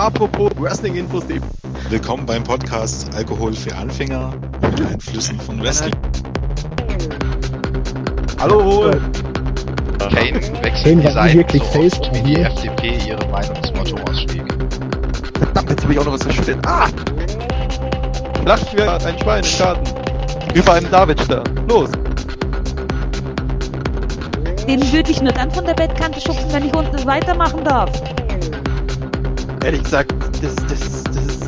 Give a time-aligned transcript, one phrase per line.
[0.00, 1.24] Apropos Wrestling-Infos,
[1.90, 5.92] Willkommen beim Podcast Alkohol für Anfänger mit Einflüssen von Wrestling.
[8.38, 8.92] Hallo, Hol.
[9.98, 12.46] Kane wechselt Kane wirklich so oft, wie die hier.
[12.46, 14.46] FDP ihre Meinungsmotto-Ausschläge.
[15.38, 16.66] Verdammt, jetzt habe ich auch noch was verschüttet.
[16.66, 16.88] Ah!
[18.46, 20.54] Lacht wie ein Schwein im Garten.
[20.54, 21.44] Über einem Davidstern.
[21.68, 21.90] Los.
[24.66, 27.90] Den würde ich nur dann von der Bettkante schubsen, wenn ich unten weitermachen darf.
[29.62, 30.10] Ehrlich gesagt,
[30.42, 31.40] das, das, das,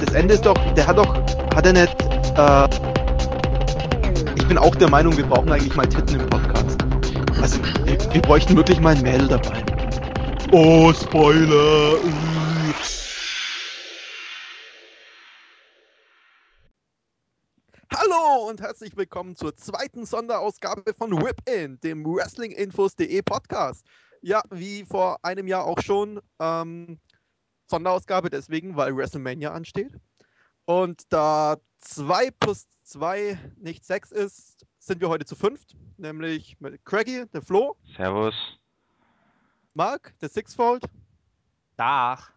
[0.00, 1.12] das Ende ist doch, der hat doch,
[1.52, 2.00] hat er nicht,
[2.38, 2.68] äh,
[4.36, 6.78] ich bin auch der Meinung, wir brauchen eigentlich mal Titten im Podcast.
[7.42, 9.64] Also, wir, wir bräuchten wirklich mal ein Mädel dabei.
[10.52, 11.98] Oh, Spoiler.
[17.92, 23.84] Hallo und herzlich willkommen zur zweiten Sonderausgabe von Whip-In, dem Wrestlinginfos.de Podcast.
[24.22, 27.00] Ja, wie vor einem Jahr auch schon, ähm,
[27.66, 29.92] Sonderausgabe deswegen, weil WrestleMania ansteht.
[30.64, 36.84] Und da 2 plus 2 nicht 6 ist, sind wir heute zu fünft, nämlich mit
[36.84, 38.34] Craigie, der Flo, Servus.
[39.74, 40.84] Mark, der Sixfold,
[41.76, 42.32] Dach.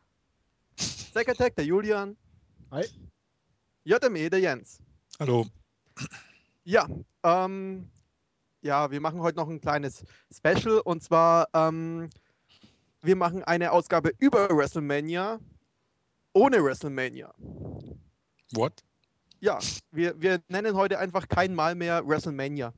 [0.76, 2.18] Zack Attack, der Julian,
[2.72, 2.86] Hi.
[3.84, 4.82] JME, der Jens.
[5.20, 5.46] Hallo.
[6.64, 6.88] Ja,
[7.24, 7.90] ähm,
[8.62, 12.10] ja, wir machen heute noch ein kleines Special und zwar, ähm,
[13.02, 15.40] wir machen eine Ausgabe über WrestleMania
[16.34, 17.34] ohne WrestleMania.
[18.54, 18.84] What?
[19.40, 19.60] Ja,
[19.92, 22.74] wir, wir nennen heute einfach kein Mal mehr WrestleMania.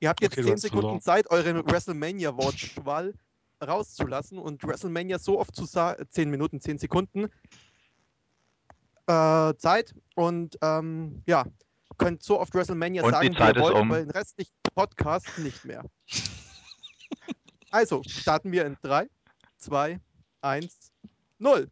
[0.00, 1.00] Ihr habt jetzt Okay, du 10 hast Sekunden.
[1.00, 3.14] Zeit, eure WrestleMania-Wortschwall
[3.62, 7.30] rauszulassen und WrestleMania so oft zu sagen, 10 Minuten, 10 Sekunden
[9.06, 11.44] äh, Zeit und ähm, ja,
[11.98, 13.90] könnt so oft WrestleMania Und sagen, wie ihr wollt, um.
[13.90, 15.84] aber den restlichen Podcast nicht mehr.
[17.70, 19.08] also, starten wir in 3,
[19.60, 20.00] 2,
[20.42, 20.92] 1,
[21.38, 21.70] 0.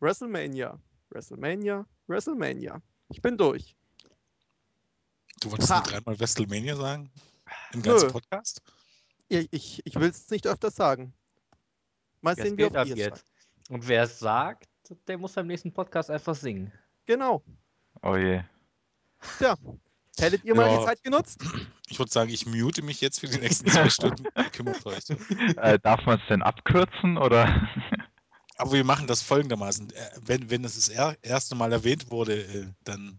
[0.00, 0.78] WrestleMania,
[1.10, 2.82] WrestleMania, WrestleMania.
[3.08, 3.76] Ich bin durch.
[5.40, 5.76] Du wolltest Ha.
[5.80, 7.10] nur dreimal WrestleMania sagen?
[7.72, 8.12] Im ganzen Nö.
[8.12, 8.62] Podcast?
[9.28, 11.14] Ich, ich, ich will es nicht öfters sagen.
[12.20, 13.18] Mal sehen, wie ab es jetzt.
[13.18, 13.24] sagt.
[13.70, 14.68] Und wer es sagt,
[15.06, 16.72] der muss beim nächsten Podcast einfach singen.
[17.06, 17.42] Genau.
[18.02, 18.42] Oh je.
[19.38, 19.56] Tja,
[20.20, 20.78] hättet ihr mal Ja.
[20.78, 21.42] die Zeit genutzt?
[21.88, 24.24] Ich würde sagen, ich mute mich jetzt für die nächsten zwei Stunden.
[24.52, 25.04] Kümmert euch.
[25.56, 27.46] Äh, darf man es denn abkürzen oder?
[28.56, 29.90] Aber wir machen das folgendermaßen.
[29.90, 33.18] Äh, Wenn, wenn es das er erste Mal erwähnt wurde, äh, dann,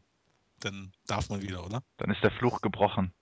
[0.60, 1.84] dann darf man wieder, oder?
[1.98, 3.14] Dann ist der Fluch gebrochen.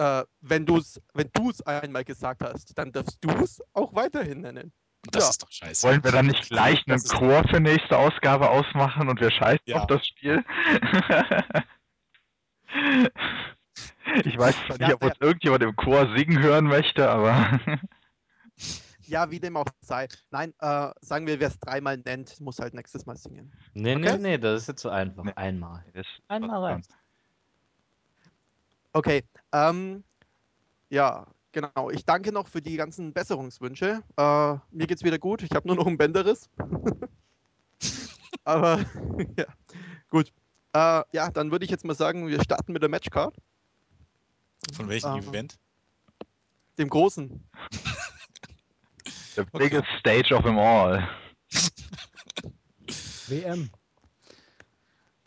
[0.00, 4.40] Äh, wenn du es wenn du's einmal gesagt hast, dann darfst du es auch weiterhin
[4.40, 4.72] nennen.
[5.10, 5.30] Das Ja.
[5.30, 5.86] ist doch scheiße.
[5.88, 9.78] Wollen wir dann nicht gleich einen Chor für nächste Ausgabe ausmachen und wir scheißen Ja.
[9.80, 10.44] auf das Spiel?
[14.24, 17.58] ich weiß zwar nicht, ob uns irgendjemand im Chor singen hören möchte, aber
[19.06, 20.06] Ja, wie dem auch sei.
[20.30, 23.52] Nein, äh, sagen wir, wer es dreimal nennt, muss halt nächstes Mal singen.
[23.74, 24.12] Nee, Okay.
[24.12, 25.24] nee, nee, das ist jetzt so einfach.
[25.24, 25.32] Nee.
[25.34, 25.84] Einmal.
[25.94, 26.82] das Einmal rein.
[28.92, 30.04] Okay, ähm,
[30.90, 31.90] ja, genau.
[31.90, 34.02] Ich danke noch für die ganzen Besserungswünsche.
[34.16, 35.42] Äh, mir geht's wieder gut.
[35.42, 36.48] Ich habe nur noch einen Bänderriss.
[38.44, 38.84] Aber
[39.36, 39.46] ja,
[40.08, 40.32] gut.
[40.72, 43.34] Äh, ja, dann würde ich jetzt mal sagen, wir starten mit der Matchcard,
[44.74, 45.18] Von welchem Ah.
[45.18, 45.58] Event?
[46.78, 47.44] dem großen.
[49.34, 49.58] The Okay.
[49.58, 51.06] biggest stage of them all.
[53.28, 53.70] WM.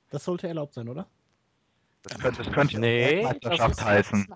[0.10, 1.08] Das sollte erlaubt sein, oder?
[2.04, 4.28] Das könnte, das könnte Nee, Weltmeisterschaft heißen.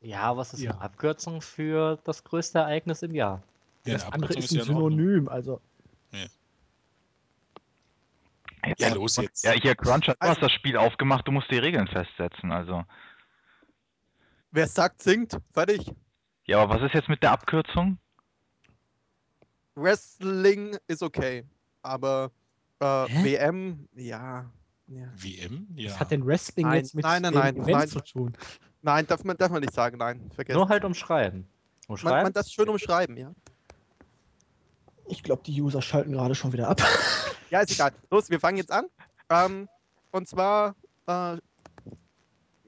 [0.00, 0.72] Ja, es ist Ja.
[0.72, 3.42] eine Abkürzung für das größte Ereignis im Jahr.
[3.84, 4.98] Ja, das eine andere Abkürzung ist ein ja in Ordnung.
[4.98, 5.60] Synonym, also.
[8.78, 9.42] Ja, los jetzt.
[9.42, 12.84] Ja, hier, Cruncher, du Also- hast das Spiel aufgemacht, du musst die Regeln festsetzen, also.
[14.50, 15.38] Wer sagt, singt.
[15.52, 15.90] Fertig.
[16.44, 17.98] Ja, aber was ist jetzt mit der Abkürzung?
[19.76, 21.44] Wrestling ist okay.
[21.82, 22.30] Aber
[22.80, 23.24] äh, Hä?
[23.24, 24.50] WM, ja.
[24.88, 25.08] ja.
[25.14, 25.66] WM?
[25.76, 25.92] Ja.
[25.92, 27.88] Was hat denn Wrestling Nein, jetzt mit nein, nein, dem nein, Event nein.
[27.88, 28.36] zu tun?
[28.82, 30.30] Nein, darf man, darf man nicht sagen, nein.
[30.34, 30.58] Vergessen.
[30.58, 31.40] Nur halt umschreiben.
[31.40, 31.48] man,
[31.88, 32.22] Umschreiben?
[32.22, 33.32] man das schön umschreiben, ja.
[35.06, 36.80] Ich glaube, die User schalten gerade schon wieder ab.
[37.50, 37.90] Ja, ist egal.
[38.12, 38.86] Los, wir fangen jetzt an.
[39.28, 39.68] Ähm,
[40.12, 40.76] und zwar,
[41.08, 41.36] äh,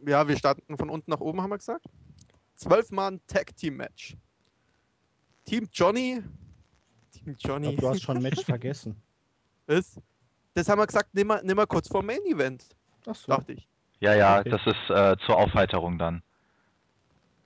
[0.04, 1.86] ja, wir starten von unten nach oben, haben wir gesagt.
[2.56, 4.16] Zwölf Mann Tag Team Match.
[5.44, 6.20] Team Johnny.
[7.12, 9.00] Team Ich Johnny glaube, du hast schon ein Match vergessen.
[9.68, 10.00] ist.
[10.54, 12.66] Das haben wir gesagt, nimm mal, nimm mal kurz vor Main Event,
[13.06, 13.28] Ach so.
[13.28, 13.68] dachte ich.
[14.02, 14.50] Ja, ja, Okay.
[14.50, 16.22] das ist äh, zur Aufheiterung dann.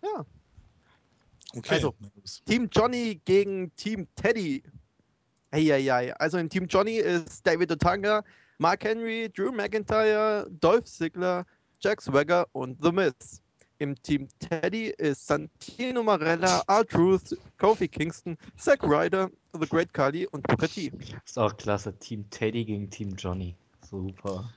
[0.03, 0.25] Ja.
[1.55, 1.75] Okay.
[1.75, 1.95] Also,
[2.47, 4.63] Team Johnny gegen Team Teddy.
[5.51, 6.15] Eieiei.
[6.17, 8.25] Also in Team Johnny ist David Otanga,
[8.59, 11.45] Mark Henry, Drew McIntyre, Dolph Ziggler,
[11.81, 13.43] Jack Swagger und The Miz.
[13.79, 20.47] Im Team Teddy ist Santino Marella, R-Truth, Kofi Kingston, Zack Ryder, The Great Kali und
[20.47, 20.91] Booker T.
[21.25, 21.95] Ist auch klasse.
[21.99, 23.55] Team Teddy gegen Team Johnny.
[23.83, 24.51] Super.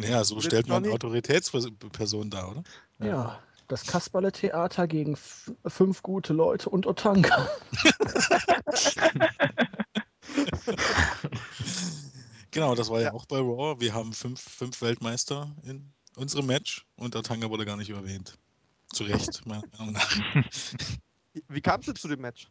[0.00, 0.86] Ja, so stellt man?
[0.86, 2.62] Autoritätspersonen dar, oder?
[2.98, 7.48] Ja, das Kasperle-Theater gegen fünf gute Leute und Otanka.
[12.50, 13.12] Genau, das war ja, Ja.
[13.12, 13.80] auch bei Raw.
[13.80, 18.38] Wir haben fünf, fünf Weltmeister in unserem Match und der Tanga wurde gar nicht erwähnt.
[18.92, 20.08] Zu Recht, meiner Meinung nach.
[21.48, 22.48] Wie kamst du zu dem Match?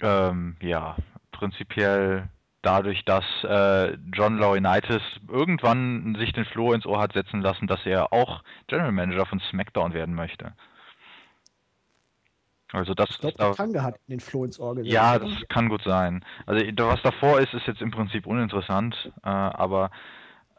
[0.00, 0.96] Ähm, ja,
[1.32, 2.30] prinzipiell
[2.66, 7.86] dadurch, dass äh, John Laurinaitis irgendwann sich den Floh ins Ohr hat setzen lassen, dass
[7.86, 10.52] er auch General Manager von SmackDown werden möchte.
[12.72, 14.92] Also das Ich glaube, ist da- der Tanga hat den Floh ins Ohr gesetzt.
[14.92, 16.24] Ja, das kann gut sein.
[16.46, 19.90] Also da- was davor ist, ist jetzt im Prinzip uninteressant, äh, aber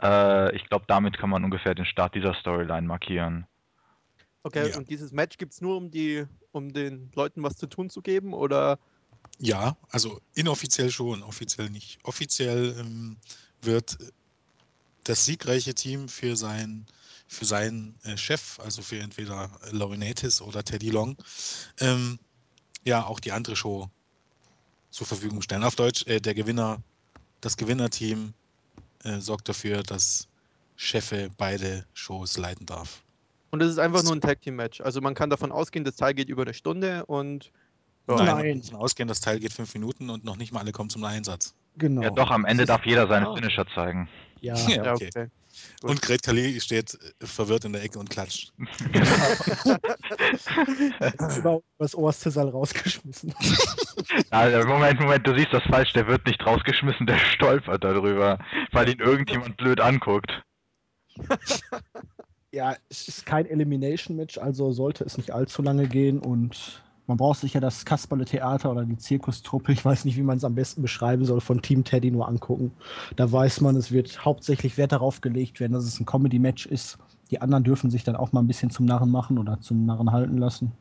[0.01, 3.45] äh, ich glaube, damit kann man ungefähr den Start dieser Storyline markieren.
[4.43, 4.77] Okay, Ja.
[4.77, 8.01] und dieses Match gibt es nur, um, die, um den Leuten was zu tun zu
[8.01, 8.33] geben?
[8.33, 8.79] Oder
[9.39, 11.99] Ja, also inoffiziell schon, offiziell nicht.
[12.03, 13.17] Offiziell ähm,
[13.61, 13.97] wird
[15.03, 16.85] das siegreiche Team für sein
[17.27, 21.17] für seinen äh, Chef, also für entweder Laurinaitis oder Teddy Long,
[21.79, 22.19] ähm,
[22.85, 23.89] ja auch die andere Show
[24.89, 25.63] zur Verfügung stellen.
[25.63, 26.81] Auf Deutsch, äh, der Gewinner,
[27.41, 28.33] das Gewinnerteam
[29.03, 30.27] äh, sorgt dafür, dass
[30.77, 33.03] Chefe beide Shows leiten darf.
[33.51, 34.81] Und es ist einfach nur ein Tag Team Match.
[34.81, 37.51] Also man kann davon ausgehen, das Teil geht über eine Stunde und
[38.07, 38.23] Ja.
[38.23, 41.03] Nein, davon ausgehen, das Teil geht fünf Minuten und noch nicht mal alle kommen zum
[41.03, 41.53] Einsatz.
[41.77, 42.01] Genau.
[42.01, 43.35] Ja, doch, am Ende darf jeder seine Ah.
[43.35, 44.07] Finisher zeigen.
[44.41, 45.09] Ja, Ja, ja, okay.
[45.13, 45.27] okay.
[45.81, 48.53] Und Great Khali steht äh, verwirrt in der Ecke und klatscht.
[51.37, 53.33] über das Ohrszissal rausgeschmissen.
[54.29, 58.37] Also, Moment, Moment, du siehst das falsch, der wird nicht rausgeschmissen, der stolpert darüber,
[58.71, 60.31] weil ihn irgendjemand blöd anguckt.
[62.53, 67.39] Ja, es ist kein Elimination-Match, also sollte es nicht allzu lange gehen und man braucht
[67.39, 70.81] sich ja das Kasperle-Theater oder die Zirkustruppe, ich weiß nicht, wie man es am besten
[70.81, 72.71] beschreiben soll, von Team Teddy nur angucken.
[73.15, 76.97] Da weiß man, es wird hauptsächlich Wert darauf gelegt werden, dass es ein Comedy-Match ist.
[77.31, 80.11] Die anderen dürfen sich dann auch mal ein bisschen zum Narren machen oder zum Narren
[80.11, 80.71] halten lassen.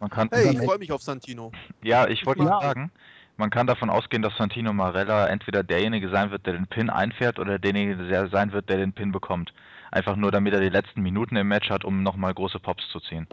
[0.00, 1.50] Man kann, Hey, ich freue mich auf Santino.
[1.82, 2.60] ja, ich wollte Ja.
[2.60, 2.90] sagen,
[3.36, 7.38] man kann davon ausgehen, dass Santino Marella entweder derjenige sein wird, der den Pin einfährt,
[7.38, 9.52] oder derjenige der sein wird, der den Pin bekommt.
[9.90, 13.00] Einfach nur, damit er die letzten Minuten im Match hat, um nochmal große Pops zu
[13.00, 13.26] ziehen.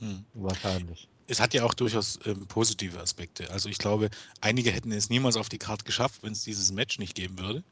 [0.00, 0.24] Hm.
[0.34, 1.08] Wahrscheinlich.
[1.28, 3.50] Es hat ja auch durchaus ähm, positive Aspekte.
[3.50, 4.10] Also ich glaube,
[4.40, 7.62] einige hätten es niemals auf die Karte geschafft, wenn es dieses Match nicht geben würde.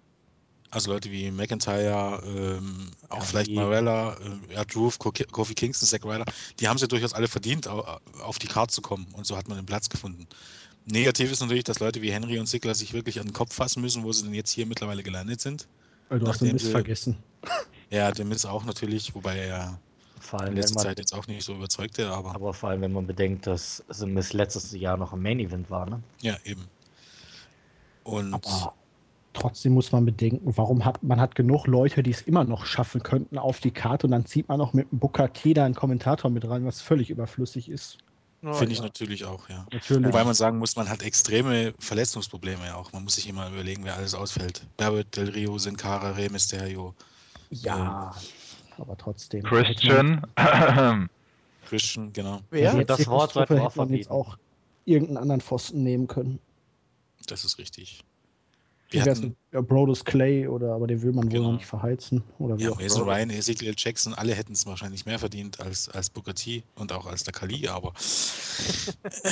[0.73, 3.26] Also Leute wie McIntyre, ähm, auch Khali.
[3.26, 4.14] vielleicht Marella,
[4.49, 6.25] äh, ja, Drew, Ko- Kofi Kingston, Zack Ryder,
[6.61, 9.08] die haben es ja durchaus alle verdient, au- auf die Karte zu kommen.
[9.14, 10.29] Und so hat man den Platz gefunden.
[10.87, 13.81] Negativ ist natürlich, dass Leute wie Henry und Sigler sich wirklich an den Kopf fassen
[13.81, 15.67] müssen, wo sie denn jetzt hier mittlerweile gelandet sind.
[16.08, 17.17] Weil du hast den Mist vergessen.
[17.91, 19.81] Ja, der Miss auch natürlich, wobei er ja
[20.20, 22.70] Vor in allem, wenn letzter man, Zeit jetzt auch nicht so überzeugte, aber aber vor
[22.70, 26.02] allem, wenn man bedenkt, dass Miss letztes Jahr noch im Main Event war, ne?
[26.20, 26.67] ja, eben.
[28.05, 28.75] Und Aber
[29.32, 33.02] trotzdem muss man bedenken, warum hat man hat genug Leute, die es immer noch schaffen
[33.02, 35.75] könnten auf die Karte und dann zieht man noch mit dem Booker T da einen
[35.75, 37.99] Kommentator mit rein, was völlig überflüssig ist.
[38.43, 38.84] Ja, finde ich ja.
[38.84, 39.67] natürlich auch, ja.
[39.70, 40.06] Natürlich.
[40.06, 42.93] Wobei man sagen muss, man hat extreme Verletzungsprobleme ja auch.
[42.93, 44.67] Man muss sich immer überlegen, wer alles ausfällt.
[44.78, 46.94] Berbert, Del Rio, Sin Cara, Rey Mysterio,
[47.50, 48.14] ja,
[48.81, 49.43] aber trotzdem.
[49.43, 50.27] Christian,
[51.69, 52.41] Christian, genau.
[52.50, 52.75] Wer?
[52.75, 54.10] Ja, das Wort hätte man jetzt verbieten.
[54.10, 54.37] auch
[54.84, 56.39] irgendeinen anderen Pfosten nehmen können.
[57.27, 58.03] Das ist richtig.
[58.93, 61.44] Wir hatten ja, Brodus Clay oder aber den will man wohl Genau.
[61.53, 62.25] noch nicht verheizen.
[62.41, 63.08] Oder wie ja, auch Mason.
[63.08, 67.06] Ryan, Ezekiel Jackson, alle hätten es wahrscheinlich mehr verdient als, als Booker T und auch
[67.06, 67.93] als der Kali, aber
[69.05, 69.31] äh,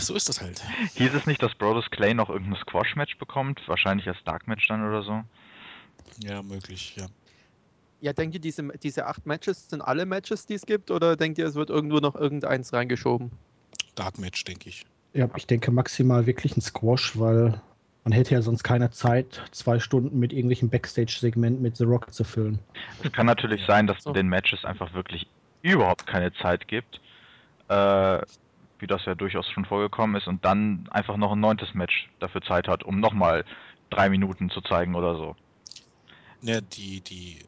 [0.00, 0.60] so ist das halt.
[0.96, 3.62] hieß es nicht, dass Brodus Clay noch irgendein Squash-Match bekommt?
[3.66, 5.22] Wahrscheinlich als Dark-Match dann oder so.
[6.22, 7.06] Ja, möglich, ja.
[8.00, 10.90] Ja, denkt ihr, diese, diese acht Matches sind alle Matches, die es gibt?
[10.90, 13.30] Oder denkt ihr, es wird irgendwo noch irgendeins reingeschoben?
[13.94, 14.86] Dark Match, denke ich.
[15.12, 17.60] Ja, ich denke maximal wirklich ein Squash, weil
[18.04, 22.24] man hätte ja sonst keine Zeit, zwei Stunden mit irgendwelchen Backstage-Segmenten mit The Rock zu
[22.24, 22.58] füllen.
[23.02, 24.10] Es kann natürlich sein, dass So.
[24.10, 25.26] es den Matches einfach wirklich
[25.62, 27.00] überhaupt keine Zeit gibt,
[27.68, 28.20] äh,
[28.78, 32.40] wie das ja durchaus schon vorgekommen ist, und dann einfach noch ein neuntes Match dafür
[32.40, 33.44] Zeit hat, um nochmal
[33.90, 35.36] drei Minuten zu zeigen oder so.
[36.40, 37.40] Ja, die, die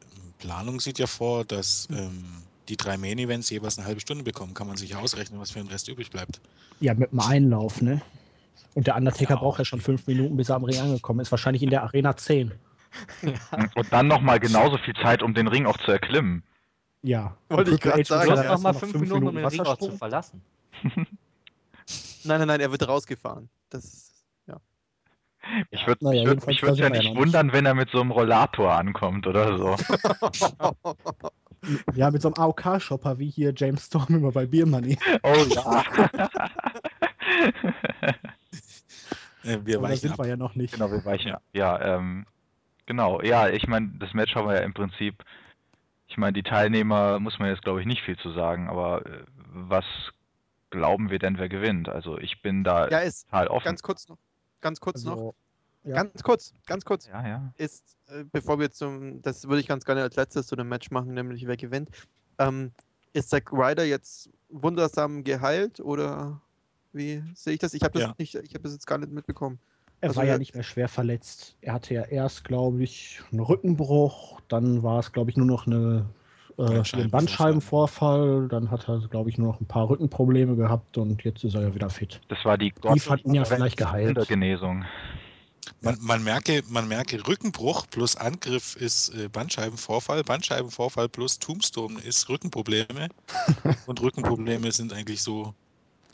[0.43, 2.25] Planung sieht ja vor, dass ähm,
[2.67, 4.53] die drei Main Events jeweils eine halbe Stunde bekommen.
[4.53, 6.41] Kann man sich ja ausrechnen, was für den Rest übrig bleibt.
[6.81, 8.01] Ja, mit dem Einlauf, ne?
[8.73, 11.31] Und der Undertaker Ja, braucht ja schon fünf Minuten, bis er am Ring angekommen ist.
[11.31, 12.51] Wahrscheinlich in der Arena 10.
[13.75, 16.43] Und dann nochmal genauso viel Zeit, um den Ring auch zu erklimmen.
[17.03, 17.37] Ja.
[17.49, 19.61] Wollte ich H sagen, Du hast erst noch mal noch fünf Minuten, um den Ring
[19.61, 20.41] auch zu verlassen.
[22.25, 23.49] Nein, nein, nein, er wird rausgefahren.
[23.69, 24.12] Das ist.
[25.71, 27.99] Ich würde Naja, ich würd, mich würd ja ja nicht wundern, wenn er mit so
[28.01, 29.75] einem Rollator ankommt oder so.
[31.95, 34.97] Ja, mit so einem AOK-Shopper wie hier James Storm immer bei Beer Money.
[35.23, 35.83] Oh ja.
[39.43, 40.19] Wir weichen sind ab.
[40.19, 40.73] wir ja noch nicht.
[40.73, 41.41] Genau, wir weichen ab.
[41.53, 42.25] Ja, ähm,
[42.85, 43.21] genau.
[43.21, 45.23] Ja, ich meine, das Match haben wir ja im Prinzip.
[46.07, 49.23] Ich meine, die Teilnehmer muss man jetzt, glaube ich, nicht viel zu sagen, aber äh,
[49.53, 49.85] was
[50.69, 51.89] glauben wir denn, wer gewinnt?
[51.89, 53.65] Also ich bin da Ja, ist total offen.
[53.65, 54.17] ganz kurz noch.
[54.63, 55.17] Ganz kurz noch.
[55.17, 55.35] Also,
[55.83, 55.95] ja.
[55.95, 57.07] Ganz kurz, ganz kurz.
[57.07, 57.53] ja, ja.
[57.57, 60.89] Ist, äh, bevor wir zum, das würde ich ganz gerne als letztes zu dem Match
[60.89, 61.89] machen, nämlich wer gewinnt.
[62.39, 62.71] Ähm,
[63.11, 66.41] ist Zack Ryder jetzt wundersam geheilt oder
[66.93, 67.73] wie sehe ich das?
[67.73, 68.15] Ich habe das Ja.
[68.17, 69.59] nicht, ich habe das jetzt gar nicht mitbekommen.
[69.99, 71.57] Er Also war ja nicht mehr schwer verletzt.
[71.59, 75.67] Er hatte ja erst, glaube ich, einen Rückenbruch, dann war es, glaube ich, nur noch
[75.67, 76.09] eine,
[76.57, 77.01] äh, Bandscheibenvorfall.
[77.01, 81.43] einen Bandscheibenvorfall, dann hat er, glaube ich, nur noch ein paar Rückenprobleme gehabt und jetzt
[81.43, 82.21] ist er ja wieder fit.
[82.29, 84.27] Das war die Tief hat ihn ja vielleicht geheilt.
[84.27, 84.85] Genesung.
[85.81, 92.27] Man, man, merke, man merke, Rückenbruch plus Angriff ist äh, Bandscheibenvorfall, Bandscheibenvorfall plus Tombstone ist
[92.29, 93.09] Rückenprobleme.
[93.87, 95.53] und Rückenprobleme sind eigentlich so,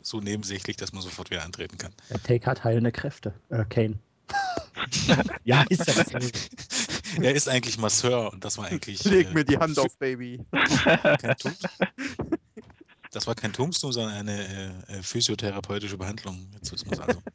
[0.02, 1.92] so nebensächlich, dass man sofort wieder antreten kann.
[2.10, 3.34] Der Take hat heilende Kräfte.
[3.48, 3.98] Äh, Kane.
[5.44, 6.30] ja, ist ja dasselbe.
[7.22, 9.04] er ist eigentlich Masseur und das war eigentlich.
[9.04, 10.40] Leg äh, mir die Hand auf, Baby.
[13.12, 16.46] Das war kein Tombstone, sondern eine äh, äh, physiotherapeutische Behandlung.
[16.54, 17.20] Jetzt wissen also.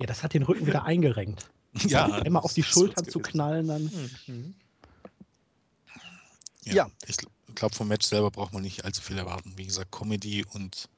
[0.00, 1.48] Ja, das hat den Rücken wieder eingerenkt.
[1.86, 3.84] ja, Einmal auf die Schultern zu knallen, dann.
[4.26, 4.54] Mhm.
[6.64, 6.90] Ja, Ja.
[7.06, 7.16] ich
[7.54, 9.52] glaube, vom Match selber braucht man nicht allzu viel erwarten.
[9.56, 10.88] Wie gesagt, Comedy und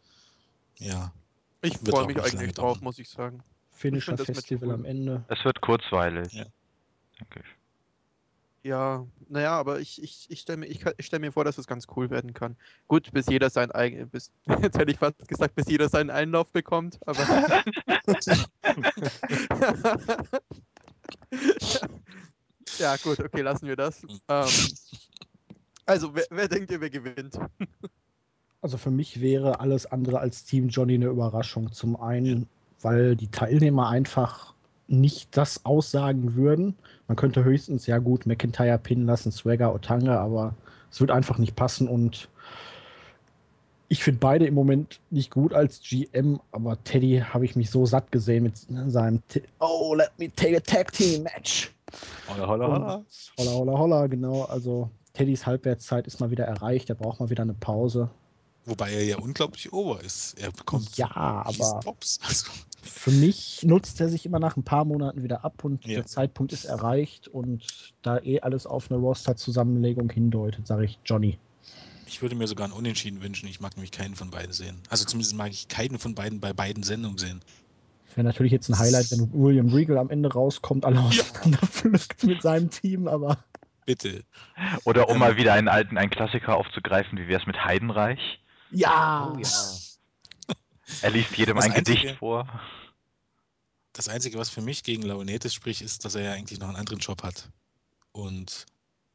[0.78, 1.12] ja,
[1.60, 3.42] Ich freue mich eigentlich drauf, muss ich sagen.
[3.72, 4.74] Finisher Festival cool.
[4.74, 5.24] am Ende.
[5.28, 6.32] Es wird kurzweilig.
[6.32, 6.46] Ja.
[7.20, 7.55] Denke ich.
[8.66, 11.56] Ja, naja, aber ich, ich, ich stelle mir, ich, kann- ich stell mir vor, dass
[11.56, 12.56] es ganz cool werden kann.
[12.88, 16.48] Gut, bis jeder sein eigen, bis, jetzt hätte ich fast gesagt, bis jeder seinen Einlauf
[16.48, 17.24] bekommt, aber.
[22.80, 24.02] ja, gut, okay, lassen wir das.
[24.28, 24.50] Ähm,
[25.84, 27.38] also, wer, wer denkt ihr, wer gewinnt?
[28.62, 31.70] Also für mich wäre alles andere als Team Johnny eine Überraschung.
[31.70, 32.48] Zum einen,
[32.82, 34.55] weil die Teilnehmer einfach
[34.88, 36.76] nicht das aussagen würden.
[37.08, 40.54] Man könnte höchstens, ja gut, McIntyre pinnen lassen, Swagger, Otanga, aber
[40.90, 42.28] es wird einfach nicht passen und
[43.88, 47.86] ich finde beide im Moment nicht gut als GM, aber Teddy habe ich mich so
[47.86, 48.56] satt gesehen mit
[48.90, 51.72] seinem T Oh, let me take a tag team match.
[52.28, 53.04] Holla, holla, holla.
[53.38, 54.42] Holla, holla, holla, genau.
[54.42, 56.90] Also Teddys Halbwertszeit ist mal wieder erreicht.
[56.90, 58.10] Er braucht mal wieder eine Pause.
[58.66, 60.34] Wobei er ja unglaublich over ist.
[60.38, 62.18] Er bekommt Ja, aber Pops.
[62.28, 62.46] Also,
[62.82, 65.96] für mich nutzt er sich immer nach ein paar Monaten wieder ab und Ja.
[65.96, 71.38] der Zeitpunkt ist erreicht und da eh alles auf eine Roster-Zusammenlegung hindeutet, sage ich Johnny.
[72.06, 73.48] ich würde mir sogar einen Unentschieden wünschen.
[73.48, 74.80] Ich mag nämlich keinen von beiden sehen.
[74.88, 77.40] Also zumindest mag ich keinen von beiden bei beiden Sendungen sehen.
[78.14, 82.70] Wäre natürlich jetzt ein Highlight, wenn William Regal am Ende rauskommt, alle auseinanderpflückt mit seinem
[82.70, 83.38] Team, aber
[83.84, 84.24] Bitte.
[84.84, 88.40] Oder um Ähm, mal wieder einen alten, einen Klassiker aufzugreifen, wie wäre es mit Heidenreich?
[88.70, 89.48] Ja, Oh ja.
[91.02, 92.48] Er liest jedem Das ein Einzige- Gedicht vor.
[93.92, 96.76] Das Einzige, was für mich gegen Launetis spricht, ist, dass er ja eigentlich noch einen
[96.76, 97.50] anderen Job hat.
[98.12, 98.66] Und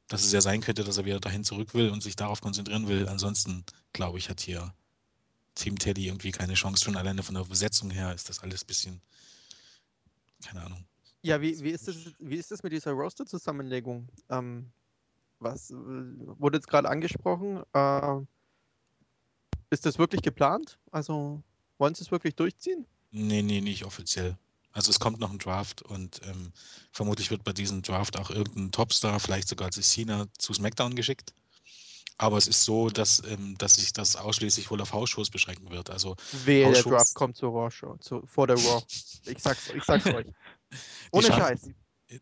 [0.07, 2.87] dass es ja sein könnte, dass er wieder dahin zurück will und sich darauf konzentrieren
[2.87, 3.07] will.
[3.07, 4.73] Ansonsten, glaube ich, hat hier
[5.55, 6.83] Team Teddy irgendwie keine Chance.
[6.83, 9.01] Schon alleine von der Besetzung her ist das alles ein bisschen,
[10.43, 10.83] keine Ahnung.
[11.21, 14.09] Ja, wie, wie, ist das, wie ist das mit dieser Roster-Zusammenlegung?
[14.29, 14.71] Ähm,
[15.39, 17.63] was äh, wurde jetzt gerade angesprochen?
[17.73, 18.21] Äh,
[19.71, 20.77] ist das wirklich geplant?
[20.91, 21.41] Also
[21.79, 22.85] wollen sie es wirklich durchziehen?
[23.09, 24.37] Nee, nee, nicht offiziell.
[24.73, 26.53] Also es kommt noch ein Draft und ähm,
[26.91, 31.33] vermutlich wird bei diesem Draft auch irgendein Topstar, vielleicht sogar Cena, zu SmackDown geschickt.
[32.17, 35.89] Aber es ist so, dass, ähm, dass sich das ausschließlich wohl auf Hausshows beschränken wird.
[35.89, 38.81] Also Wehe, der Draft kommt zur Raw-Show, zu, vor der Raw.
[39.25, 40.27] Ich sag's, ich sag's euch.
[41.11, 41.69] Ohne Scheiß.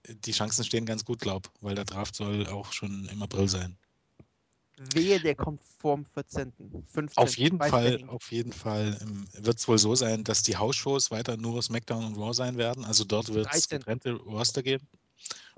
[0.06, 3.78] die Chancen stehen ganz gut, glaub, weil der Draft soll auch schon im April sein.
[4.94, 6.54] Wehe, der kommt vorm 14.
[6.94, 7.24] 15.
[7.24, 11.12] Auf jeden Fall, auf jeden Fall ähm, wird es wohl so sein, dass die Hausshows
[11.12, 12.86] weiter nur SmackDown und Raw sein werden.
[12.86, 13.80] Also dort wird es 13..
[13.80, 14.88] getrennte Roster geben.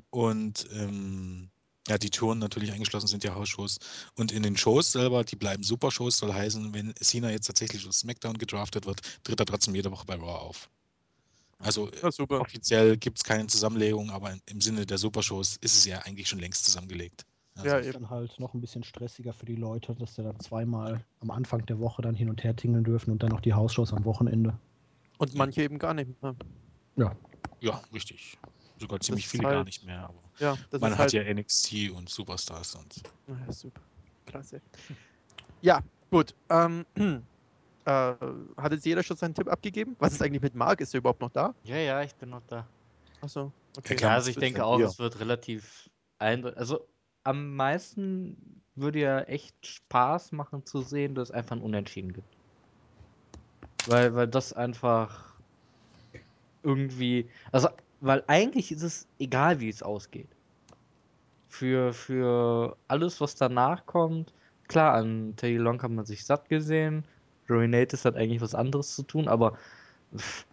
[0.10, 1.50] Und ähm,
[1.88, 3.80] ja, die Touren natürlich eingeschlossen sind ja Hausshows.
[4.16, 8.00] Und in den Shows selber, die bleiben Super-Shows, soll heißen, wenn Cena jetzt tatsächlich aus
[8.00, 10.70] SmackDown gedraftet wird, tritt er trotzdem jede Woche bei Raw auf.
[11.60, 12.42] Also Ja, super.
[12.42, 16.40] offiziell gibt es keine Zusammenlegung, aber im Sinne der Supershows ist es ja eigentlich schon
[16.40, 17.26] längst zusammengelegt.
[17.56, 18.04] Also, Ja, ist eben.
[18.04, 21.66] dann halt noch ein bisschen stressiger für die Leute, dass sie da zweimal am Anfang
[21.66, 24.58] der Woche dann hin und her tingeln dürfen und dann noch die Hausshows am Wochenende.
[25.18, 26.36] Und manche eben gar nicht mehr.
[27.60, 28.38] ja, richtig.
[28.80, 30.08] Sogar ziemlich viele gar halt- nicht mehr.
[30.08, 31.14] Aber Ja, das man ist hat halt.
[31.14, 33.82] ja NXT und Superstars und Ja, super.
[34.26, 34.62] Klasse.
[35.62, 36.34] Ja, gut.
[36.50, 36.86] Ähm,
[37.86, 38.16] äh,
[38.58, 39.96] hat jetzt jeder schon seinen Tipp abgegeben?
[40.00, 40.82] Was ist eigentlich mit Marc?
[40.82, 41.54] Ist er überhaupt noch da?
[41.64, 42.68] Ja, ja, ich bin noch da.
[43.20, 43.98] Achso, okay.
[44.00, 44.88] Ja, also ich denke auch, dir?
[44.88, 46.58] es wird relativ eindeutig.
[46.58, 46.88] Also
[47.24, 52.28] am meisten würde ja echt Spaß machen zu sehen, dass es einfach ein Unentschieden gibt.
[53.88, 55.34] Weil, weil das einfach
[56.64, 57.30] irgendwie.
[57.52, 60.30] Also, weil eigentlich ist es egal, wie es ausgeht.
[61.50, 64.34] Für, für alles, was danach kommt,
[64.68, 67.04] klar, an Teddy Long hat man sich satt gesehen.
[67.48, 69.58] Joey Natus hat eigentlich was anderes zu tun, aber
[70.16, 70.46] pff,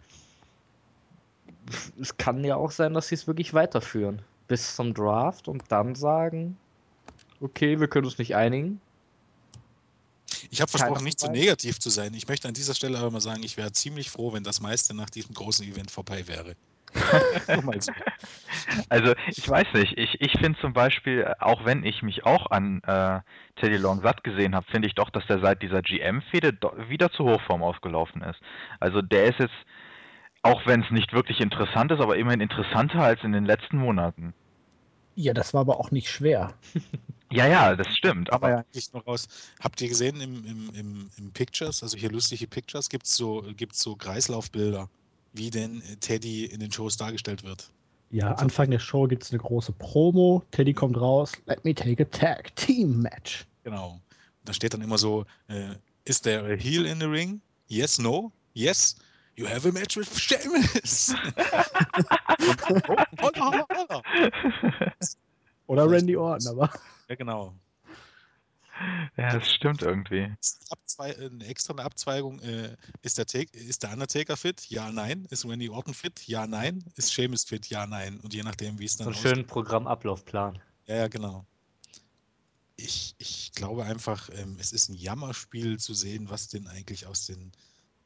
[1.69, 4.21] pff, es kann ja auch sein, dass sie es wirklich weiterführen.
[4.49, 6.57] Bis zum Draft und dann sagen,
[7.39, 8.81] okay, wir können uns nicht einigen.
[10.51, 11.45] Ich habe versprochen, nicht so von beiden?
[11.45, 12.13] negativ zu sein.
[12.13, 14.93] Ich möchte an dieser Stelle aber mal sagen, ich wäre ziemlich froh, wenn das meiste
[14.93, 16.55] nach diesem großen Event vorbei wäre.
[17.47, 17.91] So.
[18.89, 22.81] Also ich weiß nicht, ich, ich finde zum Beispiel, auch wenn ich mich auch an
[22.83, 23.19] äh,
[23.59, 27.25] Teddy Long satt gesehen habe, finde ich doch, dass der seit dieser GM-Fehde wieder zu
[27.25, 28.39] Hochform aufgelaufen ist.
[28.79, 29.53] Also der ist jetzt,
[30.41, 34.33] auch wenn es nicht wirklich interessant ist, aber immerhin interessanter als in den letzten Monaten.
[35.19, 36.53] Ja, das war aber auch nicht schwer.
[37.31, 39.27] Ja, ja, das stimmt, Aber aber ja eigentlich noch raus.
[39.59, 43.45] Habt ihr gesehen im, im, im, im Pictures, also hier lustige Pictures, gibt es so,
[43.55, 44.89] gibt's so Kreislaufbilder,
[45.33, 47.69] wie denn äh, Teddy in den Shows dargestellt wird.
[48.09, 50.41] Ja, Anfang der Show gibt es eine große Promo.
[50.49, 51.33] Teddy kommt raus.
[51.45, 52.55] Let me take a tag.
[52.55, 53.45] Team Match.
[53.63, 53.99] Genau.
[54.45, 57.41] Da steht dann immer so, äh, is there a heel in the ring?
[57.67, 58.31] Yes, no?
[58.55, 58.95] Yes?
[59.39, 61.15] You have a match with Sheamus.
[63.21, 64.01] Oh.
[65.67, 66.69] Oder Randy Orton, aber
[67.07, 67.55] Ja, genau.
[69.15, 70.29] ja, das stimmt irgendwie.
[70.69, 72.41] Abzwei eine extra eine Abzweigung.
[72.41, 74.69] Äh, ist, der Take, ist der Undertaker fit?
[74.69, 75.25] Ja, nein.
[75.29, 76.27] Ist Randy Orton fit?
[76.27, 76.83] Ja, nein.
[76.97, 77.67] Ist Sheamus fit?
[77.67, 78.19] Ja, nein.
[78.19, 80.59] Und je nachdem, wie es So dann einen schönen Programmablaufplan.
[80.87, 81.45] Ja, ja, genau.
[82.75, 87.25] Ich, ich glaube einfach, ähm, es ist ein Jammerspiel zu sehen, was denn eigentlich aus
[87.25, 87.53] den,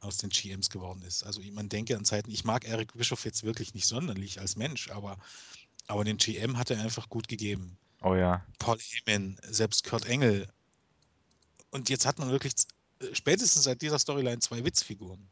[0.04, 1.24] aus den GMs geworden ist.
[1.24, 4.90] Also man denke an Zeiten, ich mag Eric Bischoff jetzt wirklich nicht sonderlich als Mensch,
[4.90, 5.16] aber,
[5.86, 7.76] aber den GM hat er einfach gut gegeben.
[8.02, 8.44] Oh ja.
[8.58, 10.46] Paul Heyman, selbst Kurt Engel.
[11.70, 12.52] Und jetzt hat man wirklich
[13.00, 15.28] äh, spätestens seit dieser Storyline zwei Witzfiguren.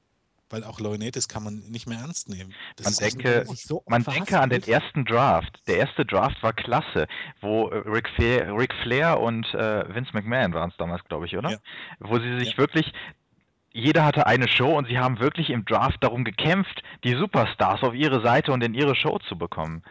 [0.50, 2.52] Weil auch Laurinaitis kann man nicht mehr ernst nehmen.
[2.76, 5.62] Das Man denke- so Man denke an den ersten Draft.
[5.66, 7.06] Der erste Draft war klasse,
[7.40, 11.36] wo äh, Ric Flair, Ric Flair und äh, Vince McMahon waren es damals, glaube ich,
[11.38, 11.52] oder?
[11.52, 11.58] Ja.
[12.00, 12.58] Wo sie sich Ja.
[12.58, 12.92] wirklich,
[13.72, 17.94] jeder hatte eine Show und sie haben wirklich im Draft darum gekämpft, die Superstars auf
[17.94, 19.82] ihre Seite und in ihre Show zu bekommen.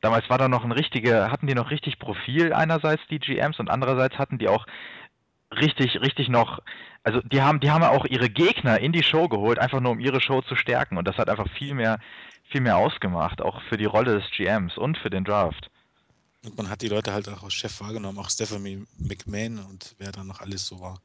[0.00, 3.70] Damals war da noch ein richtiger, hatten die noch richtig Profil einerseits die GMs und
[3.70, 4.66] andererseits hatten die auch
[5.52, 6.60] richtig, richtig noch,
[7.02, 10.00] also die haben, die haben auch ihre Gegner in die Show geholt, einfach nur um
[10.00, 11.98] ihre Show zu stärken und das hat einfach viel mehr,
[12.50, 15.70] viel mehr ausgemacht, auch für die Rolle des GMs und für den Draft.
[16.44, 20.10] Und man hat die Leute halt auch als Chef wahrgenommen, auch Stephanie McMahon und wer
[20.10, 21.00] da noch alles so war.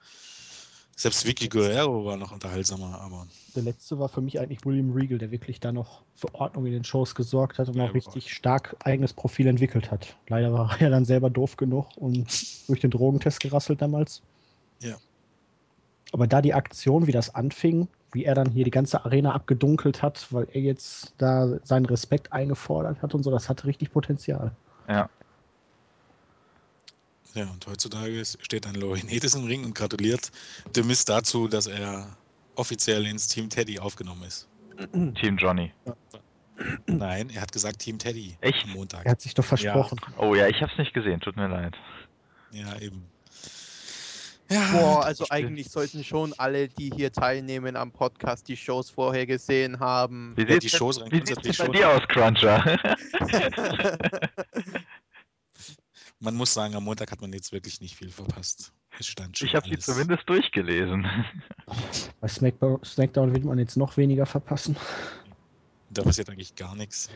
[0.99, 5.19] Selbst Vicky Guerrero war noch unterhaltsamer, aber Der letzte war für mich eigentlich William Regal,
[5.19, 8.33] der wirklich da noch für Ordnung in den Shows gesorgt hat und Ja, auch richtig
[8.33, 10.15] stark eigenes Profil entwickelt hat.
[10.27, 12.25] Leider war er dann selber doof genug und
[12.67, 14.23] durch den Drogentest gerasselt damals.
[14.79, 14.95] Ja.
[16.13, 20.01] Aber da die Aktion, wie das anfing, wie er dann hier die ganze Arena abgedunkelt
[20.01, 24.51] hat, weil er jetzt da seinen Respekt eingefordert hat und so, das hatte richtig Potenzial.
[24.89, 25.11] Ja.
[27.37, 30.31] Ja, und heutzutage steht dann Laurinaitis im Ring und gratuliert
[30.75, 32.17] The Miz dazu, dass er
[32.55, 34.47] offiziell ins Team Teddy aufgenommen ist.
[34.91, 35.71] Team Johnny.
[36.87, 38.63] Nein, er hat gesagt Team Teddy Echt?
[38.63, 39.05] am Montag.
[39.05, 39.99] Er hat sich doch versprochen.
[40.17, 41.75] Oh ja, ich hab's nicht gesehen, tut mir leid.
[42.51, 43.05] Ja, eben.
[44.49, 49.25] Ja, Boah, also eigentlich sollten schon alle, die hier teilnehmen am Podcast, die Shows vorher
[49.25, 50.33] gesehen haben.
[50.37, 52.63] Wie Ja, sieht's die denn- Shows rein wie denn bei dir aus, Cruncher?
[56.19, 58.73] Man muss sagen, am Montag hat man jetzt wirklich nicht viel verpasst.
[58.99, 59.85] Es stand schon ich habe die alles.
[59.85, 61.05] zumindest durchgelesen.
[62.21, 64.75] Bei Smackdown, Smackdown wird man jetzt noch weniger verpassen.
[65.91, 67.09] Da passiert eigentlich gar nichts.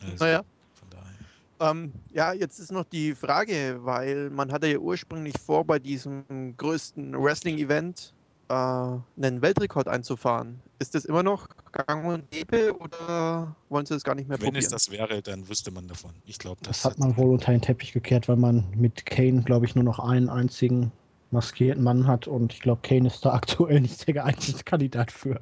[0.00, 0.42] Also, Naja.
[0.74, 1.70] Von daher.
[1.70, 6.54] Ähm, ja, jetzt ist noch die Frage, weil man hatte ja ursprünglich vor, bei diesem
[6.56, 8.12] größten Wrestling-Event
[8.48, 10.60] äh, einen Weltrekord einzufahren.
[10.78, 14.48] Ist das immer noch gang und gäbe oder wollen sie das gar nicht mehr Wenn
[14.56, 14.70] es probieren?
[14.72, 16.12] das wäre, dann wüsste man davon.
[16.26, 19.42] Ich glaube, das, Das hat man wohl unter den Teppich gekehrt, weil man mit Kane,
[19.42, 20.92] glaube ich, nur noch einen einzigen
[21.30, 25.40] maskierten Mann hat und ich glaube, Kane ist da aktuell nicht der geeignete Kandidat für.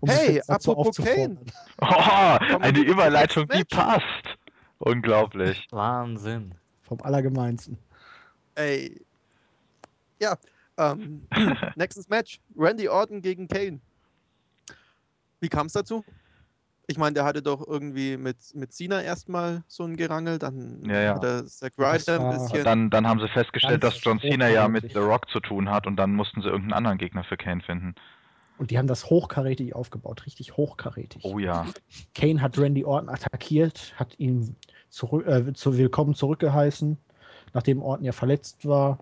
[0.00, 1.38] Um Hey, apropos aufzufordern.
[1.82, 4.04] Oh, eine Überleitung, die passt.
[4.78, 5.66] Unglaublich.
[5.70, 6.54] Wahnsinn.
[6.82, 7.76] Vom Allergemeinsten.
[8.54, 9.00] Ey.
[10.20, 10.36] Ja,
[10.78, 11.26] ähm,
[11.76, 12.40] nächstes Match.
[12.56, 13.80] Randy Orton gegen Kane.
[15.40, 16.04] Wie kam es dazu?
[16.86, 21.00] Ich meine, der hatte doch irgendwie mit, mit Cena erstmal so ein Gerangel, dann Ja,
[21.00, 21.14] ja.
[21.14, 22.64] hat er Zack Ryder ein bisschen.
[22.64, 24.92] Dann, dann haben sie festgestellt, dass John Cena ja mit.
[24.92, 27.94] The Rock zu tun hat und dann mussten sie irgendeinen anderen Gegner für Kane finden.
[28.58, 31.24] Und die haben das hochkarätig aufgebaut, richtig hochkarätig.
[31.24, 31.64] Oh ja.
[32.14, 34.56] Kane hat Randy Orton attackiert, hat ihn
[34.90, 36.98] zurück, äh, zu Willkommen zurückgeheißen.
[37.54, 38.98] nachdem Orton ja verletzt war.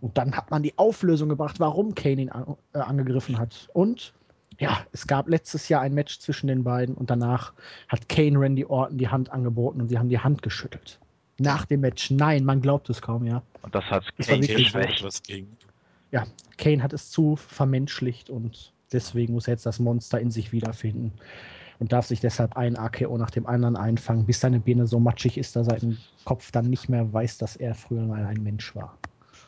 [0.00, 3.68] Und dann hat man die Auflösung gebracht, warum Kane ihn an, äh, angegriffen hat.
[3.72, 4.14] Und
[4.58, 7.52] ja, es gab letztes Jahr ein Match zwischen den beiden und danach
[7.88, 11.00] hat Kane Randy Orton die Hand angeboten und sie haben die Hand geschüttelt.
[11.38, 12.10] Nach dem Match.
[12.10, 13.42] Nein, man glaubt es kaum, ja.
[13.62, 15.02] Und das hat Das Kane geschwächt.
[15.02, 15.56] was gegen.
[16.56, 21.12] Kane hat es zu vermenschlicht und deswegen muss er jetzt das Monster in sich wiederfinden
[21.80, 25.36] und darf sich deshalb ein AKO nach dem anderen einfangen, bis seine Birne so matschig
[25.36, 28.96] ist, dass sein Kopf dann nicht mehr weiß, dass er früher mal ein Mensch war.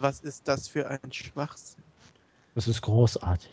[0.01, 1.85] Was ist das für ein Schwachsinn?
[2.57, 3.51] Das ist großartig.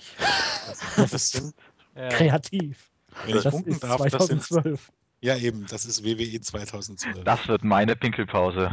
[0.96, 1.54] Das sind,
[1.94, 2.90] Kreativ.
[3.26, 4.92] wenn ich Das punkten ist darf, das sind, 2012.
[5.20, 7.26] ja eben, das ist WWE 2012.
[7.26, 8.72] Das wird meine Pinkelpause.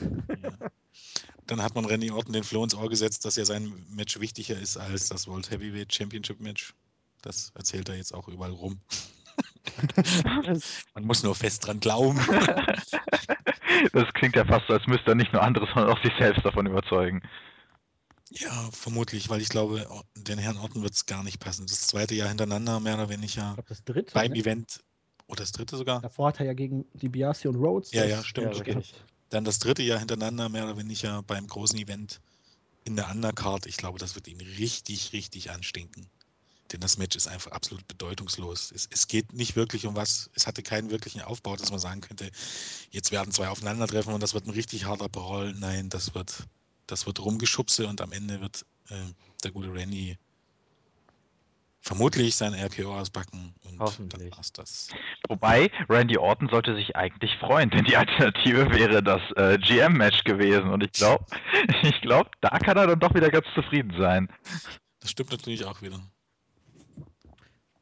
[0.00, 0.70] Ja.
[1.48, 4.56] Dann hat man Randy Orton den Floh ins Ohr gesetzt, dass ja sein Match wichtiger
[4.56, 6.72] ist als das World Heavyweight Championship Match.
[7.22, 8.78] Das erzählt er jetzt auch überall rum.
[10.94, 12.20] Man muss nur fest dran glauben.
[13.92, 16.44] Das klingt ja fast so, als müsste er nicht nur andere, sondern auch sich selbst
[16.44, 17.20] davon überzeugen.
[18.36, 21.66] Ja, vermutlich, weil ich glaube, Or- den Herrn Orton wird es gar nicht passen.
[21.66, 24.12] Das zweite Jahr hintereinander, mehr oder weniger, Ich glaube, das dritte.
[24.14, 24.38] beim Ne?
[24.38, 24.80] Event,
[25.28, 27.92] oder das dritte sogar, Davor hat er ja gegen DiBiase und Rhodes.
[27.92, 28.70] Ja, das ja, stimmt, okay.
[28.72, 29.04] gehabt.
[29.30, 32.20] dann das dritte Jahr hintereinander, mehr oder weniger beim großen Event
[32.84, 33.66] in der Undercard.
[33.66, 36.06] Ich glaube, das wird ihn richtig, richtig anstinken.
[36.72, 38.72] Denn das Match ist einfach absolut bedeutungslos.
[38.74, 40.28] Es, es geht nicht wirklich um was.
[40.34, 42.30] Es hatte keinen wirklichen Aufbau, dass man sagen könnte,
[42.90, 45.52] jetzt werden zwei aufeinandertreffen und das wird ein richtig harter Brawl.
[45.54, 46.44] Nein, das wird,
[46.86, 48.94] das wird rumgeschubse und am Ende wird äh,
[49.42, 50.18] der gute Randy
[51.84, 54.30] vermutlich sein RKO auspacken und Hoffentlich.
[54.30, 54.88] dann war's das.
[55.28, 60.70] Wobei, Randy Orton sollte sich eigentlich freuen, denn die Alternative wäre das äh, GM-Match gewesen.
[60.70, 61.26] Und ich glaube,
[61.82, 64.28] ich glaub, da kann er dann doch wieder ganz zufrieden sein.
[65.00, 66.00] Das stimmt natürlich auch wieder.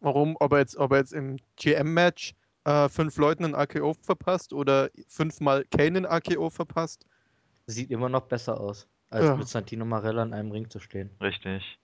[0.01, 0.37] Warum?
[0.41, 2.35] Ob er jetzt, ob er jetzt im GM-Match
[2.65, 7.07] äh, fünf Leuten ein AKO verpasst oder fünfmal Kane ein AKO verpasst?
[7.67, 9.37] Sieht immer noch besser aus, als Ja.
[9.37, 11.11] mit Santino Marella in einem Ring zu stehen.
[11.21, 11.79] Richtig.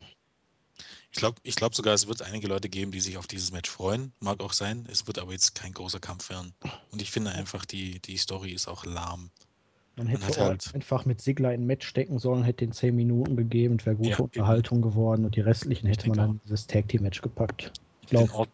[1.10, 3.68] Ich glaube ich glaub sogar, es wird einige Leute geben, die sich auf dieses Match
[3.70, 4.12] freuen.
[4.20, 4.86] Mag auch sein.
[4.90, 6.52] Es wird aber jetzt kein großer Kampf werden.
[6.92, 9.30] Und ich finde einfach, die, die Story ist auch lahm.
[9.96, 12.72] Man Man hätte auch halt- einfach mit Sigler in ein Match stecken sollen, hätte den
[12.72, 14.24] 10 Minuten gegeben, es wäre gute Ja, eben.
[14.24, 17.72] Unterhaltung geworden und die restlichen Ich hätte man dann in dieses Tag Team Match gepackt.
[18.02, 18.46] Ich glaube,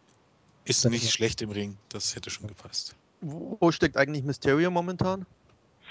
[0.63, 1.77] ist nicht schlecht im Ring.
[1.89, 2.95] Das hätte schon gepasst.
[3.21, 5.27] Wo steckt eigentlich Mysterio momentan?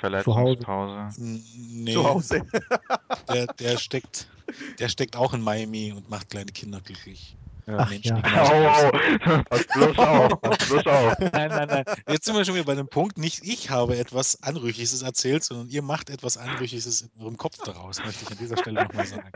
[0.01, 1.11] Verletzungspause.
[1.19, 2.47] Nee, Zu Hause.
[3.29, 4.29] Der, der, steckt,
[4.79, 7.37] der steckt auch in Miami und macht kleine Kinder glücklich.
[7.67, 8.91] Menschen, ja.
[9.75, 11.19] bloß auf, bloß auf.
[11.33, 11.85] Nein, nein, nein.
[12.07, 15.69] Jetzt sind wir schon wieder bei dem Punkt, nicht ich habe etwas Anrüchiges erzählt, sondern
[15.71, 19.33] ihr macht etwas Anrüchiges in eurem Kopf daraus, möchte ich an dieser Stelle nochmal sagen.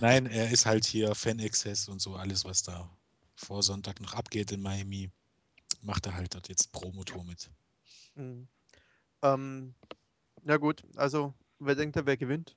[0.00, 2.88] Nein, er ist halt hier Fan-Access und so alles, was da
[3.34, 5.10] vor Sonntag noch abgeht in Miami,
[5.80, 7.50] macht er halt dort jetzt Promotor mit.
[8.14, 8.46] Hm.
[9.22, 9.74] Ähm,
[10.44, 12.56] ja gut, also wer denkt da, wer gewinnt?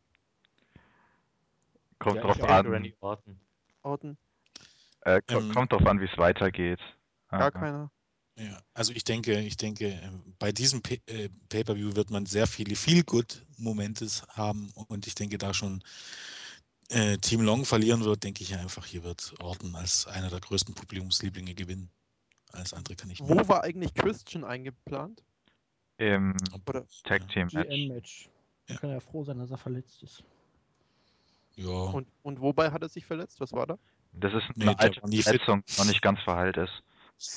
[2.00, 2.68] Kommt Ja, drauf an.
[2.68, 3.40] Randy Orton.
[3.84, 4.18] Orton?
[5.02, 6.80] Äh, ko- Ähm, kommt drauf an, wie es weitergeht.
[7.30, 7.92] Gar Ah, keiner.
[8.38, 12.76] Ja, also ich denke, ich denke, äh, bei diesem äh, Pay-per-View wird man sehr viele
[12.76, 15.82] Feel-Good-Momente haben und ich denke, da schon
[16.90, 20.76] äh, Team Long verlieren wird, denke ich einfach, hier wird Orton als einer der größten
[20.76, 21.90] Publikumslieblinge gewinnen.
[22.52, 25.24] Alles andere kann ich Wo war eigentlich Christian eingeplant?
[25.98, 26.36] Im
[27.04, 27.68] Tag Team Match.
[27.70, 28.30] GM-Match.
[28.68, 28.82] Man Ja.
[28.82, 30.24] kann ja froh sein, dass er verletzt ist.
[31.56, 33.40] Ja, und, und wobei hat er sich verletzt?
[33.40, 33.78] Was war da?
[34.14, 35.00] Das ist Nee, eine der alte.
[35.24, 36.72] Verletzung, die noch nicht ganz verheilt ist.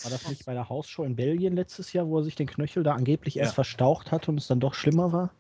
[0.03, 2.83] War das nicht bei der Hausshow in Belgien letztes Jahr, wo er sich den Knöchel
[2.83, 3.55] da angeblich erst Ja.
[3.55, 5.31] verstaucht hat und es dann doch schlimmer war?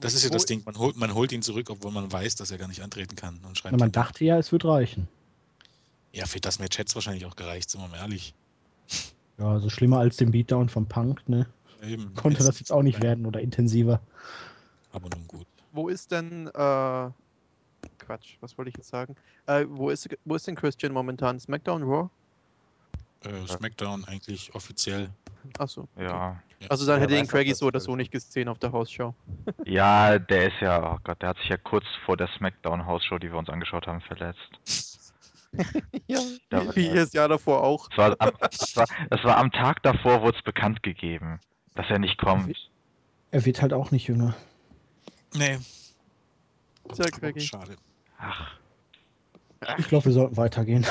[0.00, 0.62] das ist ja das Ding.
[0.64, 3.38] Man holt, man holt ihn zurück, obwohl man weiß, dass er gar nicht antreten kann.
[3.46, 5.06] Und schreibt Na, man dann- dachte ja, es wird reichen.
[6.12, 8.34] Ja, für das Match hätte es wahrscheinlich auch gereicht, sind wir mal ehrlich.
[9.38, 11.46] Ja, so schlimmer als den Beatdown vom Punk, ne?
[11.82, 14.00] Eben, Konnte es- das jetzt auch nicht werden oder intensiver.
[14.92, 15.46] Aber nun gut.
[15.72, 17.10] Wo ist denn, äh,
[17.98, 19.14] Quatsch, was wollte ich jetzt sagen?
[19.46, 21.40] Äh, wo, ist, wo ist denn Christian momentan?
[21.40, 22.10] SmackDown, Raw?
[23.24, 25.08] Äh, SmackDown eigentlich offiziell.
[25.58, 25.88] Achso.
[25.96, 26.02] Ja.
[26.02, 26.42] Ja.
[26.68, 29.14] Also dann Wer hätte ihn Craigie das so oder so nicht gesehen auf der Hausshow.
[29.64, 33.18] Ja, der ist ja, oh Gott, der hat sich ja kurz vor der Smackdown House-Show,
[33.18, 34.91] die wir uns angeschaut haben, verletzt.
[36.06, 37.88] ja, Da wie das Jahr davor auch.
[37.90, 41.40] Es war, am, es, war, es war am Tag davor, wurde es bekannt gegeben,
[41.74, 42.56] dass er nicht kommt.
[43.30, 44.34] Er wird halt auch nicht jünger.
[45.34, 45.58] Nee,
[46.88, 47.40] aber Craigie.
[47.40, 47.76] schade.
[48.18, 48.58] Ach,
[49.78, 50.86] Ich glaube, wir sollten weitergehen.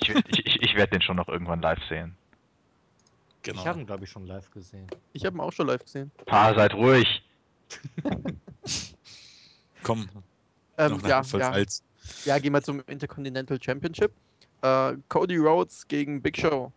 [0.00, 2.16] ich, ich, ich, ich werde den schon noch irgendwann live sehen.
[3.42, 3.60] Genau.
[3.60, 4.86] Ich habe ihn, glaube ich, schon live gesehen.
[5.12, 6.10] Ich habe ihn auch schon live gesehen.
[6.26, 7.22] Pa, seid ruhig.
[9.82, 10.08] Komm,
[10.76, 11.22] Ähm, ja, ja.
[11.24, 11.82] Salz.
[12.24, 14.12] Ja, gehen wir zum Intercontinental Championship.
[14.62, 16.70] Äh, Cody Rhodes gegen Big Show.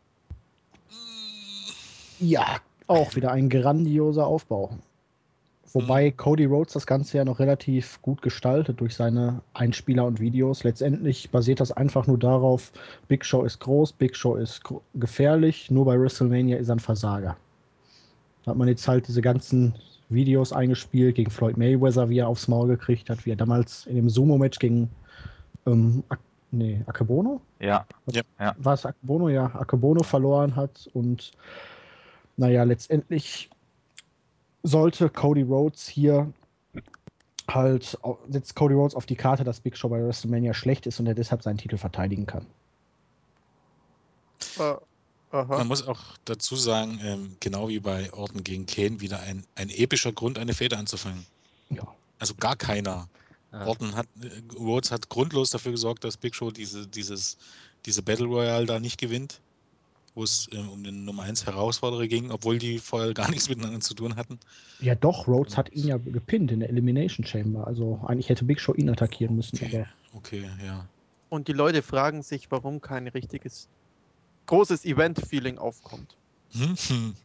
[2.20, 4.78] Ja, auch wieder ein grandioser Aufbau.
[5.74, 10.64] Wobei Cody Rhodes das Ganze ja noch relativ gut gestaltet durch seine Einspieler und Videos.
[10.64, 12.72] Letztendlich basiert das einfach nur darauf,
[13.08, 14.62] Big Show ist groß, Big Show ist
[14.94, 17.36] gefährlich, nur bei WrestleMania ist er ein Versager.
[18.46, 19.74] Da hat man jetzt halt diese ganzen
[20.10, 23.96] Videos eingespielt gegen Floyd Mayweather, wie er aufs Maul gekriegt hat, wie er damals in
[23.96, 24.92] dem Sumo-Match gegen
[25.66, 26.20] ähm, Ak
[26.52, 27.42] nee, Akebono?
[27.60, 29.30] Ja, war es Akebono?
[29.30, 31.32] Ja, Akebono verloren hat und
[32.38, 33.50] naja, letztendlich
[34.64, 36.32] sollte Cody Rhodes hier
[37.48, 37.98] halt,
[38.30, 41.14] setzt Cody Rhodes auf die Karte, dass Big Show bei WrestleMania schlecht ist und er
[41.14, 42.46] deshalb seinen Titel verteidigen kann.
[44.58, 45.58] Aha.
[45.58, 49.70] Man muss auch dazu sagen, ähm, genau wie bei Orton gegen Kane, wieder ein, ein
[49.70, 51.26] epischer Grund, eine Feder anzufangen.
[51.70, 51.88] Ja.
[52.20, 53.08] Also gar keiner.
[53.54, 53.68] Ja.
[53.68, 57.38] Orton hat, äh, Rhodes hat grundlos dafür gesorgt, dass Big Show diese, dieses,
[57.86, 59.42] diese Battle Royale da nicht gewinnt,
[60.16, 63.80] wo es ähm, um den Nummer 1 Herausforderer ging, obwohl die vorher gar nichts miteinander
[63.80, 64.40] zu tun hatten.
[64.80, 67.68] Ja, doch, Rhodes hat ihn ja gepinnt in der Elimination Chamber.
[67.68, 70.88] Also eigentlich hätte Big Show ihn attackieren müssen, Okay, aber okay, ja.
[71.30, 73.68] Und die Leute fragen sich, warum kein richtiges
[74.48, 76.18] großes Event-Feeling aufkommt.
[76.56, 77.16] Hm, hm.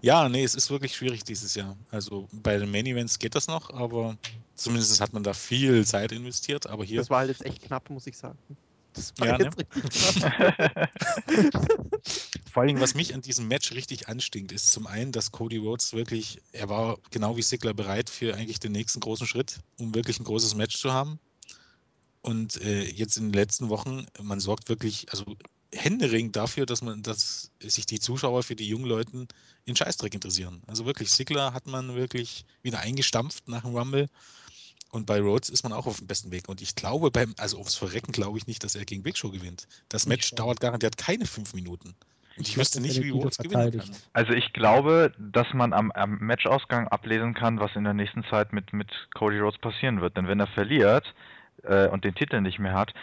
[0.00, 1.76] Ja, nee, es ist wirklich schwierig dieses Jahr.
[1.90, 4.16] Also bei den Main Events geht das noch, aber
[4.54, 6.66] zumindest hat man da viel Zeit investiert.
[6.66, 8.38] Aber hier, Das war halt jetzt echt knapp, muss ich sagen.
[8.94, 9.44] Das war Ja, ne?
[9.44, 10.90] jetzt richtig knapp.
[12.52, 15.92] vor allem, was mich an diesem Match richtig anstinkt, ist zum einen, dass Cody Rhodes
[15.92, 20.18] wirklich, er war genau wie Sigler bereit für eigentlich den nächsten großen Schritt, um wirklich
[20.18, 21.20] ein großes Match zu haben.
[22.22, 25.36] Und äh, jetzt in den letzten Wochen, man sorgt wirklich, also
[25.74, 29.28] händeringend dafür, dass man, dass sich die Zuschauer für die jungen Leuten
[29.64, 30.62] in Scheißdreck interessieren.
[30.66, 34.08] Also wirklich, Sigler hat man wirklich wieder eingestampft nach dem Rumble.
[34.90, 36.48] Und bei Rhodes ist man auch auf dem besten Weg.
[36.48, 39.30] Und ich glaube, beim, also aufs Verrecken glaube ich nicht, dass er gegen Big Show
[39.30, 39.68] gewinnt.
[39.90, 41.94] Das Ich Match dauert garantiert keine fünf Minuten.
[42.38, 43.90] Und ich, glaub, wüsste nicht, wie Rhodes gewinnen kann.
[44.14, 48.52] Also ich glaube, dass man am, am Matchausgang ablesen kann, was in der nächsten Zeit
[48.54, 50.16] mit, mit Cody Rhodes passieren wird.
[50.16, 51.12] Denn wenn er verliert
[51.64, 52.94] äh, und den Titel nicht mehr hat,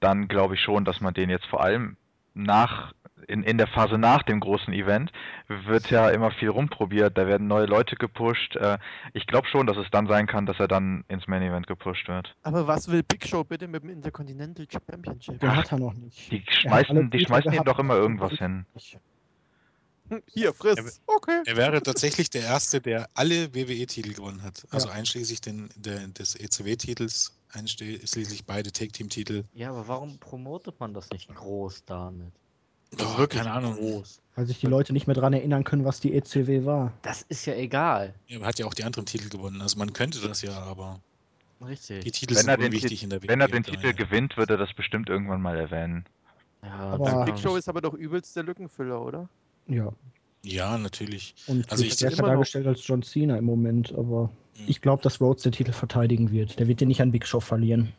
[0.00, 1.96] dann glaube ich schon, dass man den jetzt vor allem
[2.34, 2.92] nach
[3.28, 5.12] in, in der Phase nach dem großen Event
[5.48, 8.56] wird ja immer viel rumprobiert, da werden neue Leute gepusht.
[8.56, 8.78] Äh,
[9.12, 12.08] ich glaube schon, dass es dann sein kann, dass er dann ins Main Event gepusht
[12.08, 12.34] wird.
[12.42, 15.38] Aber was will Big Show bitte mit dem Intercontinental Championship?
[15.42, 16.30] Ach, hat er noch nicht.
[16.32, 18.66] Die Er schmeißen, die schmeißen ihm doch immer irgendwas hin.
[20.26, 21.00] Hier, friss.
[21.06, 21.42] Okay.
[21.46, 24.66] Er wäre tatsächlich der Erste, der alle WWE-Titel gewonnen hat.
[24.70, 24.94] Also Ja.
[24.94, 29.44] einschließlich den, der, des ECW-Titels, einschließlich beide Take-Team-Titel.
[29.54, 32.32] Ja, aber warum promotet man das nicht groß damit?
[33.00, 33.74] Oh, keine Ahnung.
[33.76, 34.20] groß.
[34.34, 36.92] Weil sich die Leute nicht mehr daran erinnern können, was die ECW war.
[37.02, 38.14] Das ist ja egal.
[38.28, 39.60] Er hat ja auch die anderen Titel gewonnen.
[39.62, 41.00] Also man könnte das ja, aber
[41.60, 42.12] die Richtig.
[42.12, 43.28] Titel Wenn er, sind den, unwichtig Tit- in der WWE.
[43.28, 46.04] wenn er den Titel gewinnt, wird er das bestimmt irgendwann mal erwähnen.
[46.62, 49.28] Ja, Aber- Big Show ist aber doch übelst der Lückenfüller, oder?
[49.68, 49.92] Ja.
[50.44, 51.34] Ja, natürlich.
[51.46, 54.64] Und Also wird ich- stärker dargestellt als John Cena im Moment, aber Ja.
[54.66, 56.58] ich glaube, dass Rhodes den Titel verteidigen wird.
[56.58, 57.92] Der wird den nicht an Big Show verlieren.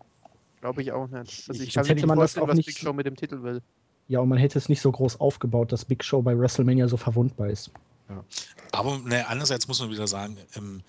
[0.60, 1.50] Glaube ich auch nicht.
[1.50, 3.06] Also ich Ich- kann mir hätte nicht man das vorstellen, was nicht- Big Show mit
[3.06, 3.62] dem Titel will.
[4.10, 6.98] Ja, und man hätte es nicht so groß aufgebaut, dass Big Show bei WrestleMania so
[6.98, 7.72] verwundbar ist.
[8.72, 10.82] Aber ne, andererseits muss man wieder sagen, ähm,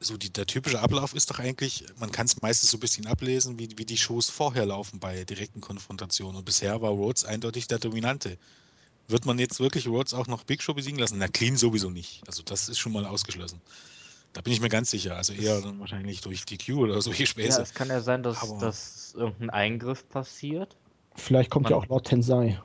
[0.00, 3.06] so die, der typische Ablauf ist doch eigentlich, man kann es meistens so ein bisschen
[3.06, 6.36] ablesen, wie, wie die Shows vorher laufen bei direkten Konfrontationen.
[6.36, 8.38] Und bisher war Rhodes eindeutig der Dominante.
[9.08, 11.18] Wird man jetzt wirklich Rhodes auch noch Big Show besiegen lassen?
[11.18, 12.22] Na, Clean sowieso nicht.
[12.26, 13.60] Also das ist schon mal ausgeschlossen.
[14.34, 15.16] Da bin ich mir ganz sicher.
[15.16, 17.62] Also eher dann wahrscheinlich durch DQ oder solche Ja, Späße.
[17.62, 20.76] es kann ja sein, dass, Aber- dass irgendein Eingriff passiert.
[21.16, 22.60] Vielleicht kommt Man- ja auch Lord Tensai.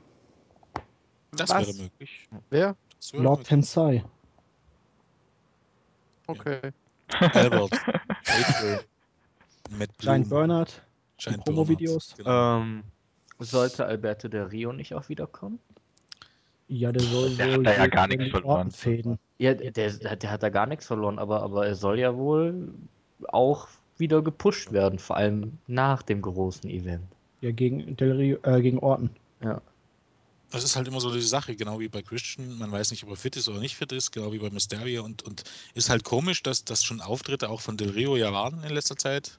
[1.32, 1.66] das Was?
[1.66, 2.28] wäre möglich.
[2.50, 2.76] Wer?
[3.12, 3.48] Wäre Lord möglich.
[3.48, 4.04] Tensai.
[6.26, 6.60] Okay.
[7.20, 7.70] Albert.
[9.70, 10.28] Matt Bloom.
[10.28, 10.82] Bernard.
[11.44, 12.14] Promo-Videos.
[12.16, 12.60] Bernard, Genau.
[12.60, 12.84] Ähm,
[13.38, 15.58] sollte Alberto Del Rio nicht auch wiederkommen?
[16.74, 18.70] Ja, der soll Der wohl hat da ja gar nichts verloren.
[18.72, 19.18] Fäden.
[19.38, 22.68] Ja, der, der, der hat da gar nichts verloren, aber, aber er soll ja wohl
[23.28, 27.06] auch wieder gepusht werden, vor allem nach dem großen Event.
[27.42, 29.10] Ja, gegen Del Rio, äh, gegen Orton.
[29.40, 29.60] Ja.
[30.50, 32.58] Das ist halt immer so die Sache, genau wie bei Christian.
[32.58, 35.04] Man weiß nicht, ob er fit ist oder nicht fit ist, genau wie bei Mysterio.
[35.04, 38.64] Und, und ist halt komisch, dass das schon Auftritte auch von Del Rio ja waren
[38.64, 39.38] in letzter Zeit.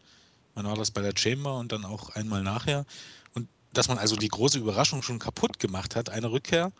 [0.55, 2.85] Man war das bei der Chamber und dann auch einmal nachher.
[3.33, 6.71] Und dass man also die große Überraschung schon kaputt gemacht hat, eine Rückkehr,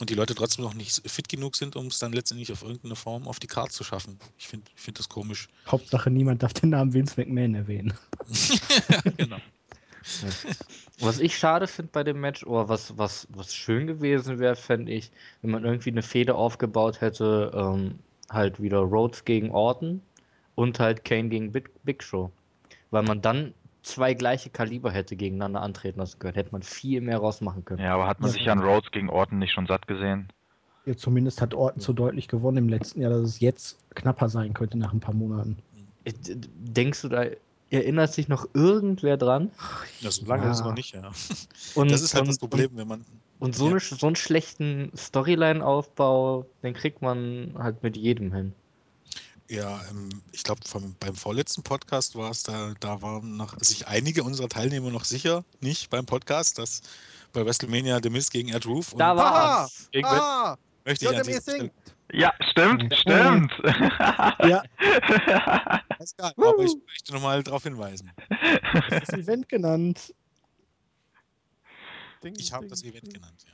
[0.00, 2.96] und die Leute trotzdem noch nicht fit genug sind, um es dann letztendlich auf irgendeine
[2.96, 4.18] Form auf die Karte zu schaffen.
[4.38, 5.48] Ich finde ich find das komisch.
[5.68, 7.94] Hauptsache, niemand darf den Namen Vince McMahon erwähnen.
[9.16, 9.38] genau.
[10.98, 14.92] Was ich schade finde bei dem Match, oder was, was, was schön gewesen wäre, fände
[14.92, 15.10] ich,
[15.42, 20.02] wenn man irgendwie eine Fehde aufgebaut hätte, ähm, halt wieder Rhodes gegen Orton
[20.54, 22.32] und halt Kane gegen Big, Big Show.
[22.90, 26.34] Weil man dann zwei gleiche Kaliber hätte gegeneinander antreten lassen können.
[26.34, 27.80] Hätte man viel mehr rausmachen können.
[27.82, 28.34] Ja, aber hat man Ja.
[28.34, 30.32] sich an Rhodes gegen Orton nicht schon satt gesehen?
[30.84, 34.52] Ja, zumindest hat Orton so deutlich gewonnen im letzten Jahr, dass es jetzt knapper sein
[34.52, 35.58] könnte nach ein paar Monaten.
[36.04, 37.26] Denkst du, da
[37.70, 39.50] erinnert sich noch irgendwer dran?
[40.00, 40.50] Ja, so lange Ja.
[40.50, 41.10] ist es noch nicht, ja.
[41.74, 43.00] Und, das ist halt und, das Problem, wenn man.
[43.38, 43.70] Und, und so, Ja.
[43.72, 48.52] eine, so einen schlechten Storyline-Aufbau, den kriegt man halt mit jedem hin.
[49.52, 50.62] Ja, ähm, ich glaube,
[50.98, 55.44] beim vorletzten Podcast war es da, da waren noch sich einige unserer Teilnehmer noch sicher,
[55.60, 56.80] nicht beim Podcast, dass
[57.34, 58.94] bei WrestleMania The Miz gegen Ed Roof.
[58.96, 59.88] Da und war's.
[59.92, 61.72] Irgendwann Ah, möchte ich an JME dieser Stelle, singt.
[62.14, 62.96] Ja, stimmt, Ja.
[62.96, 63.52] stimmt.
[64.48, 64.62] Ja,
[65.98, 68.10] Alles klar, aber ich möchte nochmal darauf hinweisen.
[68.88, 70.14] das Event genannt.
[72.24, 73.52] Ding, Ich habe ding, das Event ding, genannt, ja.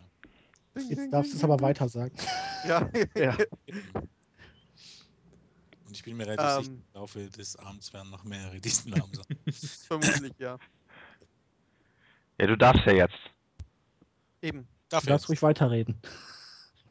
[0.81, 1.67] ding, Jetzt ding, darfst du ding, es aber ding.
[1.67, 2.15] weiter sagen.
[2.69, 3.37] Ja, Ja.
[5.89, 6.63] Und ich bin mir relativ Ähm.
[6.63, 9.39] sicher, im Laufe des Abends werden noch mehrere diesen Namen sagen.
[9.87, 10.59] vermutlich, ja.
[12.39, 13.17] ja, du darfst ja jetzt.
[14.43, 14.61] Eben.
[14.61, 15.99] Du Dafür darfst ruhig weiterreden.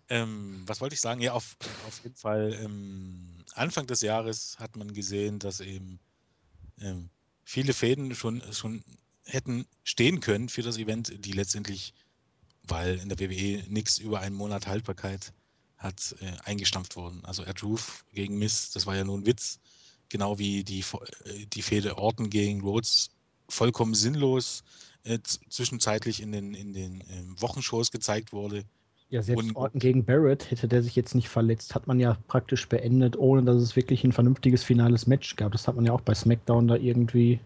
[0.10, 1.22] Ähm, was wollte ich sagen?
[1.22, 2.54] Ja, auf, auf jeden Fall.
[2.60, 6.00] Ähm, Anfang des Jahres hat man gesehen, dass eben
[6.80, 7.10] ähm,
[7.44, 8.84] viele Fäden schon, schon
[9.26, 11.94] hätten stehen können für das Event, die letztendlich,
[12.64, 15.34] weil in der WWE nichts über einen Monat Haltbarkeit
[15.78, 17.24] hat, äh, eingestampft wurden.
[17.26, 19.60] Also Ed Roof gegen Miss, das war ja nur ein Witz.
[20.10, 23.10] Genau wie die, äh, die Fehde Orton gegen Rhodes
[23.50, 24.64] vollkommen sinnlos
[25.04, 28.64] äh, zwischenzeitlich in den, in den ähm, Wochenshows gezeigt wurde.
[29.10, 32.18] Ja, selbst Und- Orton gegen Barrett, hätte der sich jetzt nicht verletzt, hat man ja
[32.28, 35.54] praktisch beendet, ohne dass es wirklich ein vernünftiges finales Match gab.
[35.54, 37.40] Das hat man ja auch bei SmackDown da irgendwie,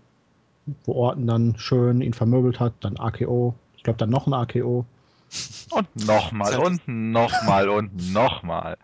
[0.85, 3.53] wo Orton dann schön ihn vermöbelt hat, dann AKO.
[3.77, 4.85] Ich glaube, dann noch ein AKO.
[5.69, 8.77] Und nochmal halt- und nochmal und nochmal.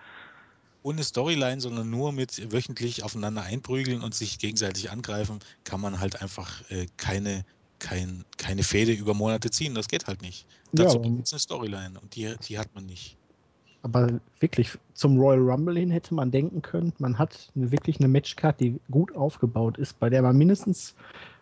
[0.84, 6.22] ohne Storyline, sondern nur mit wöchentlich aufeinander einprügeln und sich gegenseitig angreifen, kann man halt
[6.22, 7.44] einfach äh, keine,
[7.80, 9.76] kein, keine Fäde über Monate ziehen.
[9.76, 10.48] Das geht halt nicht.
[10.72, 13.18] Ja, Dazu aber- braucht es eine Storyline und die, die hat man nicht.
[13.82, 18.08] Aber wirklich, zum Royal Rumble hin hätte man denken können, man hat eine, wirklich eine
[18.08, 20.96] Matchcard, die gut aufgebaut ist, bei der man mindestens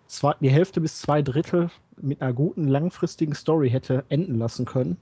[0.08, 1.70] zwei, die Hälfte bis zwei Drittel
[2.02, 4.98] mit einer guten langfristigen Story hätte enden lassen können.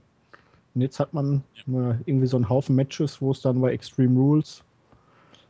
[0.76, 4.64] Und jetzt hat man irgendwie so einen Haufen Matches, wo es dann bei Extreme Rules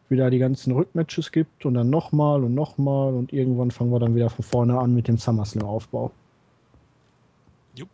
[0.10, 4.16] wieder die ganzen Rückmatches gibt und dann nochmal und nochmal und irgendwann fangen wir dann
[4.16, 6.12] wieder von vorne an mit dem SummerSlam-Aufbau.
[7.76, 7.90] Jupp.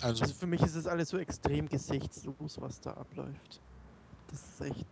[0.00, 3.60] Also, Also für mich ist es alles so extrem gesichtslos, was da abläuft.
[4.30, 4.86] Das ist echt.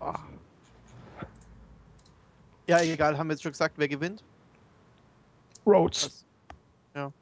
[0.00, 0.18] ah.
[2.66, 4.24] Ja, egal, haben wir jetzt schon gesagt, wer gewinnt?
[5.66, 6.24] Rhodes.
[6.92, 7.12] Das,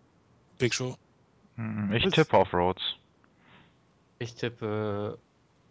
[0.58, 0.96] Big Show.
[1.56, 2.82] Hm, Ich tippe auf Rhodes.
[4.18, 5.18] Ich tippe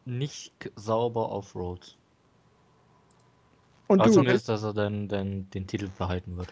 [0.05, 1.95] nicht sauber auf Rhodes.
[3.87, 6.51] Und Aber du, zumindest, dass er dann, dann den Titel behalten wird.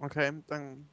[0.00, 0.88] okay, dann.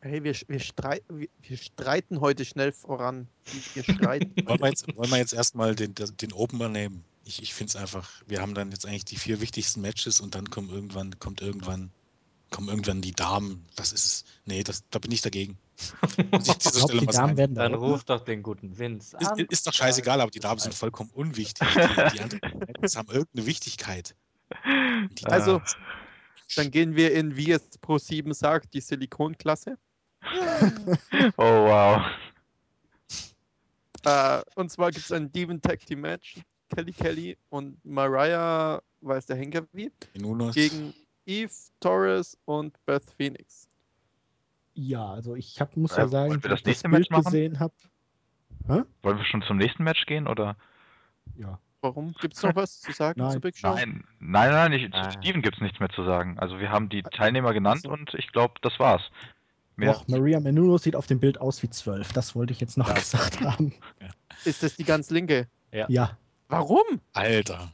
[0.00, 3.26] Hey, wir, wir, streit, wir, wir streiten heute schnell voran.
[3.74, 4.34] Wir streiten.
[4.46, 7.04] Wollen wir jetzt, wollen wir jetzt erstmal den, den Opener nehmen?
[7.24, 10.34] Ich, ich finde es einfach, wir haben dann jetzt eigentlich die vier wichtigsten Matches und
[10.34, 11.90] dann kommen irgendwann, kommt irgendwann,
[12.52, 13.66] kommen irgendwann die Damen.
[13.74, 15.58] Das ist, nee, das, da bin ich dagegen.
[16.32, 19.38] Ich Stelle die Damen werden da Dann auch- ruf doch den guten Vince Ist, an.
[19.40, 21.66] ist doch scheißegal, aber die Damen sind vollkommen unwichtig.
[21.74, 22.40] Die, die anderen
[22.94, 24.14] haben irgendeine Wichtigkeit.
[24.64, 25.66] Die Also, Damen-
[26.56, 29.76] dann gehen wir in, wie es Pro 7 sagt, die Silikonklasse.
[31.36, 32.02] Oh wow.
[34.04, 36.36] Äh, und zwar gibt es ein Demon Tag Team Match.
[36.74, 39.90] Kelly Kelly und Mariah, weiß der Henker wie,
[40.54, 40.94] gegen
[41.26, 43.68] Eve Torres und Beth Phoenix.
[44.74, 47.00] Ja, also ich hab, muss Äh, ja sagen, wollen wir wenn das ich nächste Bild
[47.00, 47.24] Match machen?
[47.24, 47.74] gesehen habe.
[49.02, 50.56] Wollen wir schon zum nächsten Match gehen oder?
[51.36, 51.58] Ja.
[51.80, 52.14] Warum?
[52.20, 53.32] Gibt es noch was zu sagen Nein.
[53.32, 53.74] zu Big Show?
[53.74, 55.10] Nein, nein, nein, ich, Ah.
[55.10, 56.38] zu Steven gibt es nichts mehr zu sagen.
[56.38, 57.90] Also wir haben die Teilnehmer genannt so.
[57.90, 59.02] und ich glaube, das war's.
[59.76, 62.12] Mehr, Doch, Maria Menounos sieht auf dem Bild aus wie zwölf.
[62.12, 62.94] Das wollte ich jetzt noch Ja.
[63.00, 63.72] gesagt haben.
[64.44, 65.48] Ist das die ganz linke?
[65.72, 66.16] Ja,
[66.48, 66.82] Warum?
[67.14, 67.72] Alter.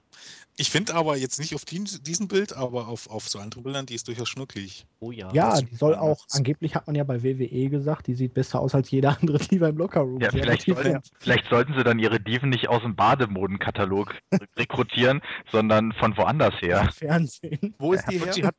[0.61, 3.87] Ich finde aber jetzt nicht auf die, diesem Bild, aber auf, auf so anderen Bildern,
[3.87, 4.87] die ist durchaus schnucklig.
[4.99, 5.33] Oh ja.
[5.33, 8.75] ja, die soll auch, angeblich hat man ja bei WWE gesagt, die sieht besser aus
[8.75, 10.21] als jeder andere Diva im Lockerroom.
[10.21, 11.11] Ja, vielleicht motivierend.
[11.21, 14.15] vielleicht sollten sie dann ihre Diven nicht aus dem Bademodenkatalog
[14.57, 15.21] rekrutieren,
[15.53, 16.91] sondern von woanders her.
[16.93, 17.75] Fernsehen.
[17.79, 18.33] Wo ist die her?
[18.33, 18.57] sie hat,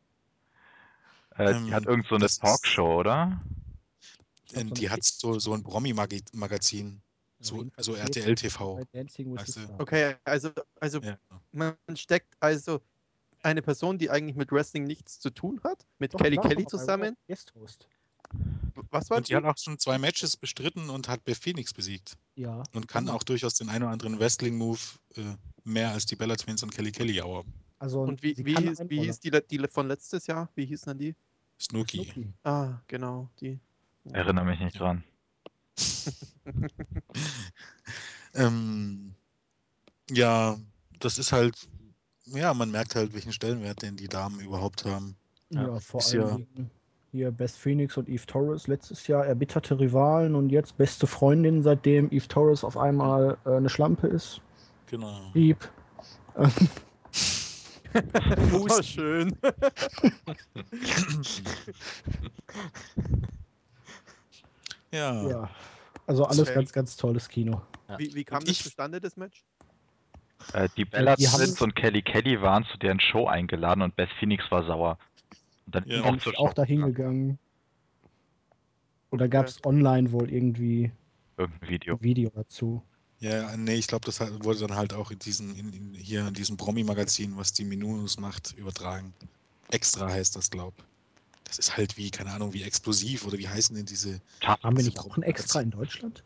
[1.37, 3.41] Äh, Ähm, die hat irgend so eine Talkshow, oder?
[4.45, 7.01] So die hat so, so ein Promi-Magazin.
[7.41, 8.81] So, Jedenfalls so steht RTL TV.
[9.77, 11.17] Okay, also, also Ja.
[11.51, 12.81] man steckt also
[13.43, 16.65] eine Person, die eigentlich mit Wrestling nichts zu tun hat, mit Doch, Kelly war Kelly
[16.67, 17.09] zusammen.
[17.09, 17.87] Raw Guest Host.
[18.91, 22.15] Was war Und die hat auch schon zwei Matches bestritten und hat Beth Phoenix besiegt.
[22.35, 22.63] Ja.
[22.73, 23.15] Und kann Hammer.
[23.15, 24.79] auch durchaus den einen oder anderen Wrestling-Move
[25.15, 25.21] äh,
[25.63, 27.45] mehr als die Bella Twins und Kelly Kelly aber
[27.79, 30.49] Also, Und wie, wie, hieß, wie hieß die, die von letztes Jahr?
[30.55, 31.15] Wie hießen denn die?
[31.59, 32.33] Snooki.
[32.43, 33.59] Ah, genau, die.
[34.11, 35.03] Erinnere mich nicht dran.
[38.33, 39.13] ähm,
[40.09, 40.57] ja,
[40.99, 41.55] das ist halt,
[42.25, 45.15] ja, man merkt halt, welchen Stellenwert den die Damen überhaupt haben.
[45.51, 46.63] Ja, Ja, vor allem ja-
[47.11, 52.11] hier Beth Phoenix und Eve Torres letztes Jahr erbitterte Rivalen und jetzt beste Freundin, seitdem
[52.11, 54.41] Eve Torres auf einmal äh, eine Schlampe ist.
[54.87, 55.31] Genau.
[55.33, 55.57] Lieb.
[58.53, 59.35] oh, schön.
[64.91, 65.49] Ja, Ja.
[66.07, 66.55] Also alles Okay.
[66.55, 67.61] ganz, ganz tolles Kino.
[67.97, 69.43] Wie, wie kam Und das ich- zustande, das Match?
[70.53, 73.95] Äh, die Bella die haben- Twins und Kelly Kelly waren zu deren Show eingeladen und
[73.95, 74.97] Beth Phoenix war sauer.
[75.67, 76.01] Und dann Ja.
[76.03, 76.83] auch zur auch Show da gegangen.
[76.85, 77.39] hingegangen.
[79.11, 80.91] Oder gab es online wohl irgendwie
[81.37, 81.95] Irgendein Video.
[81.95, 82.81] ein Video dazu?
[83.19, 86.27] ja, nee, ich glaube, das hat- wurde dann halt auch in diesen, in, in, hier
[86.27, 89.13] in diesem Promi-Magazin, was die Minus macht, übertragen.
[89.71, 90.73] Extra heißt das, glaub.
[91.49, 94.21] Das ist halt wie, keine Ahnung, wie explosiv oder wie heißen denn diese.
[94.43, 96.23] Haben wir nicht auch ein Extra in Deutschland?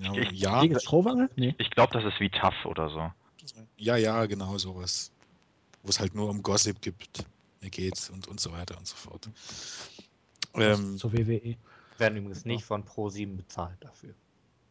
[0.00, 1.30] Ja, Ich- ja, Gegen Strohwange?
[1.36, 1.54] Nee.
[1.58, 3.12] Ich glaube, das ist wie Tough oder so.
[3.76, 5.10] ja, ja, genau sowas.
[5.82, 7.24] Wo es halt nur um Gossip gibt,
[7.60, 9.28] äh, geht und, und so weiter und so fort.
[10.54, 11.56] Ähm, Zur WWE.
[11.98, 14.14] Werden übrigens nicht von Pro7 bezahlt dafür.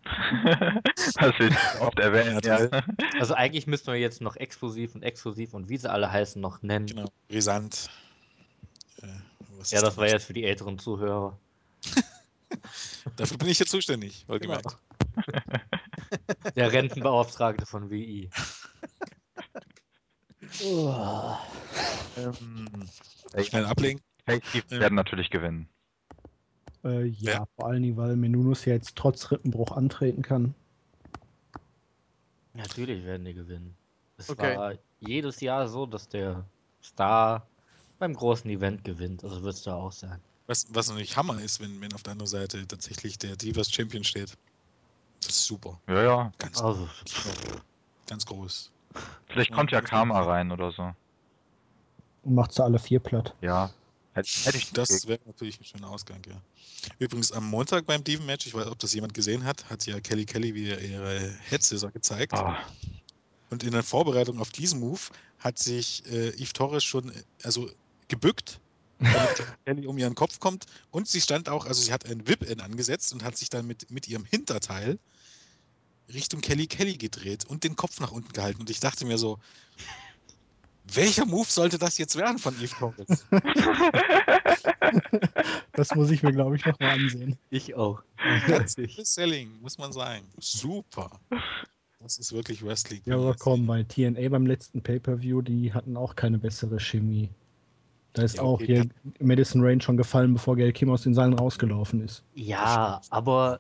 [0.44, 2.46] das wird oft erwähnt.
[2.46, 2.84] Ja, Ja.
[3.20, 6.62] Also eigentlich müssten wir jetzt noch exklusiv und exklusiv und wie sie alle heißen noch
[6.62, 6.88] nennen.
[6.88, 7.90] genau, brisant.
[9.02, 9.08] Äh,
[9.64, 11.38] was Ja, das war jetzt für die älteren Zuhörer.
[13.16, 14.78] Dafür bin ich ja zuständig, wohlgemerkt.
[15.26, 16.52] Genau.
[16.56, 18.30] Der Rentenbeauftragte von WI.
[20.64, 21.36] Oh.
[22.16, 22.88] Ähm,
[23.44, 24.06] schnell ablenken.
[24.28, 24.80] Face-Teams Ja.
[24.82, 25.68] werden natürlich gewinnen.
[26.84, 27.48] Äh, ja, Ja.
[27.56, 30.54] vor allen Dingen, weil Menunus ja jetzt trotz Rippenbruch antreten kann.
[32.54, 33.76] Natürlich werden die gewinnen.
[34.18, 34.56] Es Okay.
[34.56, 36.46] war jedes Jahr so, dass der
[36.84, 37.48] Star
[38.00, 39.24] beim großen Event gewinnt.
[39.24, 40.20] Also wird es da auch sein.
[40.48, 44.04] Was, was natürlich Hammer ist, wenn, wenn auf der anderen Seite tatsächlich der Divas Champion
[44.04, 44.38] steht.
[45.22, 45.80] Das ist super.
[45.88, 46.34] Ja, ja.
[46.38, 46.90] Ganz, Also,
[48.08, 48.72] ganz groß.
[49.28, 50.92] Vielleicht Ja, kommt ja Karma rein oder so.
[52.24, 53.34] Und macht sie alle vier platt.
[53.42, 53.72] Ja.
[54.14, 56.40] Hätte, hätte ich Das wäre natürlich ein schöner Ausgang, ja.
[57.00, 60.26] Übrigens am Montag beim Diven-Match, ich weiß, ob das jemand gesehen hat, hat ja Kelly
[60.26, 62.34] Kelly wieder ihre Headscissor gezeigt.
[62.36, 62.54] Oh,
[63.50, 65.00] Und in der Vorbereitung auf diesen Move
[65.40, 67.12] hat sich äh, Eve Torres schon
[67.44, 67.70] also
[68.14, 68.60] gebückt,
[69.00, 70.66] damit Kelly um ihren Kopf kommt.
[70.92, 73.90] Und sie stand auch, also sie hat ein Whip-In angesetzt und hat sich dann mit,
[73.90, 75.00] mit ihrem Hinterteil
[76.14, 78.62] Richtung Kelly Kelly gedreht und den Kopf nach unten gehalten.
[78.62, 79.40] Und ich dachte mir so,
[80.94, 83.26] welcher Move sollte das jetzt werden von Eve Torres?
[85.72, 87.38] Das muss ich mir, glaube ich, nochmal ansehen.
[87.50, 88.04] ich auch.
[88.48, 90.24] Ganz Selling, muss man sagen.
[90.38, 91.20] Super.
[92.00, 93.02] Das ist wirklich Wrestling.
[93.06, 97.30] Ja, aber komm, bei TNA beim letzten Pay-Per-View, die hatten auch keine bessere Chemie.
[98.14, 98.88] Da ist Ja, auch hier
[99.20, 102.24] Madison Rain schon gefallen, bevor Gail Kim aus den Seilen rausgelaufen ist.
[102.36, 103.60] Ja, aber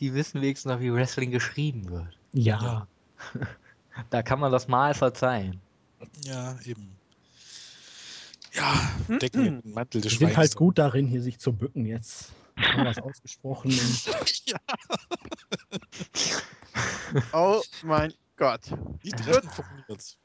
[0.00, 2.18] die wissen wenigstens noch, wie Wrestling geschrieben wird.
[2.32, 2.86] Ja,
[4.10, 5.60] Da kann man das mal verzeihen.
[6.24, 6.96] Ja, eben.
[8.54, 8.74] Ja,
[9.20, 12.32] decken wir den Mantel des die sind halt gut darin, hier sich zu bücken jetzt.
[12.56, 13.70] Haben was ausgesprochen.
[14.46, 14.58] Ja,
[17.32, 18.60] Oh mein Gott.
[19.04, 20.16] die treffen formuliert.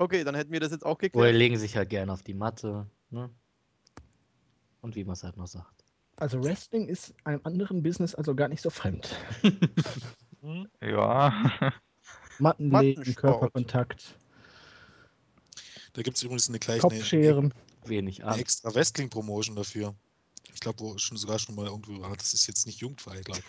[0.00, 1.34] Okay, dann hätten wir das jetzt auch Oder geklärt.
[1.34, 2.86] legen sich halt gerne auf die Matte.
[3.10, 3.28] Ne?
[4.80, 5.84] Und wie man es halt noch sagt.
[6.16, 9.14] also Wrestling ist einem anderen Business also gar nicht so fremd.
[10.80, 11.74] ja.
[12.38, 13.14] Mattenlegen.
[13.14, 14.16] Körperkontakt,
[15.92, 17.52] Da gibt es übrigens eine gleich eine, Kopfscheren.
[17.84, 18.40] Wenig eine an.
[18.40, 19.94] extra Wrestling-Promotion dafür.
[20.54, 22.16] Ich glaube, wo schon sogar schon mal irgendwo war.
[22.16, 23.46] Das ist jetzt nicht jugendfrei, glaube ich.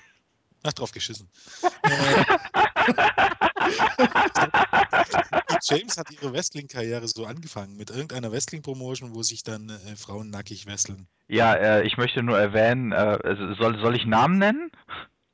[0.64, 1.30] Ach, drauf geschissen.
[5.64, 10.66] James hat ihre Wrestling-Karriere so angefangen mit irgendeiner Wrestling-Promotion, wo sich dann äh, Frauen nackig
[10.66, 11.08] wresteln.
[11.28, 14.72] ja, äh, ich möchte nur erwähnen, äh, also soll, soll ich Namen nennen?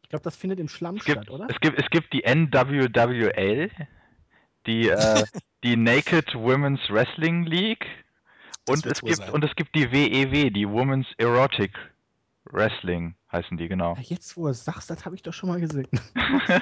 [0.03, 1.47] Ich glaube, das findet im Schlamm Es gibt, statt, oder?
[1.49, 3.69] es gibt, es gibt die NWWL,
[4.65, 5.23] die, äh,
[5.63, 7.85] die Naked Women's Wrestling League
[8.69, 9.31] und es gibt sein.
[9.31, 11.71] und es gibt die WEW, die Women's Erotic
[12.51, 13.95] Wrestling heißen die genau.
[13.95, 15.87] Ja, jetzt, wo du es sagst, das habe ich doch schon mal gesehen.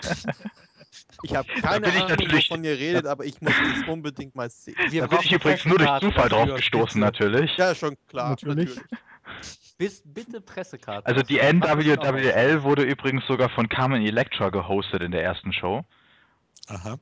[1.23, 4.35] Ich habe keine bin ich Ahnung, natürlich- wovon ihr redet, aber ich muss das unbedingt
[4.35, 4.75] mal sehen.
[4.89, 7.55] Wir da bin ich übrigens nur durch Zufall drauf gestoßen natürlich.
[7.57, 8.29] Ja, schon klar.
[8.31, 8.75] Natürlich.
[9.77, 10.03] Natürlich.
[10.05, 11.05] bitte Pressekarte.
[11.07, 11.39] Also die.
[11.39, 15.83] NWWL wurde übrigens sogar von Carmen Electra gehostet in der ersten Show.
[16.67, 16.97] Aha.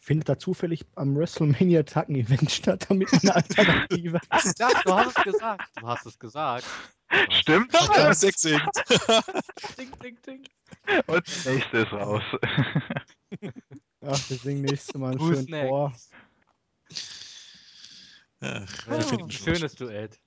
[0.00, 4.18] Findet da zufällig am WrestleMania-Tag ein Event statt, damit man eine Alternative
[4.58, 5.70] Ja, du hast es gesagt.
[5.80, 6.64] Du hast es gesagt.
[7.30, 7.72] Stimmt?
[7.72, 8.62] Ja, Sex singt.
[9.78, 10.44] Ding, ding, ding.
[11.06, 12.22] Und der nächste ist raus.
[14.02, 15.68] Ach, wir singen nächstes Mal einen Who's schönen next?
[15.68, 15.92] Chor.
[18.40, 20.18] Ach, Ja, schönes Duett.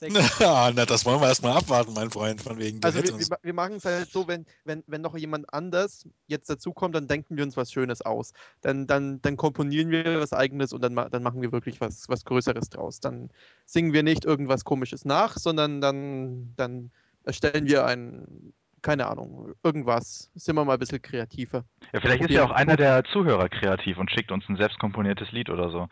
[0.40, 2.82] Na, das wollen wir erstmal abwarten, mein Freund, von wegen.
[2.84, 6.48] Also wir, wir, wir machen es halt so, wenn, wenn, wenn noch jemand anders jetzt
[6.48, 8.32] dazukommt, dann denken wir uns was Schönes aus.
[8.60, 12.24] Dann, dann, dann komponieren wir was Eigenes und dann, dann machen wir wirklich was, was
[12.24, 13.00] Größeres draus.
[13.00, 13.30] Dann
[13.66, 16.90] singen wir nicht irgendwas Komisches nach, sondern dann, dann
[17.24, 20.30] erstellen wir ein, keine Ahnung, irgendwas.
[20.36, 21.64] Sind wir mal ein bisschen kreativer.
[21.92, 25.50] Ja, vielleicht ist ja auch einer der Zuhörer kreativ und schickt uns ein selbstkomponiertes Lied
[25.50, 25.88] oder so.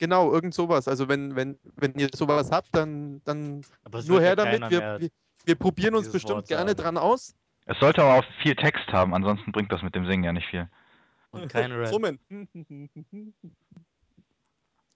[0.00, 0.88] Genau, irgend sowas.
[0.88, 4.70] Also wenn, wenn, wenn ihr sowas habt, dann, dann nur wird ja her damit.
[4.70, 5.10] Wir, wir,
[5.44, 6.82] wir probieren uns bestimmt Wort gerne sagen.
[6.82, 7.34] dran aus.
[7.66, 10.48] Es sollte aber auch viel Text haben, ansonsten bringt das mit dem Singen ja nicht
[10.48, 10.70] viel.
[11.32, 11.88] Und kein Rap.
[11.88, 12.18] Summen.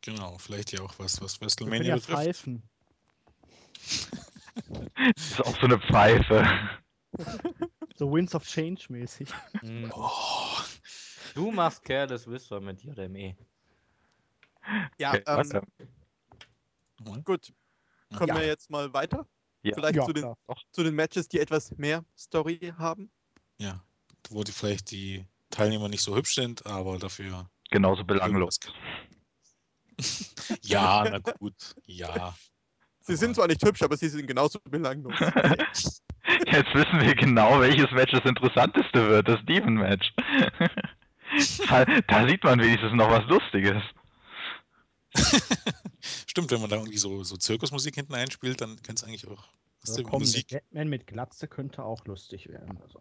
[0.00, 2.18] Genau, vielleicht ja auch was, was WrestleMania ja betrifft.
[2.18, 2.62] pfeifen.
[5.16, 6.46] Das ist auch so eine Pfeife.
[7.96, 9.28] So Winds of Change mäßig.
[9.92, 10.58] Oh,
[11.34, 13.36] Du machst Careless Whisper mit JME.
[14.98, 15.62] Ja, Okay, ähm, weiter.
[17.24, 17.52] gut.
[18.16, 18.36] Kommen Ja.
[18.40, 19.26] wir jetzt mal weiter?
[19.62, 19.74] Ja.
[19.74, 20.34] Vielleicht Ja, zu, den,
[20.72, 23.10] zu den Matches, die etwas mehr Story haben.
[23.58, 23.82] ja,
[24.30, 27.48] wo die vielleicht die Teilnehmer nicht so hübsch sind, aber dafür.
[27.70, 28.58] Genauso belanglos.
[30.62, 31.54] Ja, na gut,
[31.86, 32.34] ja.
[33.00, 35.14] Sie Aber- sind zwar nicht hübsch, aber sie sind genauso belanglos.
[35.20, 40.12] Jetzt wissen wir genau, welches Match das interessanteste wird, das Steven-Match.
[41.68, 43.82] da, da sieht man wenigstens noch was Lustiges.
[46.26, 49.44] Stimmt, wenn man da irgendwie so, so Zirkusmusik hinten einspielt, dann kann es eigentlich auch.
[49.82, 50.48] Also du komm, der Musik.
[50.48, 52.78] Batman mit Glatze könnte auch lustig werden.
[52.82, 53.00] Also.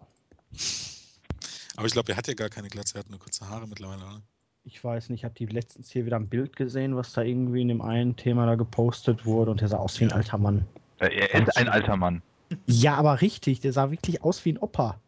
[1.76, 4.01] Aber ich glaube, er hat ja gar keine Glatze, er hat nur kurze Haare mittlerweile.
[4.03, 4.22] Oder?
[4.66, 7.61] Ich weiß nicht, ich habe die letztens hier wieder ein Bild gesehen, was da irgendwie
[7.61, 10.16] in dem einen Thema da gepostet wurde und der sah aus wie ein Ja.
[10.18, 10.66] alter Mann.
[10.99, 12.22] Er ist ein alter Mann.
[12.68, 15.01] Ja, aber richtig, der sah wirklich aus wie ein Opa.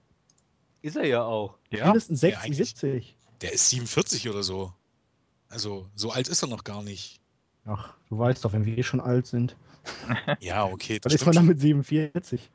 [0.81, 1.57] Ist er ja auch.
[1.69, 2.57] Ja, Mindestens Ja, 60, eigentlich.
[2.57, 3.17] 70.
[3.41, 4.73] Der ist 47 oder so.
[5.55, 7.21] Also, so alt ist er noch gar nicht.
[7.63, 9.55] Ach, du weißt doch, wenn wir schon alt sind,
[10.41, 12.49] Ja, okay, dann das ist man dann mit 47.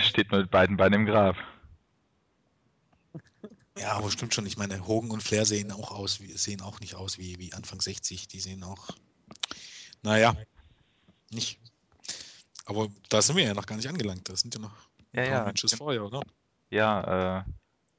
[0.00, 1.36] steht mit beiden Beinen im Grab.
[3.78, 4.46] Ja, aber stimmt schon.
[4.46, 7.52] Ich meine, Hogan und Flair sehen auch aus, wie, sehen auch nicht aus wie, wie
[7.52, 8.26] Anfang 60.
[8.26, 8.88] Die sehen auch,
[10.02, 10.34] naja,
[11.30, 11.60] nicht.
[12.64, 14.30] Aber da sind wir ja noch gar nicht angelangt.
[14.30, 14.74] Das sind ja noch
[15.12, 15.44] Ja, ja.
[15.44, 16.22] Matches vorher, oder?
[16.70, 17.44] Ja, äh,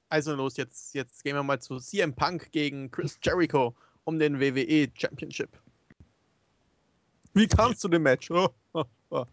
[0.09, 3.75] Also los, jetzt, jetzt gehen wir mal zu CM Punk gegen Chris Jericho
[4.09, 5.49] um den WWE Championship.
[7.33, 8.31] Wie kam es zu dem Match?
[8.31, 9.25] Oh, oh, oh.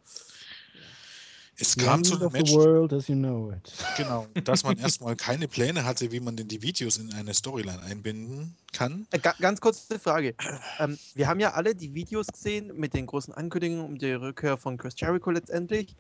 [1.59, 3.73] Es The kam zu the Match, world as you know it.
[3.97, 7.81] genau, dass man erstmal keine Pläne hatte, wie man denn die Videos in eine Storyline
[7.83, 9.07] einbinden kann.
[9.13, 10.35] Äh, ga, ganz kurze Frage.
[10.79, 14.59] Ähm, wir haben ja alle die Videos gesehen mit den großen Ankündigungen um die Rückkehr
[14.59, 15.97] von Chris Jericho letztendlich.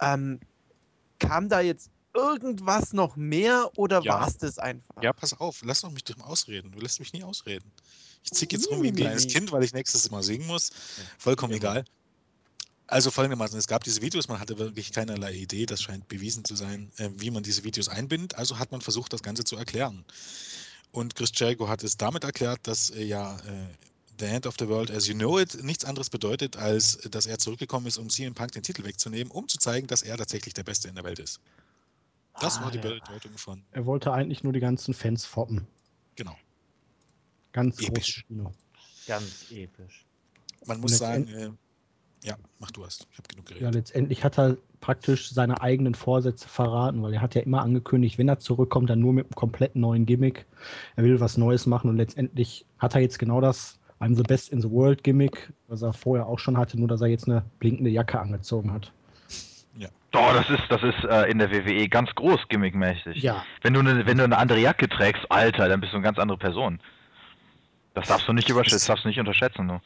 [0.00, 0.40] Ähm,
[1.20, 4.14] kam da jetzt irgendwas noch mehr oder Ja.
[4.14, 5.02] war es das einfach?
[5.02, 6.72] Ja, pass auf, lass doch mich doch mal ausreden.
[6.72, 7.70] Du lässt mich nie ausreden.
[8.24, 9.28] Ich zick jetzt rum wie ein kleines.
[9.28, 10.70] Kind, weil ich nächstes Mal singen muss.
[11.18, 11.58] Vollkommen Immer.
[11.58, 11.84] egal.
[12.88, 16.54] Also folgendermaßen, es gab diese Videos, man hatte wirklich keinerlei Idee, das scheint bewiesen zu
[16.54, 18.36] sein, äh, wie man diese Videos einbindet.
[18.36, 20.04] Also hat man versucht, das Ganze zu erklären.
[20.92, 23.66] Und Chris Jericho hat es damit erklärt, dass äh, ja äh,
[24.18, 27.38] The End of the World as you know it nichts anderes bedeutet, als dass er
[27.38, 30.62] zurückgekommen ist, um CM Punk den Titel wegzunehmen, um zu zeigen, dass er tatsächlich der
[30.64, 31.40] Beste in der Welt ist.
[32.40, 32.94] Das war die Ah, ja.
[32.94, 35.66] Bedeutung von, Er wollte eigentlich nur die ganzen Fans foppen.
[36.16, 36.36] genau.
[37.52, 37.88] Ganz Episch.
[37.88, 38.52] großes Kino.
[39.06, 40.04] Ganz episch.
[40.66, 41.50] Man muss sagen, äh,
[42.22, 43.06] ja, mach du erst.
[43.12, 43.74] Ich habe genug Ja, geredet.
[43.74, 48.28] letztendlich hat er praktisch seine eigenen Vorsätze verraten, weil er hat ja immer angekündigt, wenn
[48.28, 50.44] er zurückkommt, dann nur mit einem komplett neuen Gimmick.
[50.96, 54.50] Er will was Neues machen und letztendlich hat er jetzt genau das I'm the best
[54.50, 57.42] in the world Gimmick, was er vorher auch schon hatte, nur dass er jetzt eine
[57.60, 58.92] blinkende Jacke angezogen hat.
[60.14, 63.22] Oh, das ist, das ist äh, in der WWE ganz groß gimmickmäßig.
[63.22, 66.04] Ja, Wenn du, eine, wenn du eine andere Jacke trägst, Alter, dann bist du eine
[66.04, 66.80] ganz andere Person.
[67.94, 69.68] Das darfst du nicht überschätzen, das darfst du nicht unterschätzen.
[69.68, 69.80] Du.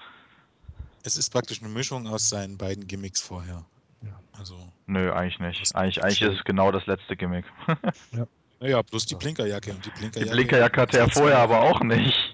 [1.05, 3.65] Es ist praktisch eine Mischung aus seinen beiden Gimmicks vorher.
[4.03, 4.21] Ja.
[4.39, 5.75] Also, Nö, eigentlich nicht.
[5.77, 7.45] Eigentlich, eigentlich ist es genau das letzte Gimmick.
[8.61, 10.35] naja, plus die Blinkerjacke und die Die Blinkerjacke.
[10.35, 12.30] Blinkerjacke hatte er vorher aber auch nicht.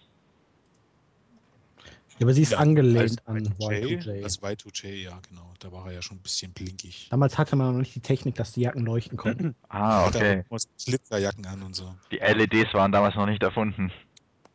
[2.20, 4.22] Aber sie ist Ja, angelehnt als an Y2J, Y2J.
[4.24, 5.52] Als Y2J, ja, genau.
[5.58, 7.08] Da war er ja schon ein bisschen blinkig.
[7.10, 9.54] Damals hatte man noch nicht die Technik, dass die Jacken leuchten konnten.
[9.68, 10.44] Ah, okay.
[10.50, 11.94] so Glitzerjacken an und so.
[12.10, 13.92] Die LEDs waren damals noch nicht erfunden.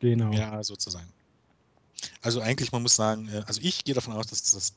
[0.00, 0.32] Genau.
[0.32, 1.06] Ja, sozusagen.
[2.22, 4.74] Also eigentlich, man muss sagen, äh, also ich gehe davon aus, dass das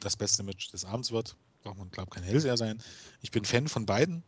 [0.00, 1.36] das beste Match des Abends wird.
[1.62, 2.82] Braucht man, glaube ich, kein Hellseher sein.
[3.20, 4.22] Ich bin Fan von beiden.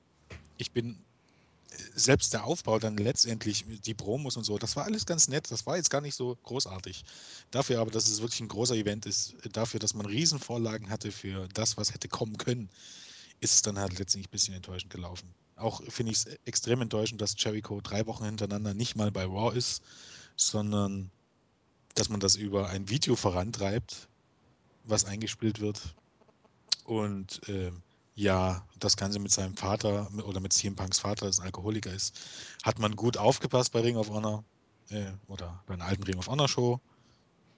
[0.58, 0.98] Ich bin
[1.94, 5.50] selbst der Aufbau dann letztendlich, die Promos und so, das war alles ganz nett.
[5.50, 7.04] Das war jetzt gar nicht so großartig.
[7.50, 11.12] Dafür aber, dass es wirklich ein großer Event ist, äh, dafür, dass man Riesenvorlagen hatte
[11.12, 12.70] für das, was hätte kommen können,
[13.40, 15.34] ist es dann halt letztendlich ein bisschen enttäuschend gelaufen.
[15.56, 19.56] Auch finde ich es extrem enttäuschend, dass Jericho drei Wochen hintereinander nicht mal bei Raw
[19.56, 19.82] ist,
[20.36, 21.10] sondern
[21.94, 24.08] dass man das über ein Video vorantreibt,
[24.84, 25.80] was eingespielt wird.
[26.84, 27.82] Und ähm,
[28.16, 32.18] ja, das Ganze mit seinem Vater oder mit CM Punks Vater, das Alkoholiker ist,
[32.64, 34.42] hat man gut aufgepasst bei Ring of Honor
[34.88, 36.80] äh, oder bei einer alten Ring of Honor Show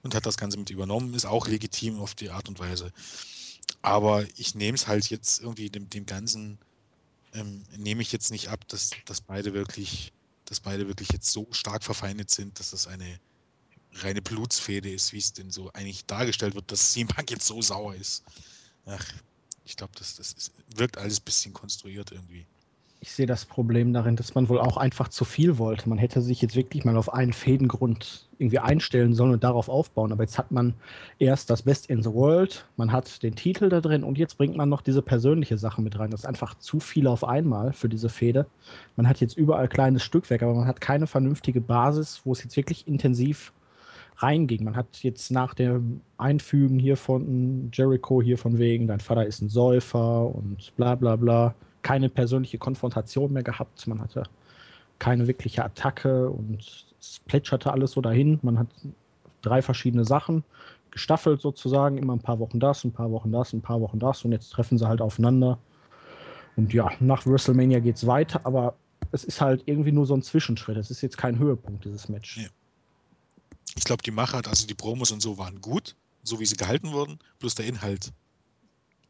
[0.03, 2.91] und hat das Ganze mit übernommen, ist auch legitim auf die Art und Weise.
[3.81, 6.59] Aber ich nehme es halt jetzt irgendwie dem, dem Ganzen,
[7.33, 10.11] ähm, nehme ich jetzt nicht ab, dass, dass beide wirklich,
[10.43, 13.19] dass beide wirklich jetzt so stark verfeindet sind, dass das eine
[13.93, 17.61] reine Blutsfehde ist, wie es denn so eigentlich dargestellt wird, dass CM Punk jetzt so
[17.61, 18.23] sauer ist.
[18.85, 19.05] Ach,
[19.69, 22.45] ich glaube, das, das ist, wirkt alles ein bisschen konstruiert irgendwie.
[23.01, 25.87] Ich sehe das Problem darin, dass man wohl auch einfach zu viel wollte.
[25.87, 30.11] Man hätte sich jetzt wirklich mal auf einen Fädengrund irgendwie einstellen sollen und darauf aufbauen.
[30.11, 30.73] Aber jetzt hat man
[31.17, 34.57] erst das Best in the World, man hat den Titel da drin und jetzt bringt
[34.57, 36.11] man noch diese persönliche Sache mit rein.
[36.11, 38.47] Das ist einfach zu viel auf einmal für diese Fehde.
[38.97, 42.57] Man hat jetzt überall kleines Stückwerk, aber man hat keine vernünftige Basis, wo es jetzt
[42.57, 43.53] wirklich intensiv
[44.21, 44.63] reinging.
[44.63, 49.41] Man hat jetzt nach dem Einfügen hier von Jericho hier von wegen, dein Vater ist
[49.41, 53.87] ein Säufer und bla bla bla, keine persönliche Konfrontation mehr gehabt.
[53.87, 54.23] Man hatte
[54.99, 58.39] keine wirkliche Attacke und es plätscherte alles so dahin.
[58.41, 58.67] Man hat
[59.41, 60.43] drei verschiedene Sachen
[60.91, 64.25] gestaffelt sozusagen, immer ein paar Wochen das, ein paar Wochen das, ein paar Wochen das
[64.25, 65.59] und jetzt treffen sie halt aufeinander.
[66.55, 68.75] Und ja, nach WrestleMania geht es weiter, aber
[69.11, 70.77] es ist halt irgendwie nur so ein Zwischenschritt.
[70.77, 72.37] Es ist jetzt kein Höhepunkt, dieses Match.
[72.37, 72.49] Ja.
[73.75, 76.91] Ich glaube, die Machart, also die Promos und so waren gut, so wie sie gehalten
[76.91, 78.11] wurden, bloß der Inhalt,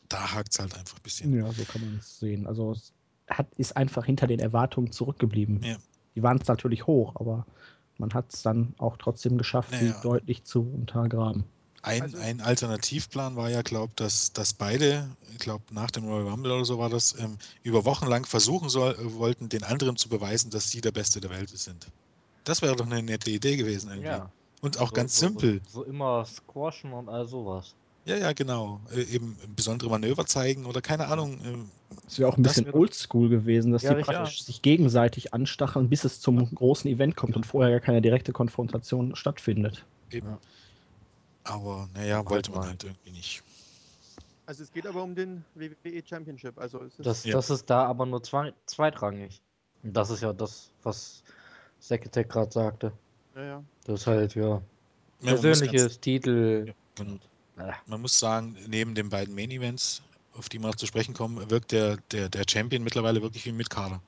[0.10, 1.34] da hakt es halt einfach ein bisschen.
[1.38, 2.48] Ja, so kann man es sehen.
[2.48, 2.92] Also es
[3.30, 5.62] hat, ist einfach hinter den Erwartungen zurückgeblieben.
[5.64, 5.78] Ja.
[6.16, 7.46] Die waren es natürlich hoch, aber
[7.98, 9.94] man hat es dann auch trotzdem geschafft, Naja.
[9.94, 11.44] sie deutlich zu untergraben.
[11.82, 16.28] Ein, Also- ein Alternativplan war ja, glaube dass, dass beide, ich glaube nach dem Royal
[16.28, 19.96] Rumble oder so war das, ähm, über Wochen lang versuchen soll, äh, wollten, den anderen
[19.96, 21.88] zu beweisen, dass sie der Beste der Welt sind.
[22.44, 24.08] Das wäre doch eine nette Idee gewesen irgendwie.
[24.08, 24.32] Ja.
[24.62, 25.62] Und auch so, ganz so, simpel.
[25.68, 27.76] So, so immer squashen und all sowas.
[28.06, 28.82] Ja, ja, genau.
[28.94, 31.40] Äh, eben besondere Manöver zeigen oder keine Ahnung.
[31.46, 31.72] ähm,
[32.08, 34.16] Es wäre auch ein Das bisschen oldschool gewesen, dass Ja, richtig.
[34.16, 38.32] praktisch sich gegenseitig anstacheln, bis es zum großen Event kommt und vorher gar keine direkte
[38.34, 39.86] Konfrontation stattfindet.
[40.12, 40.28] Eben.
[40.28, 40.40] Ja.
[41.44, 43.44] Aber naja, wollte man halt irgendwie nicht.
[44.46, 46.58] Also es geht aber um den WWE Championship.
[46.58, 47.36] Also es ist Das, Ja.
[47.36, 49.40] das ist da aber nur zwei, zweitrangig.
[49.84, 51.24] Und das ist ja das, was
[51.80, 52.92] Sekretär gerade sagte.
[53.40, 53.64] Ja, ja.
[53.86, 54.62] Das ist halt, ja, man,
[55.22, 57.12] ganz, persönliches Titel Ja, genau.
[57.14, 57.22] und
[57.58, 60.02] äh, man muss sagen, neben den beiden Main Events,
[60.34, 63.52] auf die wir noch zu sprechen kommen, wirkt der, der, der Champion mittlerweile wirklich wie
[63.52, 64.02] mit Kader.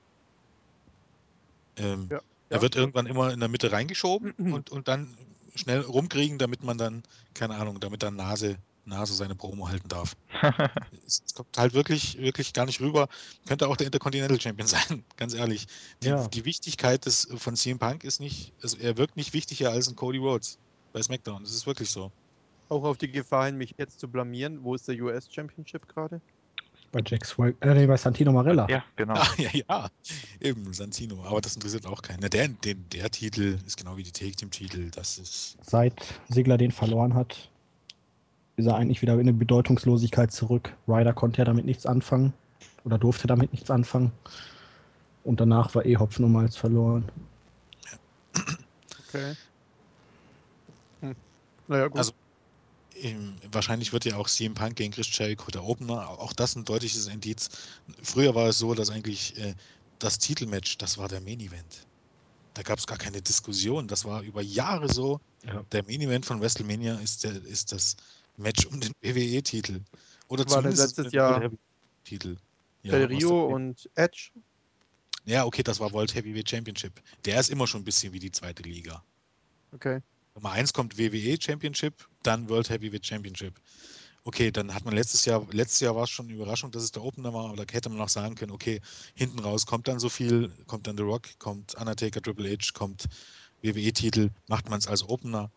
[1.77, 2.21] Ähm, Ja.
[2.49, 2.61] Er Ja.
[2.61, 5.17] wird irgendwann immer in der Mitte reingeschoben und, und dann
[5.55, 7.03] schnell rumkriegen, damit man dann,
[7.33, 10.15] keine Ahnung, damit dann Nase, Nase seine Promo halten darf.
[11.05, 13.07] Es es kommt halt wirklich, wirklich gar nicht rüber.
[13.47, 15.67] Könnte auch der Intercontinental Champion sein, ganz ehrlich.
[16.03, 16.27] Die, Ja.
[16.27, 19.95] die Wichtigkeit des, von CM Punk ist nicht, also er wirkt nicht wichtiger als ein
[19.95, 20.57] Cody Rhodes
[20.93, 21.43] bei SmackDown.
[21.43, 22.11] Das ist wirklich so.
[22.69, 24.63] Auch auf die Gefahr hin, mich jetzt zu blamieren.
[24.63, 26.21] Wo ist der US Championship gerade?
[26.93, 28.67] Bei Jack Swag, äh, nee, bei Santino Marella.
[28.69, 29.13] ja, genau.
[29.13, 29.89] Ah, ja, ja,
[30.41, 31.23] eben, Santino.
[31.23, 32.19] Aber das interessiert auch keinen.
[32.21, 34.89] Na, Der, den, der Titel ist genau wie die Take Team Titel.
[34.91, 35.93] Das ist, Seit
[36.29, 37.49] Sigler den verloren hat,
[38.57, 40.73] ist er eigentlich wieder in eine Bedeutungslosigkeit zurück.
[40.87, 42.33] Ryder konnte ja damit nichts anfangen
[42.83, 44.11] oder durfte damit nichts anfangen.
[45.23, 47.09] Und danach war eh Hopfen und Malz verloren.
[49.07, 49.35] Okay.
[51.01, 51.15] Hm.
[51.67, 51.97] Naja, gut.
[51.97, 52.13] Also,
[52.95, 56.07] ähm, wahrscheinlich wird ja auch CM Punk gegen Chris Jericho der Opener.
[56.09, 57.49] Auch das ein deutliches Indiz.
[58.01, 59.53] Früher war es so, dass eigentlich äh,
[59.99, 61.85] das Titelmatch, das war der Main Event.
[62.53, 63.87] Da gab es gar keine Diskussion.
[63.87, 65.19] Das war über Jahre so.
[65.45, 65.63] Ja.
[65.71, 67.95] Der Main Event von WrestleMania ist, der, ist das
[68.37, 69.81] Match um den WWE-Titel.
[70.27, 71.49] Oder War zumindest letztes Jahr
[72.03, 72.37] Titel.
[72.83, 74.31] Ja, Del Rio und Edge.
[75.25, 77.01] ja, okay, das war World Heavyweight Championship.
[77.25, 79.03] Der ist immer schon ein bisschen wie die zweite Liga.
[79.71, 80.01] Okay.
[80.35, 83.59] Nummer eins kommt WWE Championship, dann World Heavyweight Championship.
[84.23, 86.91] Okay, dann hat man letztes Jahr, letztes Jahr war es schon eine Überraschung, dass es
[86.91, 88.79] der Opener war, aber da hätte man auch sagen können, okay,
[89.15, 93.07] hinten raus kommt dann so viel, kommt dann The Rock, kommt Undertaker, Triple H, kommt
[93.63, 95.49] WWE-Titel, macht man es als Opener,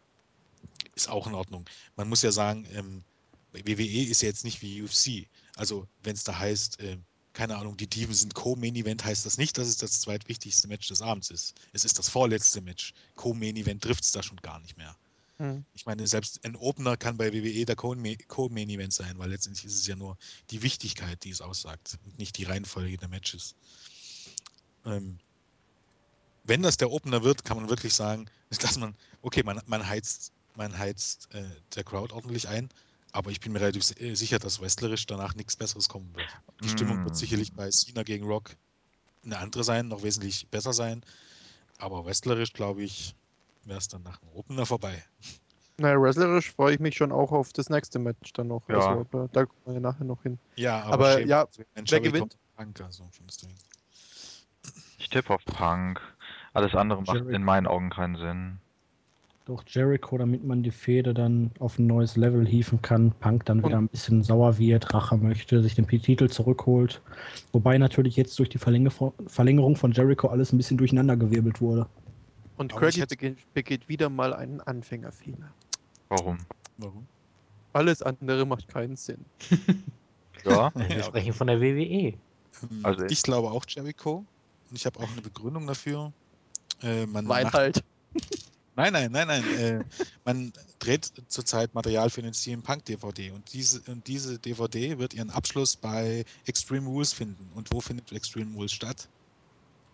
[0.94, 1.64] ist auch in Ordnung.
[1.96, 3.04] Man muss ja sagen, ähm,
[3.52, 5.28] WWE ist ja jetzt nicht wie UFC.
[5.56, 6.98] Also wenn es da heißt, äh,
[7.32, 10.88] keine Ahnung, die Diven sind Co-Main Event, heißt das nicht, dass es das zweitwichtigste Match
[10.88, 11.54] des Abends ist.
[11.72, 12.94] Es ist das vorletzte Match.
[13.16, 14.96] Co-Main Event trifft es da schon gar nicht mehr.
[15.38, 15.64] Hm.
[15.74, 19.66] Ich meine, selbst ein Opener kann bei WWE der Co-Ma- Co-Main Event sein, weil letztendlich
[19.66, 20.16] ist es ja nur
[20.50, 23.56] die Wichtigkeit, die es aussagt und nicht die Reihenfolge der Matches.
[24.84, 25.18] Ähm,
[26.44, 28.26] wenn das der Opener wird, kann man wirklich sagen,
[28.60, 31.42] dass man, okay, man, man heizt, man heizt äh,
[31.74, 32.68] der Crowd ordentlich ein,
[33.12, 36.28] aber ich bin mir relativ äh, sicher, dass wrestlerisch danach nichts Besseres kommen wird.
[36.62, 37.18] Die Stimmung wird Mm.
[37.18, 38.50] sicherlich bei Cena gegen Rock
[39.24, 41.04] eine andere sein, noch wesentlich besser sein,
[41.78, 43.14] aber wrestlerisch, glaube ich,
[43.64, 45.02] wäre es dann nach dem Opener vorbei.
[45.78, 48.68] Naja, wrestlerisch freue ich mich schon auch auf das nächste Match dann noch.
[48.68, 48.76] Ja.
[48.76, 50.38] Also, da, da kommen wir ja nachher noch hin.
[50.56, 52.36] Ja, aber, Aber ja, wer gewinnt?
[52.56, 53.08] Punk, also.
[54.98, 56.00] Ich tippe auf Punk.
[56.52, 57.30] Alles andere macht Jericho.
[57.30, 58.60] in meinen Augen keinen Sinn.
[59.46, 63.62] Doch Jericho, damit man die Fehde dann auf ein neues Level hieven kann, Punk dann
[63.62, 67.02] wieder ein bisschen sauer wird, Rache möchte, sich den Titel zurückholt.
[67.52, 71.86] Wobei natürlich jetzt durch die Verlänger- Verlängerung von Jericho alles ein bisschen durcheinandergewirbelt wurde.
[72.56, 75.52] Und Aber begeht, begeht wieder mal einen Anfängerfehler.
[76.08, 76.38] Warum?
[76.78, 77.06] Warum?
[77.74, 79.24] Alles andere macht keinen Sinn.
[80.44, 81.58] Ja, Wir sprechen von der.
[81.60, 82.12] WWE.
[82.12, 82.16] Ähm,
[82.82, 84.24] Also- ich glaube auch Jericho.
[84.70, 86.12] Und ich habe auch eine Begründung dafür.
[86.82, 87.84] Äh, man macht, halt.
[88.76, 89.58] Nein, nein, nein, nein.
[89.58, 89.84] Äh,
[90.24, 95.14] man dreht zurzeit Material für den CM Punk DVD und diese, und diese DVD wird
[95.14, 97.50] ihren Abschluss bei Extreme Rules finden.
[97.54, 99.08] Und wo findet Extreme Rules statt?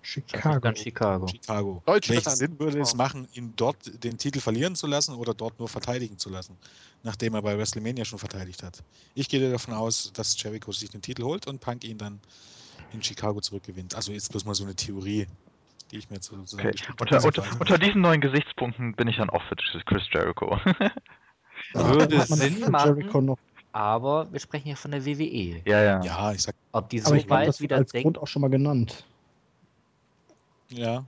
[0.03, 0.61] Chicago.
[0.61, 1.29] dann Chicago.
[1.29, 1.83] Chicago.
[1.85, 2.25] Deutschland.
[2.25, 5.69] Welchen Sinn würde es machen, ihn dort den Titel verlieren zu lassen oder dort nur
[5.69, 6.57] verteidigen zu lassen,
[7.03, 8.83] nachdem er bei WrestleMania schon verteidigt hat?
[9.15, 12.21] Ich gehe davon aus, dass Jericho sich den Titel holt und Punk ihn dann
[12.93, 13.95] in Chicago zurückgewinnt.
[13.95, 15.27] Also jetzt bloß mal so eine Theorie,
[15.91, 16.73] die ich mir so okay.
[16.99, 20.59] Unter, unter, unter diesen neuen Gesichtspunkten bin ich dann auch für Chris Jericho.
[21.75, 23.37] Würde Sinn machen.
[23.73, 25.63] Aber wir sprechen ja von der WWE.
[25.65, 26.03] ja, ja.
[26.03, 28.05] Ja, ich sag, Ob die so weit das wieder als denken.
[28.05, 29.05] Grund auch schon mal genannt.
[30.69, 31.05] ja,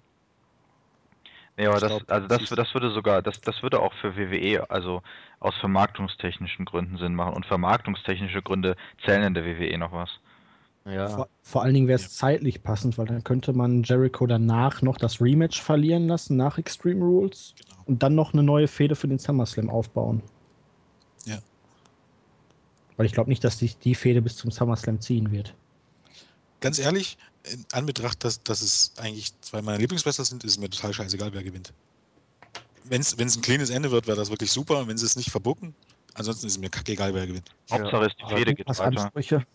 [1.57, 4.17] Nee, aber Ich das, glaub, also das das würde sogar, das, das würde auch für
[4.17, 5.03] WWE, also
[5.41, 7.35] aus vermarktungstechnischen Gründen Sinn machen.
[7.35, 10.11] Und vermarktungstechnische Gründe zählen in der WWE noch was.
[10.85, 11.09] Ja.
[11.09, 12.11] Vor, vor allen Dingen wäre es Ja.
[12.11, 17.05] zeitlich passend, weil dann könnte man Jericho danach noch das Rematch verlieren lassen, nach Extreme
[17.05, 17.83] Rules, genau.
[17.87, 20.23] und dann noch eine neue Fehde für den SummerSlam aufbauen.
[21.25, 21.39] Ja.
[22.97, 25.55] Weil ich glaube nicht, dass sich die Fehde bis zum SummerSlam ziehen wird.
[26.61, 30.71] Ganz ehrlich, in Anbetracht, dass, dass es eigentlich zwei meiner Lieblingswrestler sind, ist es mir
[30.71, 31.73] total scheißegal, wer gewinnt.
[32.85, 34.81] Wenn es ein cleanes Ende wird, wäre das wirklich super.
[34.81, 35.75] Und wenn sie es nicht verbucken,
[36.15, 37.51] ansonsten ist es mir kackegal, wer gewinnt.
[37.71, 38.83] Hauptsache ist die Fehde geht weiter.
[38.83, 39.47] Ansprüche.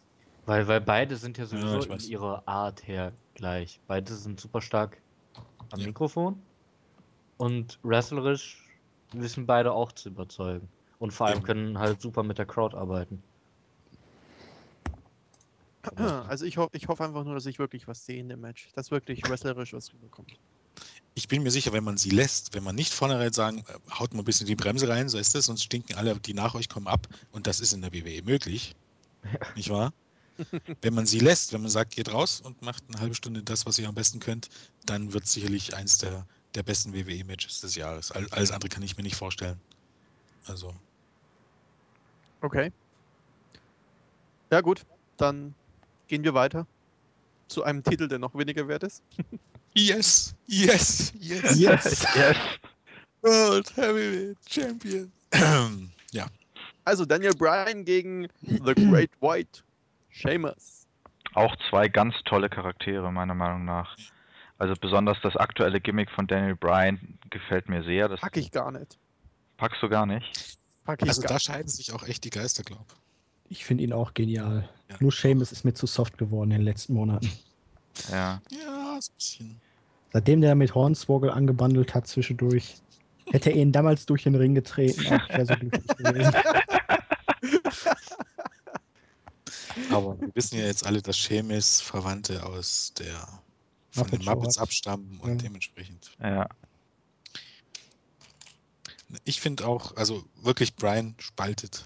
[0.47, 3.81] Weil, weil beide sind ja Ja, sowieso ich in ihrer Art her gleich.
[3.85, 4.97] Beide sind super stark
[5.71, 5.87] am Ja.
[5.87, 6.41] Mikrofon.
[7.37, 8.63] Und wrestlerisch
[9.11, 10.69] wissen beide auch zu überzeugen.
[10.99, 13.21] Und vor allem können halt super mit der Crowd arbeiten.
[16.27, 18.69] Also ich, ho ich hoffe einfach nur, dass ich wirklich was sehe in dem Match.
[18.75, 20.33] Dass wirklich wrestlerisch was rüberkommt.
[21.15, 24.13] Ich bin mir sicher, wenn man sie lässt, wenn man nicht vornherein sagen, äh, haut
[24.13, 26.69] mal ein bisschen die Bremse rein, so ist das, sonst stinken alle, die nach euch
[26.69, 27.07] kommen ab.
[27.31, 28.75] Und das ist in der WWE möglich.
[29.55, 29.93] Nicht wahr?
[30.81, 33.65] Wenn man sie lässt, wenn man sagt, geht raus und macht eine halbe Stunde das,
[33.65, 34.49] was ihr am besten könnt,
[34.85, 36.25] dann wird sicherlich eins der,
[36.55, 38.11] der besten WWE-Matches des Jahres.
[38.11, 39.59] All- Alles andere kann ich mir nicht vorstellen.
[40.47, 40.73] Also,
[42.41, 42.71] Okay.
[44.51, 44.85] Ja gut,
[45.17, 45.55] dann
[46.07, 46.67] gehen wir weiter
[47.47, 49.01] zu einem Titel, der noch weniger wert ist.
[49.73, 52.05] yes, yes, yes, Yes.
[52.15, 52.37] Yes.
[53.23, 55.11] World Heavyweight Champion.
[56.11, 56.27] ja,
[56.85, 59.63] Also Daniel Bryan gegen The Great White.
[60.17, 60.87] Sheamus.
[61.33, 63.95] Auch zwei ganz tolle Charaktere, meiner Meinung nach.
[64.57, 66.99] Also besonders das aktuelle Gimmick von Daniel Bryan
[67.29, 68.09] gefällt mir sehr.
[68.09, 68.97] Das Pack ich gar nicht.
[69.57, 70.57] packst du gar nicht.
[70.83, 72.85] Pack ich also gar da scheiden sich auch echt die Geister, glaub.
[73.49, 74.67] Ich finde ihn auch genial.
[74.89, 74.95] Ja.
[74.99, 77.31] Nur Seamus ist mir zu soft geworden in den letzten Monaten.
[78.11, 78.41] Ja.
[78.49, 79.61] Ja, so ein bisschen.
[80.13, 82.75] Seitdem der mit Hornswoggle angebandelt hat zwischendurch,
[83.31, 85.05] hätte er ihn damals durch den Ring getreten.
[85.09, 86.33] Ach, ich wäre so glücklich gewesen.
[89.89, 93.15] Aber wir wissen ja jetzt alle, dass Seamus Verwandte aus der
[93.91, 94.63] von Muppet den Show Muppets hat.
[94.63, 95.35] abstammen und Ja.
[95.35, 96.11] dementsprechend.
[96.21, 96.49] Ja.
[99.23, 101.85] Ich finde auch, also wirklich Brian spaltet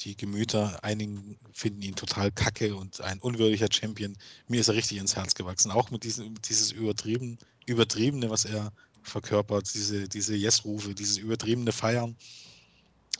[0.00, 0.82] die Gemüter.
[0.84, 4.16] Einigen finden ihn total kacke und ein unwürdiger Champion.
[4.48, 5.70] Mir ist er richtig ins Herz gewachsen.
[5.70, 8.72] Auch mit diesem, dieses übertrieben, Übertriebene, was er
[9.02, 12.16] verkörpert, diese, diese Yes-Rufe, dieses übertriebene Feiern.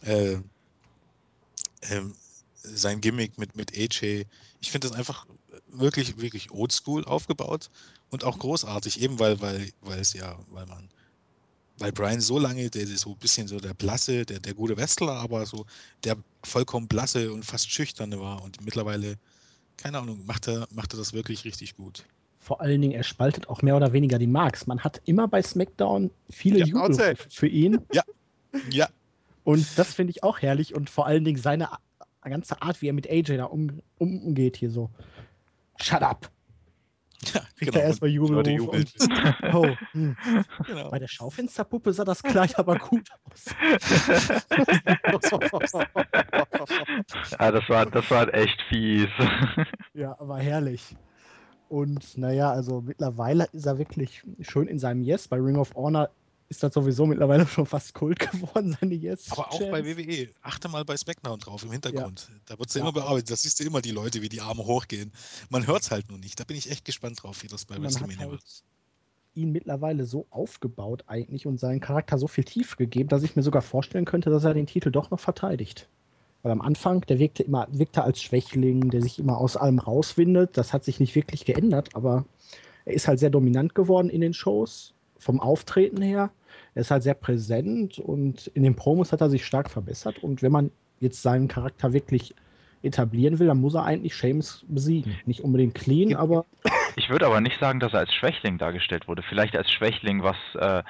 [0.02, 0.38] Äh,
[1.82, 2.14] ähm,
[2.62, 4.26] sein Gimmick mit, mit AJ.
[4.60, 5.26] Ich finde das einfach
[5.68, 7.70] wirklich, wirklich oldschool aufgebaut
[8.10, 10.88] und auch großartig, eben weil, weil, weil es ja, weil man
[11.80, 14.76] weil Brian so lange, der ist so ein bisschen so der blasse, der, der gute
[14.76, 15.64] Wrestler, aber so
[16.04, 18.42] der vollkommen blasse und fast schüchterne war.
[18.42, 19.16] Und mittlerweile,
[19.78, 22.04] keine Ahnung, macht er, macht er das wirklich richtig gut.
[22.38, 24.66] Vor allen Dingen, er spaltet auch mehr oder weniger die Marks.
[24.66, 27.16] Man hat immer bei SmackDown viele Ja, erzähl.
[27.30, 27.78] für ihn.
[27.92, 28.02] Ja,
[29.44, 30.74] Und das finde ich auch herrlich.
[30.74, 31.70] Und vor allen Dingen seine
[32.28, 34.90] ganze Art, wie er mit AJ da um, umgeht hier so.
[35.78, 36.30] Shut up!
[37.34, 38.60] ja Kriegt er erstmal jubeln.
[38.60, 38.94] Und,
[39.52, 40.16] oh, hm.
[40.66, 40.90] genau.
[40.90, 43.44] Bei der Schaufensterpuppe sah das Kleid aber gut aus.
[47.38, 49.08] ja, das war, das war echt fies.
[49.92, 50.96] Ja, aber herrlich.
[51.68, 55.28] Und naja, also mittlerweile ist er wirklich schön in seinem Yes.
[55.28, 56.10] Bei Ring of Honor
[56.50, 59.30] ist das sowieso mittlerweile schon fast Kult geworden, seine Yes.
[59.32, 60.28] Aber auch bei WWE.
[60.42, 62.30] Achte mal bei SmackDown drauf im Hintergrund.
[62.46, 62.84] Da wird es ja Ja.
[62.88, 63.30] immer bearbeitet.
[63.30, 65.12] Da siehst du immer die Leute, wie die Arme hochgehen.
[65.48, 66.38] Man hört es halt nur nicht.
[66.38, 68.62] Da bin ich echt gespannt drauf, wie das bei WrestleMania halt wird.
[69.34, 73.42] ihn mittlerweile so aufgebaut eigentlich und seinen Charakter so viel Tiefe gegeben, dass ich mir
[73.42, 75.88] sogar vorstellen könnte, dass er den Titel doch noch verteidigt.
[76.42, 80.56] Weil am Anfang, der wirkte immer, wirkte als Schwächling, der sich immer aus allem rauswindet.
[80.56, 82.24] Das hat sich nicht wirklich geändert, aber
[82.86, 86.30] er ist halt sehr dominant geworden in den Shows, vom Auftreten her.
[86.74, 90.22] Er ist halt sehr präsent und in den Promos hat er sich stark verbessert.
[90.22, 92.34] Und wenn man jetzt seinen Charakter wirklich
[92.82, 95.16] etablieren will, dann muss er eigentlich Sheamus besiegen.
[95.26, 96.46] Nicht unbedingt clean, aber
[96.96, 99.22] Ich würde aber nicht sagen, dass er als Schwächling dargestellt wurde.
[99.22, 100.82] Vielleicht als Schwächling, was, äh,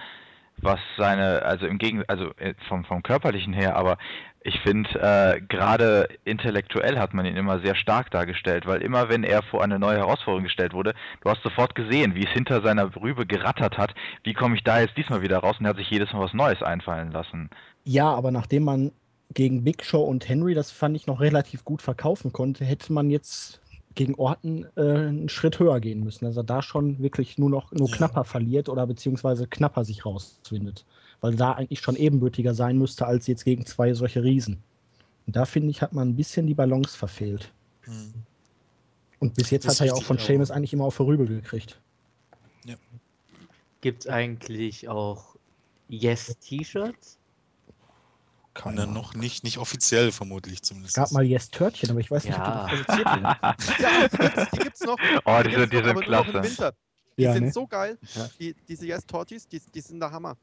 [0.62, 3.98] was seine, also im Gegen, also äh, vom, vom körperlichen her, aber
[4.42, 9.22] ich finde, äh, gerade intellektuell hat man ihn immer sehr stark dargestellt, weil immer wenn
[9.22, 12.94] er vor eine neue Herausforderung gestellt wurde, du hast sofort gesehen, wie es hinter seiner
[12.96, 13.94] Rübe gerattert hat,
[14.24, 16.32] wie komme ich da jetzt diesmal wieder raus und er hat sich jedes Mal was
[16.32, 17.50] Neues einfallen lassen.
[17.84, 18.92] Ja, aber nachdem man
[19.34, 23.11] gegen Big Show und Henry, das fand ich noch relativ gut verkaufen konnte, hätte man
[23.11, 23.61] jetzt
[23.95, 26.24] gegen Orton äh, einen Schritt höher gehen müssen.
[26.26, 27.97] Also da schon wirklich nur noch nur Ja.
[27.97, 30.84] knapper verliert oder beziehungsweise knapper sich rauswindet.
[31.20, 34.62] Weil da eigentlich schon ebenbürtiger sein müsste als jetzt gegen zwei solche Riesen.
[35.26, 37.53] Und da finde ich, hat man ein bisschen die Balance verfehlt.
[37.82, 38.12] Hm.
[39.18, 41.26] Und bis jetzt Das hat er ja auch von Seamus eigentlich immer auf die Rübe
[41.26, 41.78] gekriegt.
[43.82, 45.36] Gibt es eigentlich auch
[45.88, 47.19] Yes-T-Shirts?
[48.64, 50.96] Na, noch nicht, nicht offiziell vermutlich zumindest.
[50.98, 52.64] Es gab mal Yes Törtchen, aber ich weiß nicht, Ja.
[52.64, 53.24] ob die noch produziert werden.
[53.80, 54.98] Ja, die gibt's, die gibt's noch.
[55.24, 56.42] Oh, Die die die noch, sind klasse.
[56.42, 56.72] Winter.
[57.16, 57.52] Die Ja, sind ne?
[57.52, 57.98] so geil.
[58.14, 58.28] Ja.
[58.38, 60.36] Die, diese Yes Tortis, die, die sind der Hammer.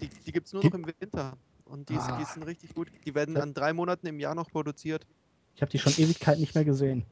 [0.00, 1.36] Die, die gibt es nur noch im Winter.
[1.64, 2.24] Und die, die Ah.
[2.24, 2.88] sind richtig gut.
[3.04, 3.42] Die werden Ja.
[3.42, 5.06] an drei Monaten im Jahr noch produziert.
[5.54, 7.04] Ich habe die schon Ewigkeit nicht mehr gesehen.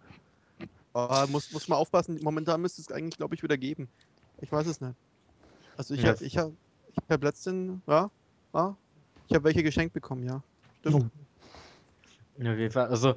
[0.94, 2.18] Oh, muss, muss man aufpassen.
[2.22, 3.88] Momentan müsste es eigentlich, glaube ich, wieder geben.
[4.40, 4.94] Ich weiß es nicht.
[5.76, 6.10] Also ich Ja.
[6.10, 6.52] habe ich hab,
[6.92, 8.10] ich hab letztens, ja,
[8.54, 8.76] ja,
[9.28, 10.42] ich habe welche geschenkt bekommen, ja.
[10.80, 11.10] Stimmt.
[12.38, 12.88] Ja, Auf jeden Fall.
[12.88, 13.14] Also,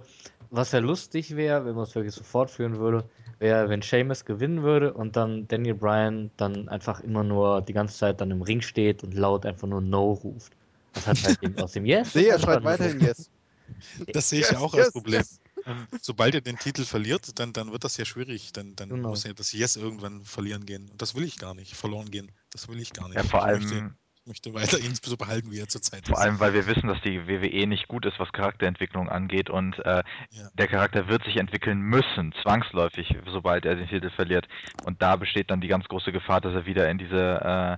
[0.49, 3.07] was ja lustig wäre, wenn man es wirklich so fortführen würde,
[3.39, 7.97] wäre, wenn Seamus gewinnen würde und dann Daniel Bryan dann einfach immer nur die ganze
[7.97, 10.53] Zeit dann im Ring steht und laut einfach nur No ruft.
[10.93, 12.16] Das hat halt eben aus dem Yes.
[12.16, 13.30] Nee, er schreit weiterhin Yes.
[14.14, 15.20] Das sehe ich Yes, ja auch als yes, Problem.
[15.20, 15.39] yes.
[15.66, 18.51] Ähm, Sobald er den Titel verliert, dann, dann wird das ja schwierig.
[18.53, 19.10] Dann, dann Genau.
[19.10, 20.89] muss ja das Yes irgendwann verlieren gehen.
[20.89, 21.76] Und das will ich gar nicht.
[21.76, 22.32] Verloren gehen.
[22.51, 23.18] Das will ich gar nicht.
[23.18, 26.24] Ja, vor ich möchte, allem, möchte weiter ihn so behalten, wie er zurzeit vor ist.
[26.24, 30.03] allem, weil wir wissen, dass die WWE nicht gut ist, was Charakterentwicklung angeht und äh,
[30.32, 30.49] Ja.
[30.53, 34.47] der Charakter wird sich entwickeln müssen, zwangsläufig, sobald er den Titel verliert.
[34.86, 37.78] Und da besteht dann die ganz große Gefahr, dass er wieder in diese,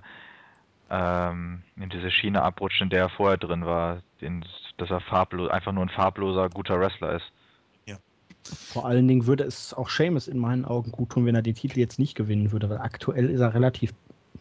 [0.90, 4.44] ähm, in diese Schiene abrutscht, in der er vorher drin war, den,
[4.76, 7.32] dass er farblos, einfach nur ein farbloser, guter Wrestler ist.
[8.44, 11.54] Vor allen Dingen würde es auch Seamus in meinen Augen gut tun, wenn er den
[11.54, 13.92] Titel jetzt nicht gewinnen würde, weil aktuell ist er relativ,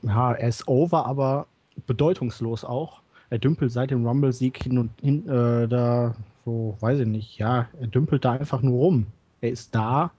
[0.02, 1.46] ja, er ist over, aber
[1.88, 3.02] bedeutungslos auch.
[3.30, 6.16] Er dümpelt seit dem Rumble-Sieg hin und hin, äh, da,
[6.46, 9.08] so, weiß ich nicht, ja, er dümpelt da einfach nur rum.
[9.40, 10.12] Er ist da,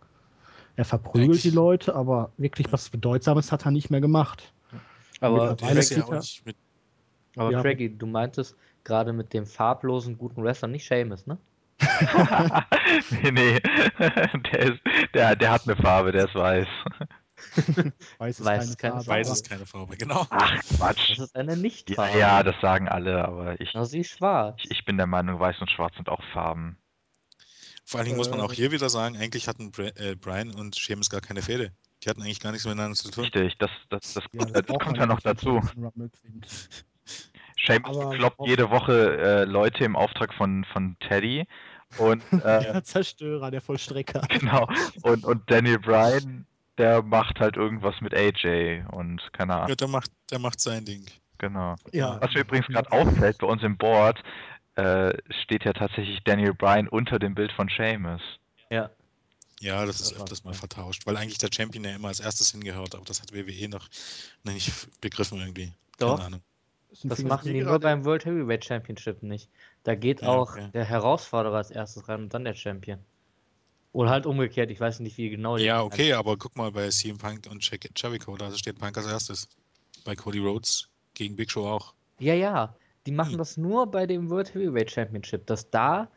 [0.76, 4.53] er verprügelt Eigentlich- die Leute, aber wirklich was Bedeutsames hat er nicht mehr gemacht.
[5.20, 6.05] Aber, ist ja
[6.44, 6.57] mit,
[7.36, 7.62] aber.
[7.62, 11.38] Craigie, du meintest gerade mit dem farblosen guten Wrestler nicht Seamus, ne?
[13.22, 13.59] nee, nee.
[13.98, 14.80] Der, ist,
[15.14, 16.66] der, der hat eine Farbe, der ist weiß.
[18.18, 19.97] Weiß es Weiß es keine Farbe, weiß es keine Farbe.
[19.97, 20.26] Genau.
[20.30, 21.18] Ach, Das Quatsch.
[21.18, 22.18] ist eine Ja, Nicht-Farbe.
[22.18, 24.61] ja, das sagen alle, aber ich, Na, sie ist schwarz.
[24.64, 26.78] ich, ich bin der Meinung, weiß und schwarz sind auch Farben.
[27.84, 30.74] Vor allen Dingen muss man auch Äh, hier wieder sagen, eigentlich hatten äh, Brian und
[30.76, 31.72] Seamus gar keine Fehde.
[32.05, 33.24] Die hatten eigentlich gar nichts miteinander zu tun.
[33.24, 35.61] Richtig, das, das, das, Ja, das, braucht kommt ja noch dazu.
[37.66, 41.47] Seamus kloppt auch- jede Woche äh, Leute im Auftrag von, von Teddy
[41.99, 44.22] und äh, Der Zerstörer, der Vollstrecker.
[44.28, 44.68] genau
[45.03, 46.47] und, und Daniel Bryan,
[46.79, 50.85] der macht halt irgendwas mit AJ und keine Ahnung, Ja, der macht, der macht sein
[50.85, 51.05] Ding.
[51.39, 51.77] genau.
[51.93, 54.23] Ja, Was mir übrigens gerade auffällt, bei uns im Board
[54.77, 55.12] äh,
[55.43, 58.23] steht ja tatsächlich Daniel Bryan unter dem Bild von Seamus.
[58.70, 58.91] Ja.
[59.61, 62.51] Ja, das ist Das öfters mal vertauscht, weil eigentlich der Champion ja immer als erstes
[62.51, 63.89] hingehört, aber das hat WWE noch,
[64.45, 65.73] nicht begriffen irgendwie.
[65.99, 66.16] Doch.
[66.16, 66.43] Keine Ahnung.
[67.05, 69.49] Das machen die nur beim World Heavyweight Championship nicht.
[69.85, 70.68] Da geht Ja, auch okay.
[70.75, 72.99] der Herausforderer als erstes rein und dann der Champion.
[73.93, 75.57] Oder halt umgekehrt, ich weiß nicht, wie genau.
[75.59, 78.97] die Ja, okay, aber guck mal bei CM Punk und Jer- Jericho, da steht Punk
[78.97, 79.49] als erstes.
[80.05, 81.93] Bei Cody Rhodes gegen Big Show auch.
[82.18, 82.74] Ja, ja.
[83.07, 83.38] Die machen Hm.
[83.38, 86.09] das nur bei dem World Heavyweight Championship, dass da.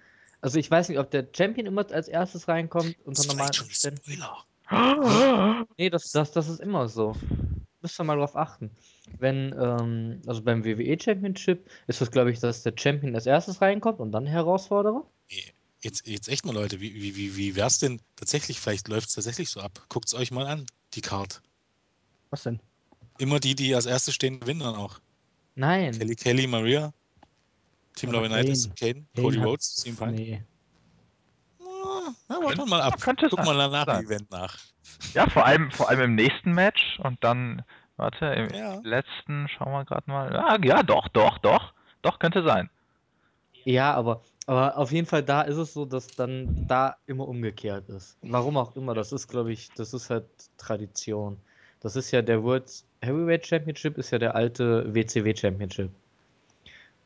[0.41, 3.51] Also ich weiß nicht, ob der Champion immer als erstes reinkommt unter Das ist normalen
[3.61, 4.01] Umständen.
[4.03, 4.45] Spoiler.
[5.77, 7.15] Nee, das, das, das ist immer so.
[7.81, 8.71] Müsst ihr mal drauf achten.
[9.19, 13.61] Wenn, ähm, also beim WWE Championship ist das, glaube ich, dass der Champion als erstes
[13.61, 15.05] reinkommt und dann der Herausforderer.
[15.85, 18.59] Jetzt, jetzt echt mal, Leute, wie, wie, wie, wie wär's denn tatsächlich?
[18.59, 19.85] Vielleicht läuft es tatsächlich so ab.
[19.87, 20.65] Guckt's euch mal an,
[20.95, 21.43] die Card.
[22.31, 22.59] Was denn?
[23.19, 24.99] Immer die, die als erstes stehen, gewinnen dann auch.
[25.53, 25.91] Nein.
[25.95, 26.91] Kelly Kelly, Maria,
[27.95, 30.15] Team Aber Laurinaitis, Kane- Kane, Kane Cody Rhodes, CM Punk.
[30.15, 30.43] Nee.
[32.29, 32.99] Ja, warten wir mal ab.
[32.99, 33.99] Könnte Guck sein, mal nach sein.
[34.01, 34.57] dem Event nach.
[35.13, 37.63] Ja, vor allem, vor allem im nächsten Match und dann,
[37.97, 38.79] warte, im Ja.
[38.83, 40.35] letzten, schauen wir gerade mal.
[40.35, 41.73] Ah, ja, doch, doch, doch.
[42.01, 42.71] Doch, könnte sein.
[43.63, 47.89] Ja, aber, aber auf jeden Fall da ist es so, dass dann da immer umgekehrt
[47.89, 48.17] ist.
[48.21, 50.25] Warum auch immer, das ist, glaube ich, das ist halt
[50.57, 51.37] Tradition.
[51.79, 55.91] Das ist ja der World Heavyweight Championship, ist ja der alte WCW Championship.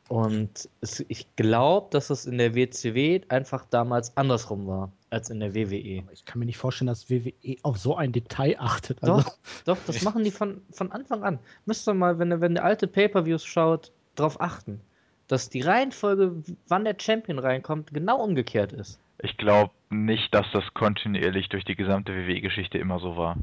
[0.10, 5.40] Und es, ich glaube, dass es in der WCW einfach damals andersrum war als in
[5.40, 6.02] der WWE.
[6.02, 9.02] Aber ich kann mir nicht vorstellen, dass WWE auf so ein Detail achtet.
[9.04, 11.40] Also, Doch, doch, das machen die von, von Anfang an.
[11.66, 14.82] Müsst ihr mal, wenn ihr, wenn ihr alte Pay-Per-Views schaut, darauf achten,
[15.30, 19.00] dass die Reihenfolge, wann der Champion reinkommt, genau umgekehrt ist.
[19.20, 23.38] Ich glaube nicht, dass das kontinuierlich durch die gesamte WWE-Geschichte immer so war.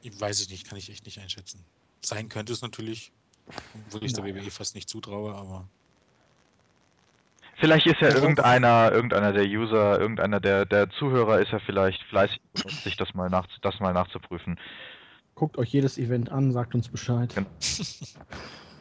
[0.00, 1.62] Ich weiß ich nicht, kann ich echt nicht einschätzen.
[2.00, 3.12] Sein könnte es natürlich,
[3.86, 4.24] obwohl ich der.
[4.24, 5.68] WWE fast nicht zutraue, aber
[7.56, 12.40] Vielleicht ist ja irgendeiner, irgendeiner der User, irgendeiner der, der Zuhörer ist ja vielleicht fleißig,
[12.54, 14.58] sich das mal, nach, das mal nachzuprüfen.
[15.34, 17.32] guckt euch jedes Event an, sagt uns Bescheid.
[17.34, 17.48] Genau.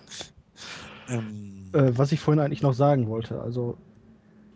[1.11, 3.77] ähm, Äh, was ich vorhin eigentlich noch sagen wollte, also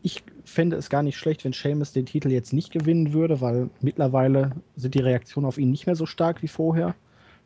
[0.02, 3.70] ich fände es gar nicht schlecht, wenn Seamus den Titel jetzt nicht gewinnen würde, weil
[3.82, 6.94] mittlerweile sind die Reaktionen auf ihn nicht mehr so stark wie vorher.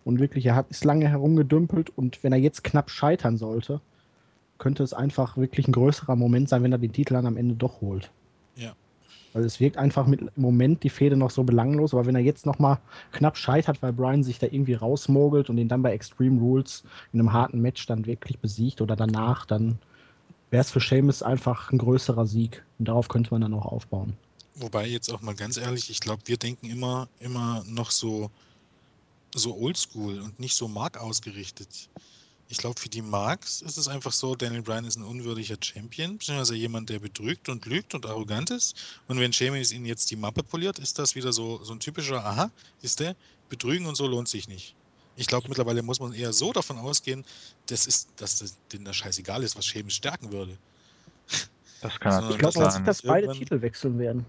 [0.05, 3.79] Und wirklich, er hat, ist lange herumgedümpelt und wenn er jetzt knapp scheitern sollte,
[4.57, 7.55] könnte es einfach wirklich ein größerer Moment sein, wenn er den Titel dann am Ende
[7.55, 8.11] doch holt.
[9.33, 12.21] Weil es wirkt einfach mit, im Moment die Fehde noch so belanglos, aber wenn er
[12.21, 12.79] jetzt nochmal
[13.11, 17.19] knapp scheitert, weil Brian sich da irgendwie rausmogelt und ihn dann bei Extreme Rules in
[17.19, 19.77] einem harten Match dann wirklich besiegt oder danach, dann
[20.49, 22.63] wäre es für Seamus einfach ein größerer Sieg.
[22.79, 24.13] Und darauf könnte man dann auch aufbauen.
[24.55, 28.29] Wobei jetzt auch mal ganz ehrlich, ich glaube, wir denken immer, immer noch so,
[29.33, 31.89] so oldschool und nicht so Mark ausgerichtet.
[32.51, 36.17] Ich glaube, für die Marks ist es einfach so, Daniel Bryan ist ein unwürdiger Champion,
[36.17, 38.75] beziehungsweise jemand, der betrügt und lügt und arrogant ist.
[39.07, 42.25] Und wenn Sheamus ihn jetzt die Mappe poliert, ist das wieder so, so ein typischer,
[42.25, 42.49] aha,
[42.81, 43.15] ist der,
[43.49, 44.75] betrügen und so lohnt sich nicht.
[45.15, 47.23] Ich glaube, mittlerweile muss man eher so davon ausgehen,
[47.67, 50.57] das ist, dass das, denen das scheißegal ist, was Sheamus stärken würde.
[51.81, 54.25] Das kann Sondern Ich glaube lassen nicht, dass beide Titel wechseln werden.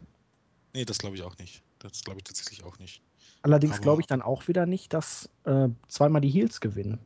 [0.75, 1.63] Nee, das glaube ich auch nicht.
[1.79, 3.01] Das glaube ich tatsächlich auch nicht.
[3.43, 6.99] Allerdings glaube ich dann auch wieder nicht, dass äh, zweimal die Heels gewinnen.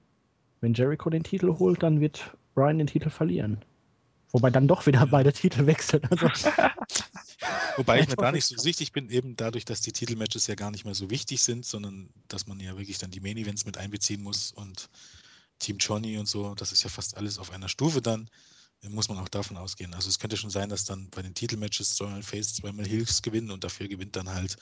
[0.61, 3.65] Wenn Jericho den Titel holt, dann wird Brian den Titel verlieren.
[4.33, 6.03] Wobei dann doch wieder beide Titel wechseln.
[6.11, 6.29] Also,
[7.77, 10.71] Wobei ich mir da nicht so sichtig bin, eben dadurch, dass die Titelmatches ja gar
[10.71, 13.79] nicht mehr so wichtig sind, sondern dass man ja wirklich dann die Main Events mit
[13.79, 14.89] einbeziehen muss und
[15.59, 18.29] Team Johnny und so, das ist ja fast alles auf einer Stufe dann,
[18.83, 19.95] äh, muss man auch davon ausgehen.
[19.95, 23.51] Also es könnte schon sein, dass dann bei den Titelmatches zweimal Face, zweimal Heels gewinnen
[23.51, 24.57] und dafür gewinnt dann halt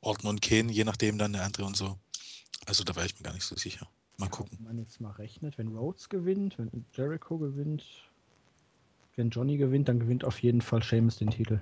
[0.00, 1.98] Orton und Kane, je nachdem dann der andere und so.
[2.66, 3.88] Also da wäre ich mir gar nicht so sicher.
[4.18, 4.58] Mal gucken.
[4.58, 7.84] wenn man jetzt mal rechnet, wenn Rhodes gewinnt, wenn Jericho gewinnt,
[9.16, 11.60] wenn Johnny gewinnt, dann gewinnt auf jeden Fall Sheamus den Titel.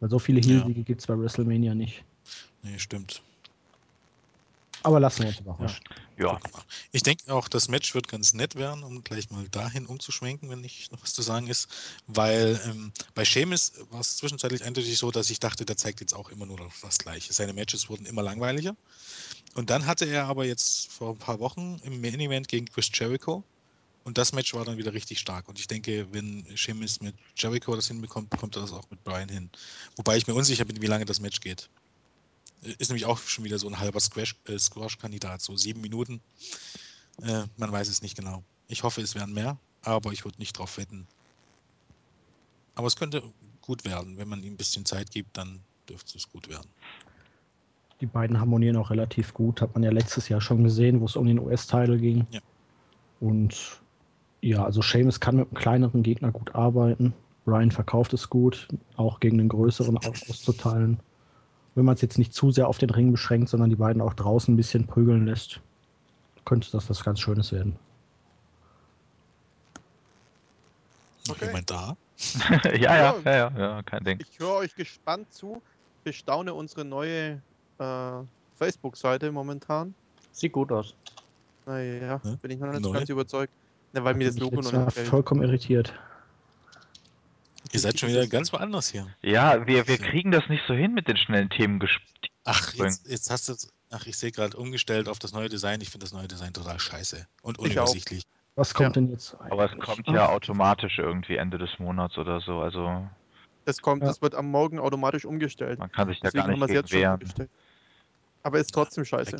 [0.00, 2.04] Weil so viele Heel-Siege gibt es bei WrestleMania nicht.
[2.62, 3.22] Nee, stimmt.
[4.82, 5.84] Aber lassen wir uns überraschen.
[6.16, 6.40] Ja.
[6.92, 10.60] Ich denke auch, das Match wird ganz nett werden, um gleich mal dahin umzuschwenken, wenn
[10.60, 11.68] nicht noch was zu sagen ist.
[12.06, 16.14] Weil ähm, bei Seamus war es zwischenzeitlich eindeutig so, dass ich dachte, der zeigt jetzt
[16.14, 17.32] auch immer nur noch das Gleiche.
[17.32, 18.76] Seine Matches wurden immer langweiliger.
[19.54, 22.90] Und dann hatte er aber jetzt vor ein paar Wochen im Main Event gegen Chris
[22.92, 23.44] Jericho.
[24.04, 25.48] Und das Match war dann wieder richtig stark.
[25.48, 29.28] Und ich denke, wenn Seamus mit Jericho das hinbekommt, bekommt er das auch mit Brian
[29.28, 29.50] hin.
[29.96, 31.68] Wobei ich mir unsicher bin, wie lange das Match geht.
[32.62, 36.20] Ist nämlich auch schon wieder so ein halber äh, Squash-Kandidat, so sieben Minuten.
[37.22, 38.42] Äh, man weiß es nicht genau.
[38.68, 41.06] Ich hoffe, es wären mehr, aber ich würde nicht drauf wetten.
[42.74, 43.22] Aber es könnte
[43.60, 44.18] gut werden.
[44.18, 46.68] Wenn man ihm ein bisschen Zeit gibt, dann dürfte es gut werden.
[48.00, 49.60] Die beiden harmonieren auch relativ gut.
[49.60, 52.26] Hat man ja letztes Jahr schon gesehen, wo es um den US-Title ging.
[52.30, 52.40] Ja.
[53.20, 53.80] Und
[54.40, 57.12] ja, also Seamus kann mit einem kleineren Gegner gut arbeiten.
[57.44, 61.00] Brian verkauft es gut, auch gegen den größeren au- auszuteilen.
[61.78, 64.12] Wenn man es jetzt nicht zu sehr auf den Ring beschränkt, sondern die beiden auch
[64.12, 65.60] draußen ein bisschen prügeln lässt,
[66.44, 67.76] könnte das was ganz Schönes werden.
[71.28, 71.46] Noch Okay.
[71.46, 71.96] jemand da?
[72.64, 74.18] ja, ja, ja, ja, ja, kein Ding.
[74.28, 75.62] Ich höre euch gespannt zu,
[76.02, 77.40] bestaune unsere neue
[77.78, 78.12] äh,
[78.56, 79.94] Facebook-Seite momentan.
[80.32, 80.96] Sieht gut aus.
[81.64, 82.36] Naja, Hä?
[82.42, 82.90] bin ich noch nicht Neu?
[82.90, 83.52] ganz überzeugt.
[83.92, 85.94] Ne, weil mir das Logo noch nicht vollkommen irritiert.
[87.72, 89.06] Ihr seid schon wieder ganz woanders hier.
[89.22, 91.80] Ja, wir, wir kriegen das nicht so hin mit den schnellen Themen.
[92.44, 93.54] Ach, jetzt, jetzt hast du.
[93.90, 95.80] Ach, ich sehe gerade umgestellt auf das neue Design.
[95.80, 98.22] Ich finde das neue Design total scheiße und unübersichtlich.
[98.54, 99.02] Was kommt Ja.
[99.02, 99.84] denn jetzt Aber es eigentlich?
[99.86, 102.60] kommt ja automatisch irgendwie Ende des Monats oder so.
[102.60, 103.06] Also
[103.64, 104.08] Das kommt, Ja.
[104.08, 105.78] das wird am Morgen automatisch umgestellt.
[105.78, 107.48] man kann sich da Deswegen gar nicht es wehren.
[108.42, 109.36] Aber ist trotzdem scheiße.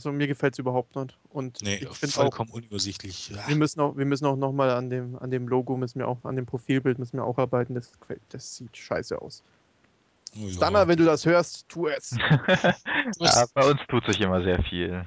[0.00, 1.14] Also mir gefällt es überhaupt nicht.
[1.28, 3.34] Und Nee, ich finde auch, vollkommen unübersichtlich.
[3.46, 6.24] wir müssen auch, wir müssen auch nochmal an dem, an dem Logo, müssen wir auch,
[6.24, 7.74] an dem Profilbild müssen wir auch arbeiten.
[7.74, 7.92] Das,
[8.30, 9.42] das sieht scheiße aus.
[10.34, 10.52] Oh, ja.
[10.52, 12.12] Stunner, wenn du das hörst, tu es.
[13.18, 15.04] ja, bei uns tut sich immer sehr viel.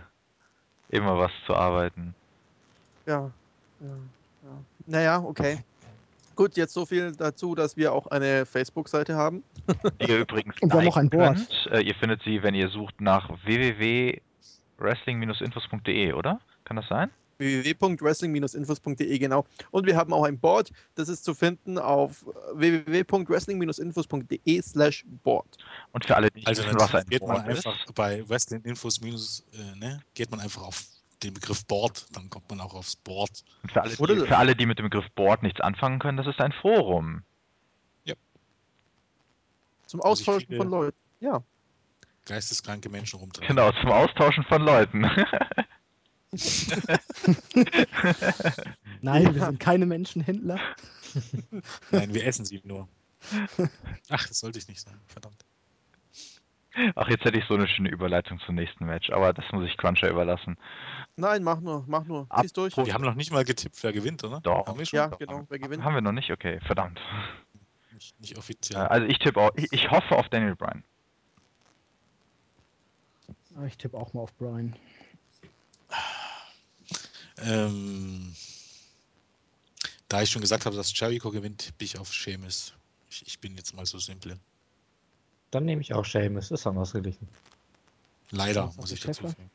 [0.90, 2.14] Immer was zu arbeiten.
[3.08, 3.32] Ja,
[3.80, 3.88] ja,
[4.44, 4.62] ja.
[4.86, 5.58] Naja, okay.
[6.36, 9.44] Gut, jetzt so viel dazu, dass wir auch eine Facebook-Seite haben.
[10.00, 11.38] Die ihr übrigens Und wir haben noch ein Board.
[11.38, 11.70] könnt.
[11.72, 13.32] Äh, ihr findet sie, wenn ihr sucht nach
[14.78, 16.40] www.wrestling-infos.de, oder?
[16.66, 17.10] Kann das sein?
[17.40, 19.46] www.wrestling-infos.de genau.
[19.72, 25.48] Und wir haben auch ein Board, das ist zu finden auf www.wrestling-infos.de slash board.
[25.92, 27.68] Und für alle, die nicht wissen, was ein geht man Board ist.
[27.68, 30.84] einfach bei Wrestling Infos minus, äh, ne, geht man einfach auf
[31.24, 33.44] den Begriff Board, dann kommt man auch aufs Board.
[33.64, 36.18] Und Für alle, Oder- die, für alle, die mit dem Begriff Board nichts anfangen können,
[36.18, 37.24] das ist ein Forum.
[39.88, 40.98] Zum Wo sich Austauschen viele- von Leuten.
[41.20, 41.44] Ja.
[42.26, 43.48] Geisteskranke Menschen rumtreiben.
[43.56, 45.02] Genau, zum Austauschen von Leuten.
[49.02, 50.60] Nein, wir sind keine Menschenhändler.
[51.92, 52.88] Nein, wir essen sie nur.
[54.10, 55.00] Ach, das sollte ich nicht sagen.
[55.08, 55.46] Verdammt.
[56.96, 59.78] Ach, jetzt hätte ich so eine schöne Überleitung zum nächsten Match, aber das muss ich
[59.78, 60.58] Cruncher überlassen.
[61.16, 62.26] Nein, mach nur, mach nur.
[62.30, 62.76] Ab- Zieh's durch.
[62.76, 64.42] Wir haben noch nicht mal getippt, wer gewinnt, oder?
[64.42, 64.66] Doch.
[64.66, 64.98] Haben wir schon?
[64.98, 65.46] Ja, Doch, genau.
[65.50, 65.84] Wer gewinnt?
[65.84, 66.32] Haben wir noch nicht?
[66.32, 67.00] Okay, verdammt.
[67.92, 68.82] Nicht, nicht offiziell.
[68.82, 70.84] Also ich tippe auch, ich, ich hoffe auf Daniel Bryan.
[73.56, 74.76] Ah, Ich tippe auch mal auf Brian.
[77.40, 78.36] Ähm,
[80.08, 82.74] da ich schon gesagt habe, dass Jericho gewinnt, bin ich auf Seamus.
[83.10, 84.40] Ich, ich bin jetzt mal so simpel.
[85.52, 87.28] Dann nehme ich auch Seamus, ist dann ausgeglichen.
[88.32, 89.50] Leider, muss ich dazu sagen.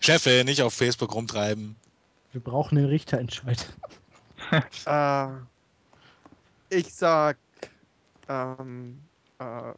[0.00, 1.76] Chefe, nicht auf Facebook rumtreiben.
[2.32, 3.72] Wir brauchen den Richterentscheid.
[4.84, 5.28] Äh,
[6.68, 7.38] ich sag,
[8.28, 9.00] ähm,
[9.38, 9.72] äh,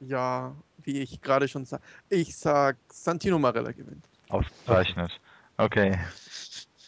[0.00, 4.04] ja, wie ich gerade schon sag, ich sag, Santino Marella gewinnt.
[4.28, 5.12] Ausgezeichnet.
[5.56, 5.98] Okay.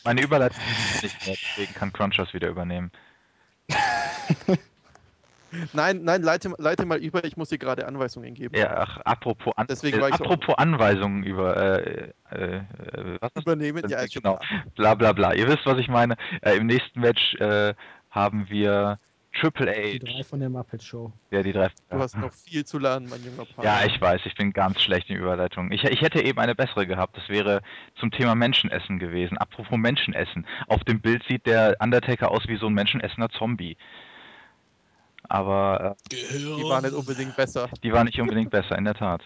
[0.05, 0.63] Meine Überleitung
[0.95, 2.91] ist nicht mehr, deswegen kann Crunchers wieder übernehmen.
[5.73, 8.57] Nein, nein, leite, leite mal über, ich muss dir gerade Anweisungen geben.
[8.57, 12.63] Ja, ach, apropos, An Deswegen äh, apropos Anweisungen über äh, äh, äh,
[13.21, 14.37] was Übernehmen, ja, genau.
[14.37, 14.65] klar.
[14.75, 15.35] bla bla bla.
[15.35, 16.17] Ihr wisst, was ich meine.
[16.43, 17.75] Äh, Im nächsten Match äh,
[18.11, 18.99] haben wir
[19.41, 20.25] Triple Die drei H.
[20.25, 21.13] von der Muppet Show.
[21.31, 21.69] Ja, die drei.
[21.91, 23.65] Du hast noch viel zu lernen, mein junger Paar.
[23.65, 25.71] Ja, ich weiß, ich bin ganz schlecht in Überleitung.
[25.73, 27.17] Ich, ich hätte eben eine bessere gehabt.
[27.17, 27.63] Das wäre
[27.99, 29.37] zum Thema Menschenessen gewesen.
[29.39, 30.47] Apropos Menschenessen.
[30.69, 33.77] Auf dem Bild sieht der Undertaker aus wie so ein menschenessender Zombie.
[35.29, 36.59] Aber Gehirn.
[36.59, 37.65] Die war nicht unbedingt besser.
[37.65, 39.23] äh, die war nicht unbedingt besser, in der Tat.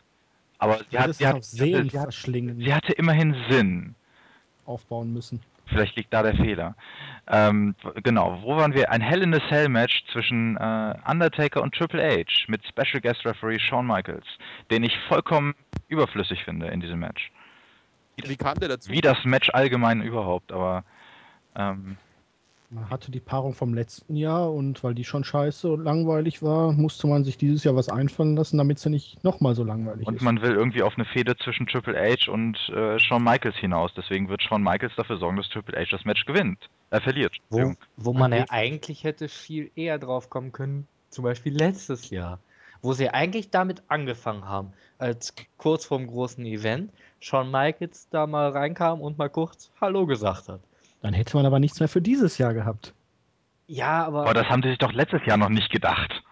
[0.58, 3.94] Aber sie, hat, sie, hat, sie, hatte, sie hatte immerhin Sinn.
[4.66, 5.40] aufbauen müssen.
[5.70, 6.74] Vielleicht liegt da der Fehler.
[7.28, 8.90] Ähm, genau, wo waren wir?
[8.90, 13.24] Ein Hell in a Cell Match zwischen äh, Undertaker und Triple H mit Special Guest
[13.24, 14.26] Referee Shawn Michaels,
[14.70, 15.54] den ich vollkommen
[15.88, 17.30] überflüssig finde in diesem Match.
[18.16, 18.90] Wie kam der dazu?
[18.90, 20.84] Wie das Match allgemein überhaupt, aber
[21.56, 21.96] ähm,
[22.72, 26.70] Man hatte die Paarung vom letzten Jahr und weil die schon scheiße und langweilig war,
[26.72, 30.14] musste man sich dieses Jahr was einfallen lassen, damit sie nicht nochmal so langweilig und
[30.14, 30.22] ist.
[30.22, 33.92] man will irgendwie auf eine Fehde zwischen Triple H und äh, Shawn Michaels hinaus.
[33.96, 36.70] Deswegen wird Shawn Michaels dafür sorgen, dass Triple H das Match gewinnt.
[36.90, 37.36] Er verliert.
[37.50, 42.38] Wo, wo man ja eigentlich hätte viel eher drauf kommen können, zum Beispiel letztes Jahr,
[42.82, 48.50] wo sie eigentlich damit angefangen haben, als kurz vorm großen Event Shawn Michaels da mal
[48.50, 50.60] reinkam und mal kurz Hallo gesagt hat.
[51.02, 52.94] Dann hätte man aber nichts mehr für dieses Jahr gehabt.
[53.66, 56.22] Ja, aber, Aber das haben sie sich doch letztes Jahr noch nicht gedacht.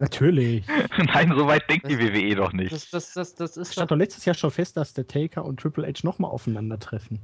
[0.00, 0.64] Natürlich.
[0.98, 2.72] Nein, so weit denkt die WWE doch nicht.
[2.72, 5.58] das, das, das, das ist stand doch, letztes Jahr schon fest, dass der Taker und
[5.60, 7.20] Triple H nochmal aufeinandertreffen.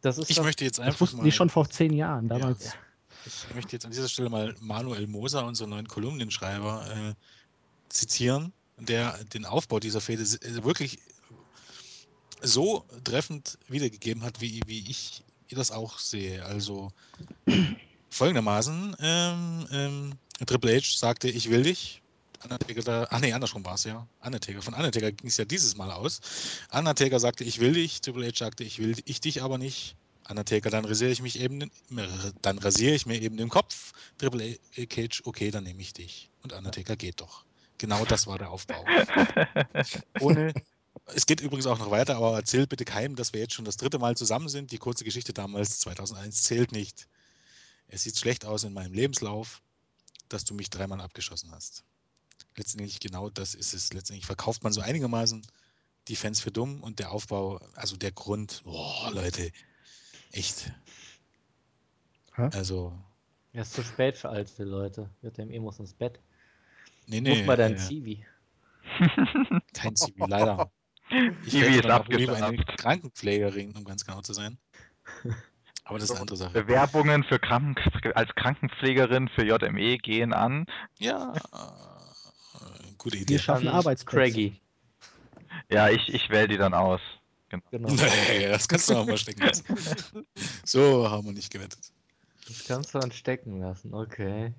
[0.00, 2.28] das ist Ich doch, möchte jetzt Das einfach wussten mal, die schon vor zehn Jahren.
[2.28, 2.74] Damals.
[3.26, 7.14] ich möchte jetzt an dieser Stelle mal Manuel Moser, unseren neuen Kolumnenschreiber, äh,
[7.88, 10.98] zitieren, der den Aufbau dieser Fehde äh, wirklich
[12.42, 15.22] so treffend wiedergegeben hat, wie, wie ich
[15.54, 16.44] das auch sehe.
[16.44, 16.90] Also
[18.10, 20.12] folgendermaßen, ähm, ähm,
[20.46, 22.02] Triple H sagte, ich will dich.
[22.42, 24.06] Undertaker da, ach nee, andersrum war es ja.
[24.22, 24.62] Undertaker.
[24.62, 26.20] Von Undertaker ging es ja dieses Mal aus.
[26.70, 28.00] Undertaker sagte, ich will dich.
[28.00, 29.96] Triple H sagte, ich will ich dich aber nicht.
[30.28, 31.70] Undertaker, dann rasiere ich mich eben,
[32.42, 33.92] dann rasiere ich mir eben den Kopf.
[34.18, 36.30] Triple A Cage, okay, dann nehme ich dich.
[36.42, 37.44] Und Undertaker geht doch.
[37.78, 38.84] Genau das war der Aufbau.
[40.20, 40.52] Ohne,
[41.14, 43.76] es geht übrigens auch noch weiter, aber erzähl bitte keinem, dass wir jetzt schon das
[43.76, 44.72] dritte Mal zusammen sind.
[44.72, 47.08] Die kurze Geschichte damals, 2001, zählt nicht.
[47.88, 49.62] Es sieht schlecht aus in meinem Lebenslauf,
[50.28, 51.84] dass du mich dreimal abgeschossen hast.
[52.56, 53.92] Letztendlich genau das ist es.
[53.92, 55.46] Letztendlich verkauft man so einigermaßen
[56.08, 59.50] die Fans für dumm und der Aufbau, also der Grund, boah, Leute,
[60.32, 60.72] echt.
[62.34, 62.48] Hä?
[62.52, 62.92] Also,
[63.52, 65.10] ja, ist zu spät für alte Leute.
[65.22, 66.20] JME muss ins Bett.
[67.06, 68.24] nee, Muss nee, mal dein äh, Zivi.
[69.72, 70.70] kein Zivi, leider.
[71.44, 72.78] Ich Ivi ist dann auch lieber eine abgesagt.
[72.78, 74.58] Krankenpflegerin, um ganz genau zu sein.
[75.84, 76.52] Aber das ist eine andere Sache.
[76.52, 77.76] Bewerbungen für Kranken
[78.14, 80.66] als Krankenpflegerin für JME gehen an.
[80.98, 81.32] Ja,
[82.98, 83.34] gute Idee.
[83.34, 84.32] Wir schaffen Arbeitsplätze.
[84.32, 84.60] Craigie.
[85.70, 87.00] Ja, ich, ich wähle die dann aus.
[87.50, 87.88] Genau.
[87.90, 89.64] Nee, das kannst du auch mal stecken lassen.
[90.64, 91.92] So haben wir nicht gewettet.
[92.48, 94.52] Das kannst du anstecken lassen, okay.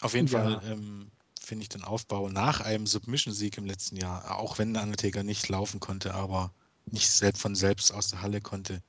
[0.00, 0.42] Auf jeden Ja.
[0.42, 1.10] Fall ähm,
[1.48, 5.48] finde ich den Aufbau nach einem Submission-Sieg im letzten Jahr, auch wenn der Undertaker nicht
[5.48, 6.52] laufen konnte, aber
[6.84, 8.82] nicht selbst von selbst aus der Halle konnte,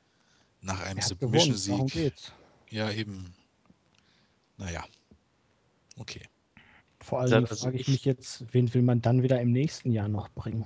[0.62, 2.14] nach einem Submission-Sieg.
[2.70, 3.34] Ja, eben.
[4.58, 4.84] Naja.
[5.98, 6.22] Okay.
[7.00, 9.92] Vor Dingen also frage ich, ich- mich jetzt, wen will man dann wieder im nächsten
[9.94, 10.66] Jahr noch bringen?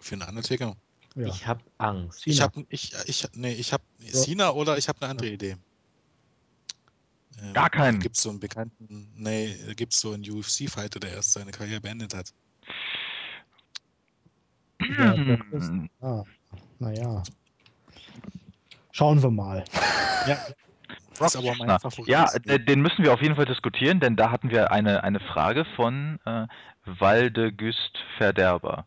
[0.00, 0.74] Für einen Undertaker.
[1.16, 1.26] Ja.
[1.26, 2.26] Ich habe Angst.
[2.26, 4.12] Ich habe ich, ich, nee, ich habe Ja.
[4.12, 5.56] Cena oder ich habe eine andere Idee.
[7.42, 8.00] Ähm, Gar keinen.
[8.00, 11.80] Gibt es so einen bekannten, nee, gibt es so einen UFC-Fighter, der erst seine Karriere
[11.80, 12.32] beendet hat.
[14.80, 15.14] Ja,
[15.50, 16.22] das Hm, Ah,
[16.78, 17.22] naja.
[18.92, 19.64] Schauen wir mal.
[20.26, 20.36] Ja.
[21.16, 21.78] Brock Ist aber mein.
[21.80, 22.08] Favorit.
[22.08, 25.64] Ja, den, müssen wir auf jeden Fall diskutieren, denn da hatten wir eine, eine Frage
[25.76, 26.46] von äh,
[26.84, 28.86] Walde Güst Verderber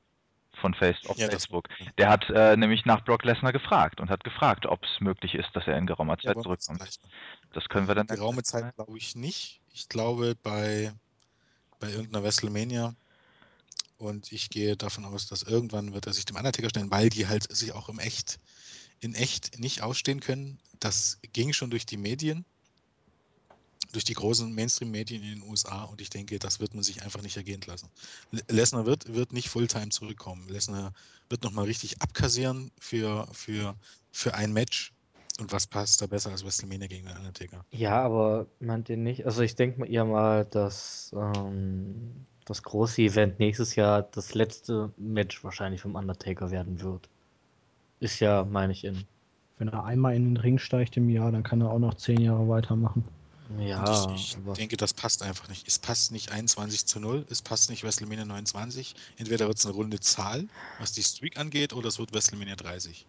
[0.61, 1.69] von Face auf Ja, das- Facebook.
[1.97, 5.49] Der hat äh, nämlich nach Brock Lesnar gefragt und hat gefragt, ob es möglich ist,
[5.53, 6.99] dass er in geraumer Ja, Zeit jetzt zurückkommt.
[7.51, 9.61] Das können wir dann Geraume Zeit glaube ich nicht.
[9.73, 10.93] Ich glaube bei,
[11.79, 12.95] bei irgendeiner WrestleMania.
[13.97, 17.27] Und ich gehe davon aus, dass irgendwann wird er sich dem Undertaker stellen, weil die
[17.27, 18.39] halt sich auch im Echt,
[18.99, 20.59] in echt nicht ausstehen können.
[20.79, 22.45] Das ging schon durch die Medien,
[23.91, 27.21] durch die großen Mainstream-Medien in den USA und ich denke, das wird man sich einfach
[27.21, 27.89] nicht ergehen lassen.
[28.31, 30.47] Le- Lesnar wird, wird nicht Fulltime zurückkommen.
[30.49, 30.93] Lesnar
[31.29, 33.77] wird nochmal richtig abkassieren für, für,
[34.11, 34.93] für ein Match.
[35.39, 37.63] Und was passt da besser als WrestleMania gegen den Undertaker?
[37.71, 39.25] Ja, aber meint ihr nicht?
[39.25, 44.91] Also ich denke mal eher mal, dass ähm, das große Event nächstes Jahr das letzte
[44.97, 47.09] Match wahrscheinlich vom Undertaker werden wird.
[47.99, 49.05] Ist ja, meine ich, in.
[49.59, 52.21] Wenn er einmal in den Ring steigt im Jahr, dann kann er auch noch zehn
[52.21, 53.03] Jahre weitermachen.
[53.59, 55.67] Ja, Und ich, ich denke, das passt einfach nicht.
[55.67, 58.93] Es passt nicht 21 zu 0, es passt nicht WrestleMania 29.
[59.17, 60.47] Entweder wird es eine runde Zahl,
[60.79, 63.07] was die Streak angeht, oder es wird WrestleMania 30.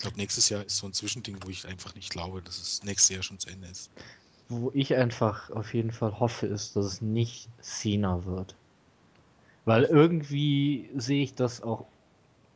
[0.00, 2.82] Ich glaube, nächstes Jahr ist so ein Zwischending, wo ich einfach nicht glaube, dass es
[2.82, 3.90] nächstes Jahr schon zu Ende ist.
[4.48, 8.54] wo ich einfach auf jeden Fall hoffe, ist, dass es nicht Cena wird.
[9.66, 11.84] Weil irgendwie sehe ich das auch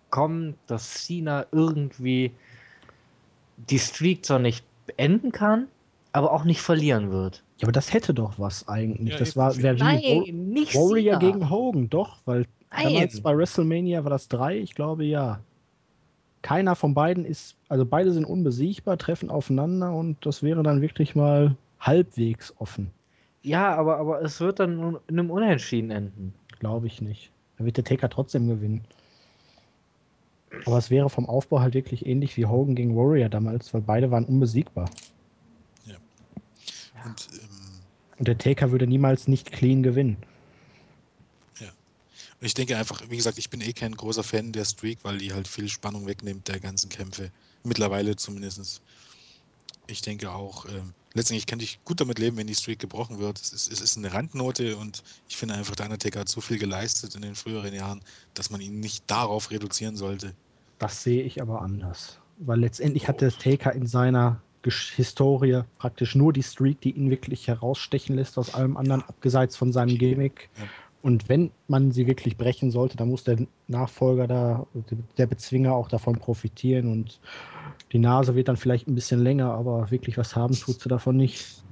[0.09, 2.33] kommen, dass Cena irgendwie
[3.59, 5.69] die Streak zwar nicht beenden kann,
[6.13, 7.43] aber auch nicht verlieren wird.
[7.59, 9.13] Ja, aber das hätte doch was eigentlich.
[9.13, 9.37] Ja, das eben.
[9.37, 11.31] war wär wie nicht Warrior Cena.
[11.31, 13.23] gegen Hogan, doch, weil damals Nein.
[13.23, 15.41] bei WrestleMania war das drei, ich glaube ja.
[16.45, 21.15] Keiner von beiden ist, also beide sind unbesiegbar, treffen aufeinander und das wäre dann wirklich
[21.17, 22.91] mal halbwegs offen.
[23.43, 26.35] Ja, aber, aber es wird dann in einem Unentschieden enden.
[26.59, 27.31] Glaube ich nicht.
[27.57, 28.83] Da wird der Taker trotzdem gewinnen.
[30.67, 34.11] Aber es wäre vom Aufbau halt wirklich ähnlich wie Hogan gegen Warrior damals, weil beide
[34.11, 34.91] waren unbesiegbar.
[35.87, 37.49] Und ähm,
[38.19, 40.19] Und der Taker würde niemals nicht clean gewinnen.
[42.45, 45.33] Ich denke einfach, wie gesagt, ich bin eh kein großer Fan der Streak, weil die
[45.33, 47.31] halt viel Spannung wegnimmt der ganzen Kämpfe.
[47.63, 48.83] Mittlerweile zumindest.
[49.87, 53.41] Ich denke auch, ähm, letztendlich kann ich gut damit leben, wenn die Streak gebrochen wird.
[53.41, 56.59] Es ist, es ist eine Randnote und ich finde einfach, der Undertaker hat so viel
[56.59, 58.01] geleistet in den früheren Jahren,
[58.35, 60.35] dass man ihn nicht darauf reduzieren sollte.
[60.79, 62.19] Das sehe ich aber anders.
[62.39, 64.41] Weil letztendlich hat der Taker in seiner
[64.97, 69.73] Historie praktisch nur die Streak, die ihn wirklich herausstechen lässt aus allem anderen, abgeseits von
[69.73, 69.99] seinem.
[69.99, 70.49] Gimmick.
[70.59, 70.65] Ja.
[71.05, 73.37] Und wenn man sie wirklich brechen sollte, dann muss der
[73.69, 74.67] Nachfolger da,
[75.19, 77.21] der Bezwinger auch davon profitieren und
[77.93, 81.19] die Nase wird dann vielleicht ein bisschen länger, aber wirklich was haben tut sie davon
[81.19, 81.63] nicht.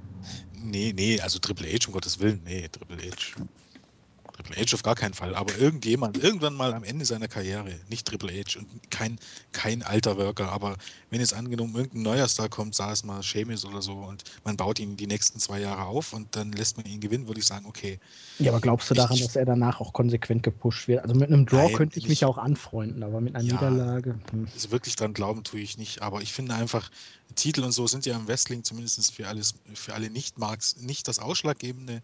[0.63, 3.43] Nee, nee, also Triple H, um Gottes Willen, nee, Triple H.
[4.33, 8.07] Triple H auf gar keinen Fall, aber irgendjemand, irgendwann mal am Ende seiner Karriere, nicht
[8.07, 9.19] Triple H und kein,
[9.51, 10.75] kein alter Worker, aber
[11.11, 14.57] wenn jetzt angenommen irgendein neuer Star kommt, sag es mal Seamus oder so und man
[14.57, 17.45] baut ihn die nächsten zwei Jahre auf und dann lässt man ihn gewinnen, würde ich
[17.45, 17.99] sagen, okay,
[18.39, 21.03] Ja, aber glaubst du daran, ich- dass er danach auch konsequent gepusht wird?
[21.03, 23.53] Also mit einem Draw Nein, könnte ich mich auch anfreunden, aber mit einer Ja.
[23.53, 24.19] Niederlage.
[24.31, 24.47] Hm.
[24.51, 26.89] also wirklich dran glauben tue ich nicht, aber ich finde einfach,
[27.35, 31.19] Titel und so sind ja im Wrestling zumindest für alles, für alle Nicht-Marks nicht das
[31.19, 32.01] Ausschlaggebende.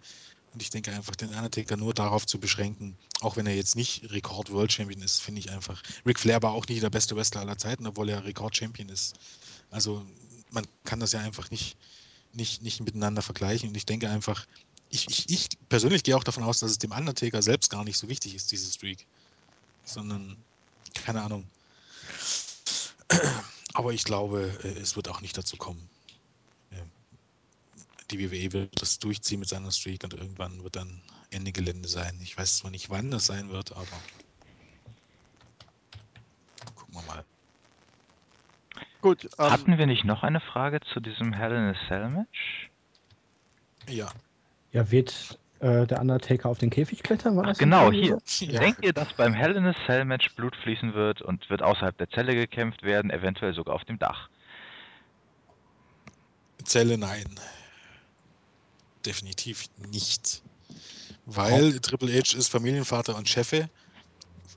[0.54, 4.10] Und ich denke einfach, den Undertaker nur darauf zu beschränken, auch wenn er jetzt nicht
[4.12, 5.82] Rekord-World Champion ist, finde ich einfach.
[6.06, 9.16] Ric Flair war auch nicht der beste Wrestler aller Zeiten, obwohl er Rekord-Champion ist.
[9.70, 10.04] Also
[10.52, 11.78] man kann das ja einfach nicht,
[12.34, 13.70] nicht, nicht miteinander vergleichen.
[13.70, 14.48] Und ich denke einfach,
[14.90, 17.98] ich, ich, ich persönlich gehe auch davon aus, dass es dem Undertaker selbst gar nicht
[17.98, 19.06] so wichtig ist, diese Streak.
[19.86, 20.36] Sondern,
[20.94, 21.46] keine Ahnung.
[23.74, 25.90] Aber ich glaube, äh, es wird auch nicht dazu kommen
[28.12, 32.20] die WWE wird das durchziehen mit seiner Streak und irgendwann wird dann Ende Gelände sein.
[32.22, 33.86] Ich weiß zwar nicht, wann das sein wird, aber
[36.76, 37.24] gucken wir mal.
[39.02, 39.30] Gut.
[39.38, 42.70] Um Hatten wir nicht noch eine Frage zu diesem Hell in a Cell Match?
[43.88, 44.10] Ja.
[44.72, 47.38] Ja, wird äh, der Undertaker auf den Käfig klettern?
[47.38, 48.18] War Ach, genau, hier.
[48.40, 48.60] Ja.
[48.60, 51.98] Denkt ihr, dass beim Hell in a Cell Match Blut fließen wird und wird außerhalb
[51.98, 54.30] der Zelle gekämpft werden, eventuell sogar auf dem Dach?
[56.64, 57.26] Zelle nein.
[59.06, 60.42] Definitiv nicht.
[61.26, 63.70] Weil Triple H ist Familienvater und Chefe.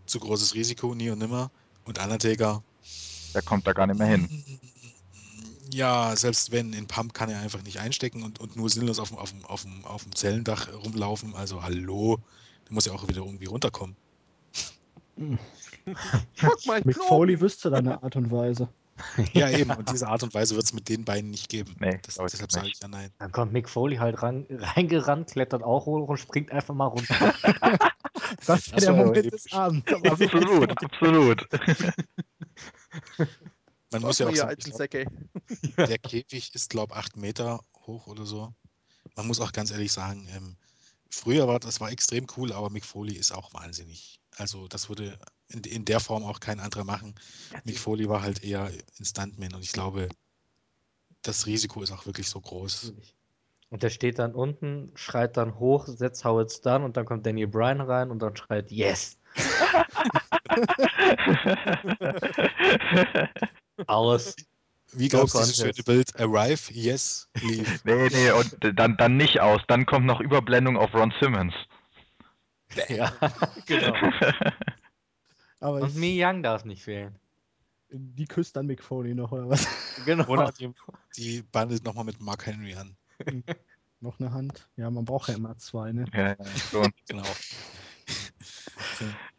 [0.06, 1.50] Zu großes Risiko, nie und nimmer.
[1.84, 2.62] Und Undertaker,
[3.34, 4.44] Der kommt da gar nicht mehr hin.
[5.72, 9.08] ja, selbst wenn, in Pump kann er einfach nicht einstecken und, und nur sinnlos auf
[9.08, 11.34] dem, auf, dem, auf, dem, auf dem Zellendach rumlaufen.
[11.34, 12.18] Also hallo,
[12.66, 13.96] der muss ja auch wieder irgendwie runterkommen.
[15.16, 16.96] mein Mick.
[16.96, 18.68] Foley wüsste da eine Art und Weise.
[19.32, 19.70] Ja, eben.
[19.70, 21.76] Und diese Art und Weise wird es mit den beiden nicht geben.
[21.80, 23.10] Nee, das, deshalb sage ich ja nein.
[23.18, 27.34] Dann kommt Mick Foley halt ran, reingerannt, klettert auch hoch und springt einfach mal runter.
[28.46, 29.92] Das wäre Das der Moment des Abends.
[29.92, 31.48] Absolut, absolut.
[33.90, 35.06] Man muss ja auch sagen, glaub, Säcke.
[35.76, 38.54] der Käfig ist, glaube ich, acht Meter hoch oder so.
[39.16, 40.56] Man muss auch ganz ehrlich sagen, ähm,
[41.10, 44.18] früher war das war extrem cool, aber Mick Foley ist auch wahnsinnig.
[44.36, 45.18] Also das würde
[45.52, 47.14] in, in der Form auch kein anderer machen.
[47.64, 50.08] Mick Foley war halt eher ein Stuntman und ich glaube,
[51.22, 52.94] das Risiko ist auch wirklich so groß.
[53.70, 57.46] Und der steht dann unten, schreit dann hoch, setzt Howard Stern und dann kommt Daniel
[57.46, 59.16] Bryan rein und dann schreit Yes!
[63.86, 64.36] Aus.
[64.92, 65.72] Wie gab es dieses schöne.
[65.84, 66.20] Bild?
[66.20, 67.80] Arrive, yes, leave.
[67.84, 69.62] nee, nee, und dann, dann nicht aus.
[69.66, 71.54] Dann kommt noch Überblendung auf Ron Simmons.
[72.88, 73.12] Ja,
[73.66, 73.94] genau.
[75.62, 77.14] Aber Und Mi Young darf nicht fehlen.
[77.90, 79.66] die küsst dann Mick Foley noch, oder was?
[80.06, 80.26] Genau.
[80.28, 80.70] Oder die,
[81.16, 82.96] die bandelt nochmal mit Mark Henry an.
[84.00, 84.68] noch eine Hand?
[84.76, 86.04] Ja, man braucht ja immer zwei, ne?
[86.12, 86.36] ja, ja,
[86.70, 86.90] schon.
[87.08, 87.22] Genau.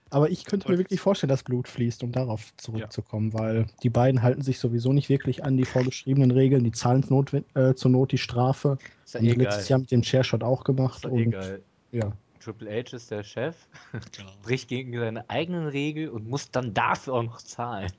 [0.09, 4.21] Aber ich könnte mir wirklich vorstellen, dass Blut fließt, um darauf zurückzukommen, weil die beiden
[4.21, 6.63] halten sich sowieso nicht wirklich an die vorgeschriebenen Regeln.
[6.63, 8.77] Die zahlen not, äh, zur Not die Strafe.
[9.05, 9.69] Ist ja eh letztes geil.
[9.69, 11.03] Jahr mit dem Chairshot auch Ist gemacht.
[11.05, 11.63] doch eh Und geil.
[11.91, 12.11] ja,
[12.43, 13.55] Triple H ist der Chef,
[14.15, 14.31] genau.
[14.41, 17.91] bricht gegen seine eigenen Regeln und muss dann dafür auch noch zahlen.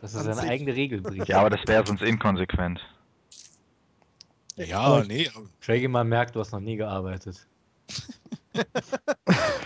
[0.00, 1.28] Dass er seine eigene Regel bricht.
[1.28, 2.80] ja, aber das wäre sonst inkonsequent.
[4.56, 5.30] Ja, Aber- nee,
[5.64, 7.46] Draghi mal merkt, du hast noch nie gearbeitet.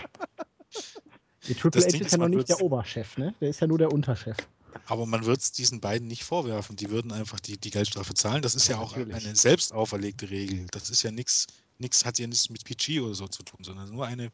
[1.47, 3.33] die Triple H ist ja noch nicht der Oberchef, ne?
[3.41, 4.37] Der ist ja nur der Unterchef.
[4.85, 6.75] aber man wird es diesen beiden nicht vorwerfen.
[6.75, 8.41] Die würden einfach die, die Geldstrafe zahlen.
[8.41, 9.15] Das ist ja, Ja, auch natürlich.
[9.25, 10.67] eine selbst auferlegte Regel.
[10.71, 11.47] Das ist ja nichts,
[11.77, 14.31] nichts hat ja nichts mit PG oder so zu tun, sondern nur eine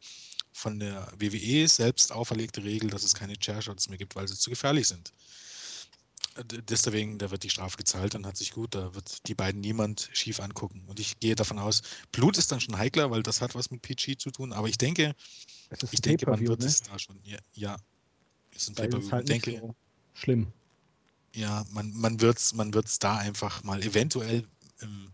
[0.52, 4.50] von der WWE selbst auferlegte Regel, dass es keine Chairshots mehr gibt, weil sie zu
[4.50, 5.12] gefährlich sind.
[6.44, 10.08] Deswegen, da wird die Strafe gezahlt, dann hat sich gut, da wird die beiden niemand
[10.12, 10.84] schief angucken.
[10.86, 11.82] Und ich gehe davon aus,
[12.12, 14.52] Blut ist dann schon heikler, weil das hat was mit PG zu tun.
[14.52, 15.14] Aber ich denke,
[15.90, 16.66] ich denke, man wird ne?
[16.66, 17.76] es da schon, ja, ja
[18.54, 19.74] ist ein ist es halt denke, so
[20.14, 20.52] schlimm.
[21.34, 24.46] ja, man, man wird es man wird's da einfach mal eventuell
[24.80, 25.12] ähm,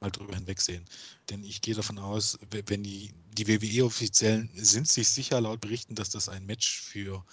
[0.00, 0.84] mal drüber hinwegsehen.
[1.30, 5.94] Denn ich gehe davon aus, we- wenn die, die WWE-Offiziellen sind sich sicher laut Berichten,
[5.94, 7.24] dass das ein Match für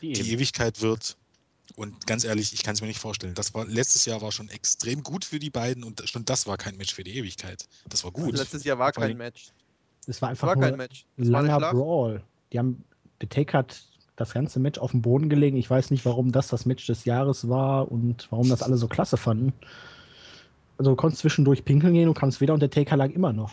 [0.00, 1.16] Die die Ewigkeit wird.
[1.74, 3.34] Und ganz ehrlich, ich kann es mir nicht vorstellen.
[3.34, 6.56] Das war letztes Jahr war schon extrem gut für die beiden und schon das war
[6.56, 7.66] kein Match für die Ewigkeit.
[7.88, 8.36] Das war gut.
[8.36, 9.52] Letztes Jahr war kein Match.
[10.06, 11.04] Es war einfach war nur kein Match.
[11.16, 11.72] War eine langer.
[11.72, 12.22] Brawl.
[12.52, 12.84] Die haben,
[13.20, 13.82] der Take hat
[14.14, 15.56] das ganze Match auf dem Boden gelegen.
[15.56, 18.88] Ich weiß nicht, warum das das Match des Jahres war und warum das alle so
[18.88, 19.52] klasse fanden.
[20.78, 23.52] Also du konntest zwischendurch pinkeln gehen und kamst wieder und der Taker lag immer noch.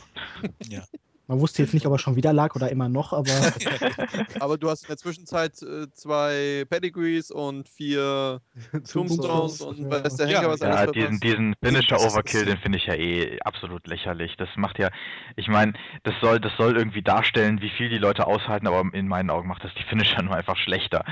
[0.68, 0.84] Ja.
[1.28, 3.54] Man wusste jetzt nicht, ob er schon wieder lag oder immer noch, aber
[4.40, 8.42] Aber du hast in der Zwischenzeit äh, zwei Pedigrees und vier
[8.92, 10.04] Tombstones und Ja.
[10.04, 12.96] weiß der Ja, Henker was Ja, alles diesen, diesen Finisher Overkill, den finde ich ja
[12.96, 14.36] eh absolut lächerlich.
[14.38, 14.90] Das macht ja,
[15.38, 15.74] ich meine,
[16.04, 19.48] das soll, das soll irgendwie darstellen, wie viel die Leute aushalten, aber in meinen Augen
[19.48, 21.06] macht das die Finisher nur einfach schlechter.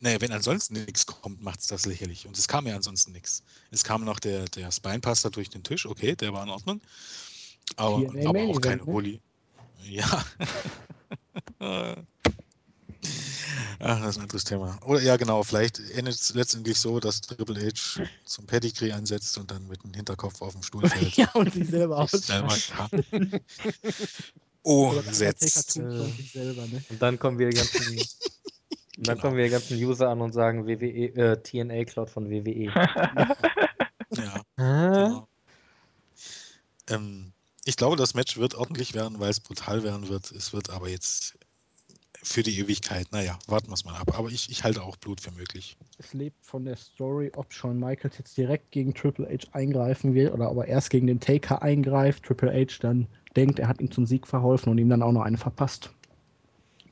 [0.00, 2.26] Naja, wenn ansonsten nichts kommt, macht es das lächerlich.
[2.26, 3.44] Und es kam ja ansonsten nichts.
[3.70, 6.80] Es kam noch der, der Spinepaster durch den Tisch, okay, der war in Ordnung.
[7.76, 8.92] Aber, aber auch keine ne?
[8.92, 9.20] Holy.
[9.84, 10.24] Ja.
[13.80, 14.78] Ach, das ist ein anderes Thema.
[14.84, 19.50] Oder ja, genau, vielleicht endet es letztendlich so, dass Triple H zum Pedigree ansetzt und
[19.50, 21.16] dann mit dem Hinterkopf auf dem Stuhl fällt.
[21.16, 22.68] ja, und sich selber Sich selber aus.
[22.68, 23.40] kann.
[24.64, 25.74] Oh, Oder der Undertaker setzt.
[25.76, 26.82] tombstone sich selber, ne?
[26.90, 27.86] Und dann kommen wir die ganzen,
[28.98, 29.20] und dann Genau.
[29.20, 32.28] kommen wir die ganzen User an und sagen WWE, äh, TNA Cloud von.
[32.30, 32.64] WWE.
[34.16, 35.04] Ja, Hä?
[35.04, 35.28] genau.
[36.90, 37.32] Ähm,
[37.68, 40.32] ich glaube, das Match wird ordentlich werden, weil es brutal werden wird.
[40.32, 41.38] Es wird aber jetzt
[42.22, 44.16] für die Ewigkeit, naja, warten wir es mal ab.
[44.16, 45.76] Aber ich, ich halte auch Blut für möglich.
[45.98, 50.30] Es lebt von der Story, ob Shawn Michaels jetzt direkt gegen Triple H eingreifen will
[50.30, 53.90] oder ob er erst gegen den Taker eingreift, Triple H dann denkt, er hat ihm
[53.90, 55.90] zum Sieg verholfen und ihm dann auch noch eine verpasst.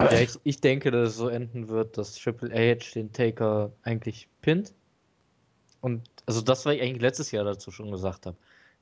[0.03, 4.29] Ja, ich, ich denke, dass es so enden wird, dass Triple H den Taker eigentlich
[4.43, 4.75] pinnt
[5.81, 8.37] Und also das, was ich eigentlich letztes Jahr dazu schon gesagt habe.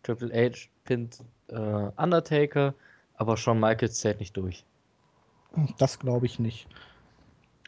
[0.05, 2.77] Triple H pinnt äh, Undertaker,
[3.15, 4.67] aber Shawn Michaels zählt nicht durch.
[5.79, 6.69] Das glaube ich nicht.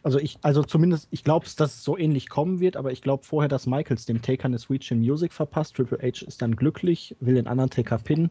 [0.02, 3.24] Also ich, also zumindest, ich glaube, dass es so ähnlich kommen wird, aber ich glaube
[3.24, 5.74] vorher, dass Michaels dem Taker eine Sweet Chin Music verpasst.
[5.76, 8.30] Triple H ist dann glücklich, will den anderen Taker pinnen,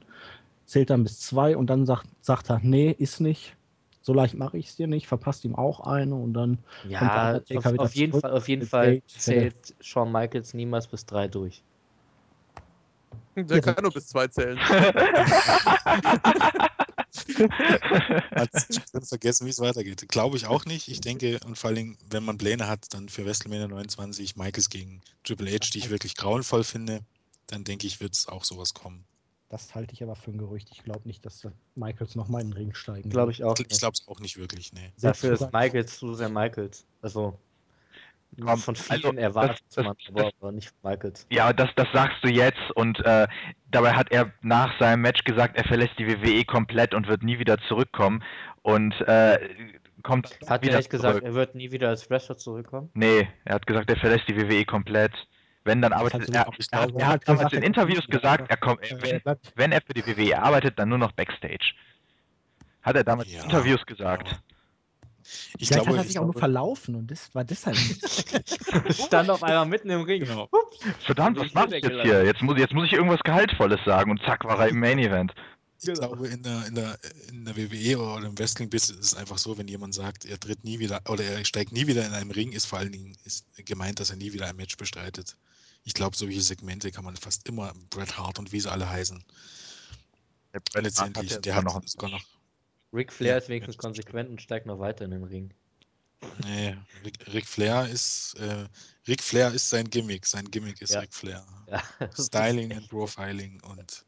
[0.65, 3.57] zählt dann bis zwei und dann sagt, sagt er, nee, ist nicht.
[4.01, 6.59] So leicht mache ich es dir nicht, verpasst ihm auch eine und dann
[6.93, 10.11] kommt der Ja, Undertaker auf, wieder auf jeden zurück Fall, auf jeden Fall zählt Shawn
[10.11, 11.63] Michaels niemals bis drei durch.
[13.35, 14.57] Der kann nur bis zwei zählen.
[18.91, 20.07] Kann vergessen, wie es weitergeht.
[20.09, 20.87] Glaube ich auch nicht.
[20.89, 25.01] Ich denke, und vor allem, wenn man Pläne hat, dann für WrestleMania 29 Michaels gegen
[25.23, 27.01] Triple H, die ich wirklich grauenvoll finde,
[27.47, 29.05] dann denke ich, wird es auch sowas kommen.
[29.49, 30.69] Das halte ich aber für ein Gerücht.
[30.71, 33.57] Ich glaube nicht, dass Michaels nochmal in den Ring steigen Glaube ich auch.
[33.59, 34.91] Ich glaube es auch nicht wirklich, nee.
[34.99, 36.85] Dafür ist Michaels zu sehr Michaels.
[37.01, 37.37] Also
[38.39, 41.25] Komm, von also, vielen erwartet das- man, das- aber, nicht von Michaels.
[41.29, 43.27] Ja, das, das sagst du jetzt und äh,
[43.71, 47.39] dabei hat er nach seinem Match gesagt, er verlässt die WWE komplett und wird nie
[47.39, 48.23] wieder zurückkommen
[48.61, 49.39] und äh,
[50.03, 52.89] kommt Hat er wieder nicht gesagt, er wird nie wieder als Wrestler zurückkommen?
[52.93, 55.13] Nee, er hat gesagt, er verlässt die WWE komplett.
[55.63, 56.45] Wenn, dann arbeitet er.
[56.71, 59.21] Er er er hat damals in er Interviews gesagt, er kommt, wenn,
[59.55, 61.73] wenn er für die WWE arbeitet, dann nur noch Backstage.
[62.83, 64.27] Hat er damals Ja, in Interviews gesagt.
[64.27, 64.37] aber
[65.57, 67.77] Ich Vielleicht glaube, hat er ich sich auch nur glaube, verlaufen und das war deshalb
[67.77, 68.25] nicht.
[69.07, 70.23] Stand auf einmal mitten im Ring.
[70.23, 70.49] Genau.
[71.05, 72.23] Verdammt, was mache ich jetzt hier?
[72.23, 75.33] Jetzt muss, jetzt muss ich irgendwas Gehaltvolles sagen und zack, war er im Main Event.
[75.81, 76.97] Ich glaube, in der, in, der,
[77.29, 80.63] in der WWE oder im Wrestling-Business ist es einfach so, wenn jemand sagt, er tritt
[80.63, 83.45] nie wieder oder er steigt nie wieder in einen Ring, ist vor allen Dingen ist
[83.65, 85.35] gemeint, dass er nie wieder ein Match bestreitet.
[85.83, 89.23] Ich glaube, solche Segmente kann man fast immer Bret Hart und wie sie alle heißen.
[90.53, 92.23] Der Bret Letztendlich, der hat noch sogar noch.
[92.93, 95.53] Ric Flair Ja, ist wenigstens konsequent und steigt noch weiter in den Ring.
[96.45, 98.67] Nee, Ric, Ric Flair ist äh,
[99.07, 100.25] Ric Flair ist sein Gimmick.
[100.25, 101.01] Sein Gimmick ist Ja.
[101.01, 101.45] Ric Flair.
[101.67, 101.81] Ja,
[102.17, 104.05] Styling and Profiling und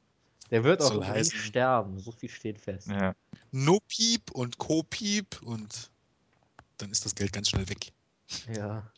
[0.52, 2.88] Der wird auch Ring heißen- sterben, so viel steht fest.
[2.88, 3.14] Ja.
[3.52, 5.92] No Peep und Co Peep und
[6.78, 7.92] dann ist das Geld ganz schnell weg.
[8.56, 8.90] Ja.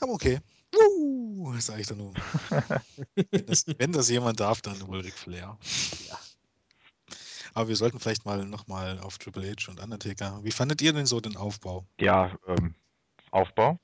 [0.00, 0.40] Aber okay.
[0.74, 2.14] Uh, sag ich dann nur.
[3.30, 5.58] wenn, das, wenn das jemand darf, dann wohl Ric Flair.
[6.08, 6.18] Ja.
[7.54, 10.40] Aber wir sollten vielleicht mal nochmal auf Triple H und Undertaker.
[10.42, 11.84] Wie fandet ihr denn so den Aufbau?
[12.00, 12.74] Ja, ähm,
[13.30, 13.78] Aufbau.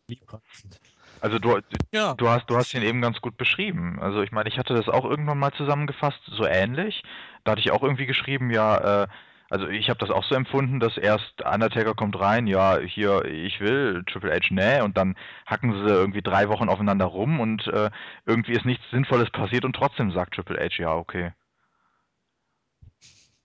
[1.21, 1.59] Also du,
[1.93, 2.15] Ja.
[2.15, 3.99] du hast, du hast ihn eben ganz gut beschrieben.
[4.01, 7.03] Also ich meine, ich hatte das auch irgendwann mal zusammengefasst, so ähnlich.
[7.45, 9.09] Da hatte ich auch irgendwie geschrieben, ja, äh,
[9.51, 13.61] also ich habe das auch so empfunden, dass erst Undertaker kommt rein, ja, hier, ich
[13.61, 15.17] will, Triple H, nee, und dann
[15.47, 17.91] hacken sie irgendwie drei Wochen aufeinander rum und äh,
[18.27, 21.33] irgendwie ist nichts Sinnvolles passiert und trotzdem sagt Triple H, ja, okay.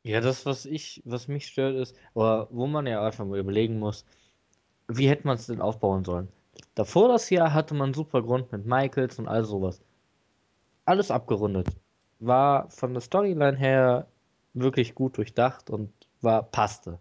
[0.04, 3.80] Ja, das, was ich, was mich stört, ist, oder wo man ja einfach mal überlegen
[3.80, 4.06] muss,
[4.88, 6.30] wie hätte man es denn aufbauen sollen?
[6.76, 9.82] Davor das Jahr hatte man super Grund mit Michaels und all sowas.
[10.86, 11.68] Alles abgerundet.
[12.20, 14.08] War von der Storyline her
[14.54, 17.00] wirklich gut durchdacht und war, passte.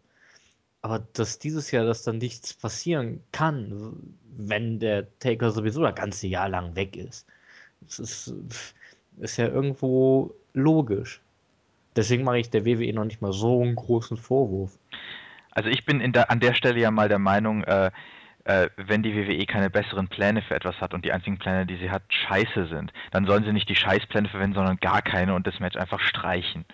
[0.83, 6.29] Aber dass dieses Jahr, dass dann nichts passieren kann, wenn der Taker sowieso das ganze
[6.29, 7.27] Jahr lang weg ist.
[7.81, 8.35] Das ist,
[9.19, 11.22] ist ja irgendwo logisch.
[11.97, 14.78] Deswegen mache ich der WWE noch nicht mal so einen großen Vorwurf.
[15.51, 17.90] Also ich bin in der, an der Stelle ja mal der Meinung, äh,
[18.44, 21.77] äh, wenn die WWE keine besseren Pläne für etwas hat und die einzigen Pläne, die
[21.77, 25.47] sie hat, scheiße sind, dann sollen sie nicht die Scheißpläne verwenden, sondern gar keine und
[25.47, 26.64] das Match einfach streichen.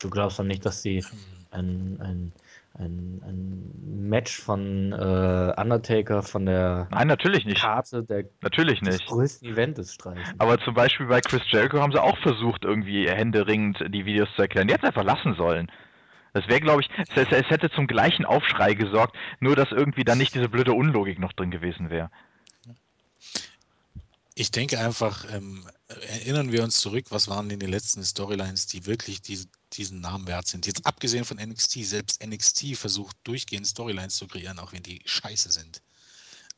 [0.00, 1.04] Du glaubst doch nicht, dass sie
[1.50, 2.32] ein, ein,
[2.80, 7.60] ein, ein Match von äh, Undertaker von der Nein, natürlich nicht.
[7.60, 9.06] Karte der, Natürlich des nicht.
[9.06, 10.34] größten Events streichen.
[10.38, 14.42] Aber zum Beispiel bei Chris Jericho haben sie auch versucht, irgendwie händeringend die Videos zu
[14.42, 14.66] erklären.
[14.66, 15.70] Die hätten es einfach lassen sollen.
[16.32, 20.04] Das wäre, glaube ich, es, es, es hätte zum gleichen Aufschrei gesorgt, nur dass irgendwie
[20.04, 22.10] dann nicht diese blöde Unlogik noch drin gewesen wäre.
[24.34, 28.86] Ich denke einfach, ähm, erinnern wir uns zurück, was waren denn die letzten Storylines, die
[28.86, 30.66] wirklich diese, diesen Namen wert sind.
[30.66, 35.50] Jetzt abgesehen von NXT, selbst NXT versucht durchgehend Storylines zu kreieren, auch wenn die scheiße
[35.50, 35.82] sind.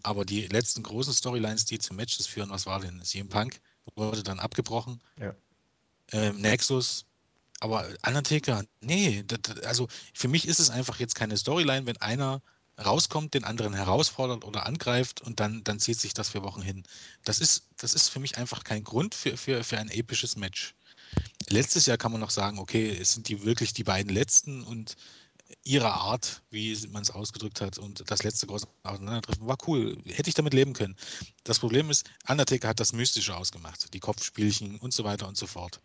[0.02, 3.02] Aber die letzten großen Storylines, die zu Matches führen, was war denn?
[3.02, 3.60] CM Punk
[3.94, 5.00] wurde dann abgebrochen.
[5.18, 5.34] Ja.
[6.12, 7.04] Ähm, Nexus.
[7.60, 12.42] Aber Undertaker, nee, das, also für mich ist es einfach jetzt keine Storyline, wenn einer
[12.84, 16.82] rauskommt, den anderen herausfordert oder angreift und dann, dann zieht sich das für Wochen hin.
[17.24, 20.74] Das ist, das ist für mich einfach kein Grund für, für, für ein episches Match.
[21.48, 24.96] Letztes Jahr kann man noch sagen, okay, es sind die wirklich die beiden letzten und
[25.64, 29.98] ihrer Art, wie man es ausgedrückt hat, und das letzte große Auseinandertreffen war cool.
[30.06, 30.96] Hätte ich damit leben können.
[31.44, 35.46] Das Problem ist, Undertaker hat das Mystische ausgemacht, die Kopfspielchen und so weiter und so
[35.46, 35.80] fort.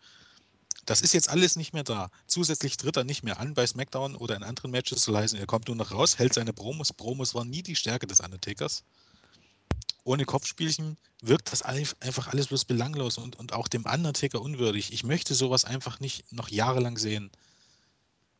[0.86, 2.10] Das ist jetzt alles nicht mehr da.
[2.26, 5.38] Zusätzlich tritt er nicht mehr an bei SmackDown oder in anderen Matches zu leisen.
[5.38, 6.94] Er kommt nur noch raus, hält seine Promos.
[6.94, 8.84] Promos waren nie die Stärke des Undertakers.
[10.04, 14.92] Ohne Kopfspielchen wirkt das einfach alles bloß belanglos und, und auch dem Undertaker unwürdig.
[14.92, 17.30] Ich möchte sowas einfach nicht noch jahrelang sehen.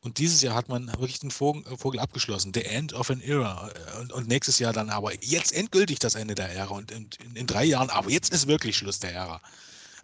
[0.00, 2.55] Und dieses Jahr hat man wirklich den Vogel, äh, Vogel abgeschlossen.
[2.55, 3.68] The End of an Era.
[3.68, 6.74] Äh, Und, und nächstes Jahr dann aber jetzt endgültig das Ende der Ära.
[6.74, 9.40] Und in, in, in drei Jahren, aber jetzt ist wirklich Schluss der Ära.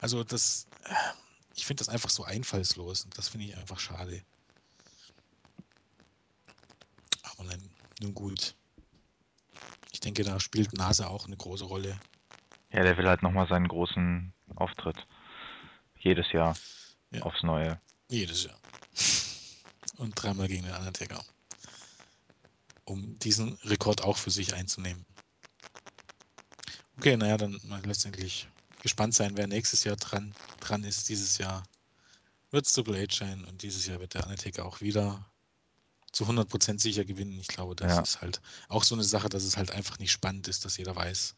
[0.01, 0.95] Also das, äh,
[1.55, 3.05] ich finde das einfach so einfallslos.
[3.05, 4.21] Und das finde ich einfach schade.
[7.23, 7.71] Aber nein,
[8.01, 8.57] nun gut.
[9.95, 11.97] Ich denke, da spielt Nase auch eine große Rolle.
[12.73, 15.07] Ja, der will halt nochmal seinen großen Auftritt.
[15.97, 16.57] Jedes Jahr.
[17.13, 17.23] Ja.
[17.23, 17.81] Aufs Neue.
[18.09, 18.59] Jedes Jahr.
[19.99, 21.25] Und dreimal gegen den Undertaker.
[22.85, 25.07] Um diesen Rekord auch für sich einzunehmen.
[26.99, 28.49] Okay, naja, dann mal letztendlich
[28.83, 31.09] gespannt sein, wer nächstes Jahr dran, dran ist.
[31.09, 31.63] Dieses Jahr
[32.51, 35.25] wird es Triple H sein und dieses Jahr wird der Undertaker auch wieder
[36.15, 37.39] zu 100% sicher gewinnen.
[37.41, 38.03] Ich glaube, das Ja.
[38.03, 40.95] ist halt auch so eine Sache, dass es halt einfach nicht spannend ist, dass jeder
[40.95, 41.35] weiß,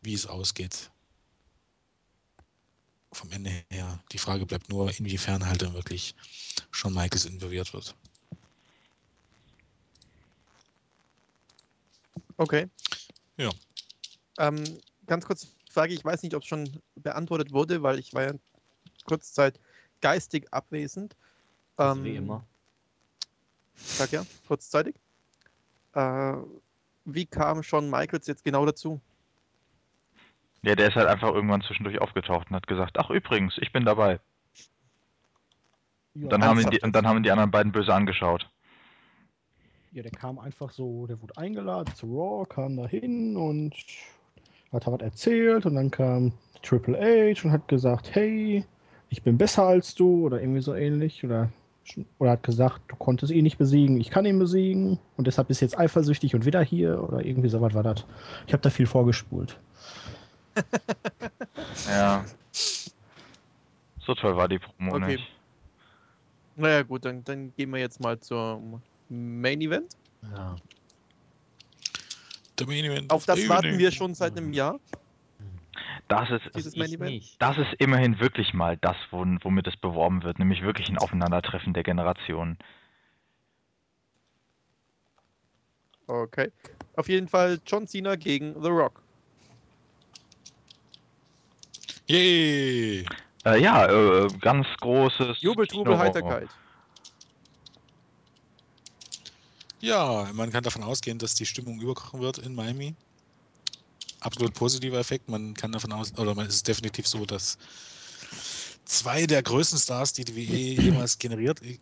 [0.00, 0.90] wie es ausgeht.
[3.12, 4.02] Vom Ende her.
[4.12, 6.14] Die Frage bleibt nur, inwiefern halt dann wirklich
[6.70, 7.96] Shawn Michaels involviert wird.
[12.36, 12.68] Okay.
[13.38, 13.50] Ja.
[14.38, 18.22] Ähm, ganz kurz Frage, ich weiß nicht, ob es schon beantwortet wurde, weil ich war
[18.22, 18.34] ja
[19.04, 19.58] kurzzeit
[20.00, 21.16] geistig abwesend.
[21.76, 22.46] Also Ähm, wie immer.
[23.76, 24.96] Sag ja, kurzzeitig.
[25.94, 26.34] Äh,
[27.04, 29.00] wie kam Shawn Michaels jetzt genau dazu?
[30.62, 33.84] Ja, der ist halt einfach irgendwann zwischendurch aufgetaucht und hat gesagt, ach übrigens, ich bin
[33.84, 34.20] dabei.
[36.14, 38.50] Ja, Und dann, haben ihn die, dann haben ihn die anderen beiden böse angeschaut.
[39.92, 43.74] ja, der kam einfach so, der wurde eingeladen zu Raw, kam da hin und
[44.72, 46.32] hat da was erzählt und dann kam
[46.62, 48.64] Triple H und hat gesagt, hey,
[49.08, 51.50] ich bin besser als du oder irgendwie so ähnlich oder
[52.18, 55.60] oder hat gesagt, du konntest ihn nicht besiegen, ich kann ihn besiegen und deshalb bist
[55.60, 58.04] du jetzt eifersüchtig und wieder hier oder irgendwie sowas war das.
[58.46, 59.58] Ich habe da viel vorgespult.
[61.88, 62.24] Ja.
[64.00, 65.16] So toll war die Promo Okay.
[65.16, 65.24] nicht.
[66.56, 69.94] Naja, gut, dann, dann gehen wir jetzt mal zum Main Event.
[70.34, 70.56] Ja.
[72.58, 73.78] Der Main Event Auf das warten evening.
[73.78, 74.80] wir schon seit einem Jahr.
[76.08, 77.42] Das ist, Dieses ich nicht.
[77.42, 81.72] das ist immerhin wirklich mal das, wom- womit es beworben wird, nämlich wirklich ein Aufeinandertreffen
[81.72, 82.58] der Generationen.
[86.06, 86.52] Okay.
[86.94, 89.02] Auf jeden Fall John Cena gegen The Rock.
[92.06, 93.04] Yay!
[93.44, 95.40] Äh, ja, äh, ganz großes.
[95.40, 95.98] Jubel, Trubel.
[95.98, 96.48] Heiterkeit.
[99.80, 102.94] Ja, man kann davon ausgehen, dass die Stimmung überkochen wird in Miami.
[104.26, 105.28] Absolut positiver Effekt.
[105.28, 107.58] Man kann davon aus, oder man, es ist definitiv so, dass
[108.84, 111.78] zwei der größten Stars, die die WE jemals generiert, äh,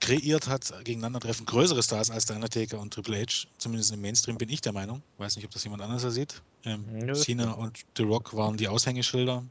[0.00, 1.46] kreiert hat, gegeneinander treffen.
[1.46, 3.46] Größere Stars als der Undertaker und Triple H.
[3.58, 5.02] Zumindest im Mainstream bin ich der Meinung.
[5.18, 6.42] Weiß nicht, ob das jemand anders sieht.
[6.64, 9.44] Ähm, Ja, Cena und The Rock waren die Aushängeschilder.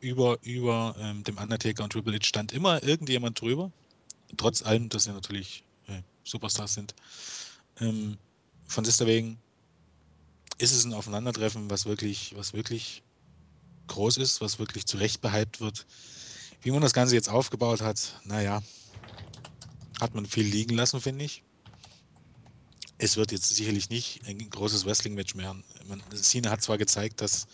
[0.00, 3.72] Über, über ähm, dem Undertaker und Triple H stand immer irgendjemand drüber.
[4.36, 6.94] Trotz allem, dass sie natürlich äh, Superstars sind.
[7.80, 8.18] Ähm,
[8.66, 9.38] von deswegen
[10.58, 13.02] ist es ein Aufeinandertreffen, was wirklich, was wirklich
[13.88, 15.86] groß ist, was wirklich zurecht behypt wird.
[16.62, 18.62] Wie man das Ganze jetzt aufgebaut hat, naja,
[20.00, 21.42] hat man viel liegen lassen, finde ich.
[22.98, 25.54] Es wird jetzt sicherlich nicht ein großes Wrestling-Match mehr.
[25.86, 27.46] Man, Cena hat zwar gezeigt, dass,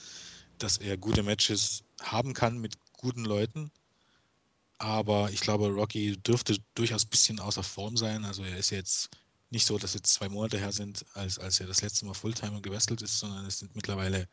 [0.59, 3.73] dass er gute Matches haben kann mit guten Leuten,
[4.81, 8.25] aber ich glaube, Rocky dürfte durchaus ein bisschen außer Form sein.
[8.25, 9.11] Also er ist jetzt
[9.51, 12.61] nicht so, dass jetzt zwei Monate her sind, als, als er das letzte Mal Fulltime
[12.61, 14.29] gewestelt ist, sondern es sind mittlerweile,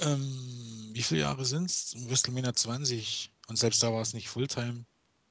[0.00, 1.94] ähm, wie viele Jahre sind es?
[1.96, 4.84] WrestleMania 20 und selbst da war es nicht Fulltime.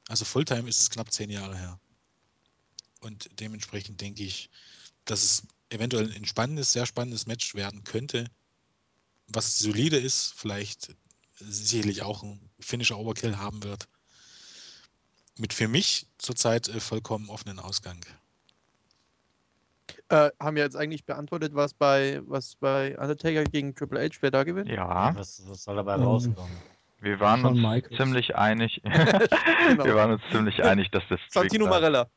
[0.07, 1.79] Also Fulltime ist es knapp zehn Jahre her.
[3.01, 4.49] Und dementsprechend denke ich,
[5.05, 8.29] dass es eventuell ein spannendes, sehr spannendes Match werden könnte,
[9.27, 10.95] was solide ist, vielleicht
[11.39, 13.87] sicherlich auch ein Finisher Overkill haben wird.
[15.37, 18.03] Mit für mich zurzeit äh, vollkommen offenen Ausgang.
[20.09, 24.31] Äh, haben wir jetzt eigentlich beantwortet, was bei, was bei Undertaker gegen Triple H, wer
[24.31, 24.69] da gewinnt?
[24.69, 26.57] Ja, Was, was soll dabei Ähm, rauskommen?
[27.01, 27.97] wir waren uns Michaels.
[27.97, 28.81] ziemlich einig.
[29.67, 29.83] Genau.
[29.83, 31.19] Wir waren uns ziemlich einig, dass das.
[31.29, 31.81] Santino bleibt.
[31.81, 32.07] Marella.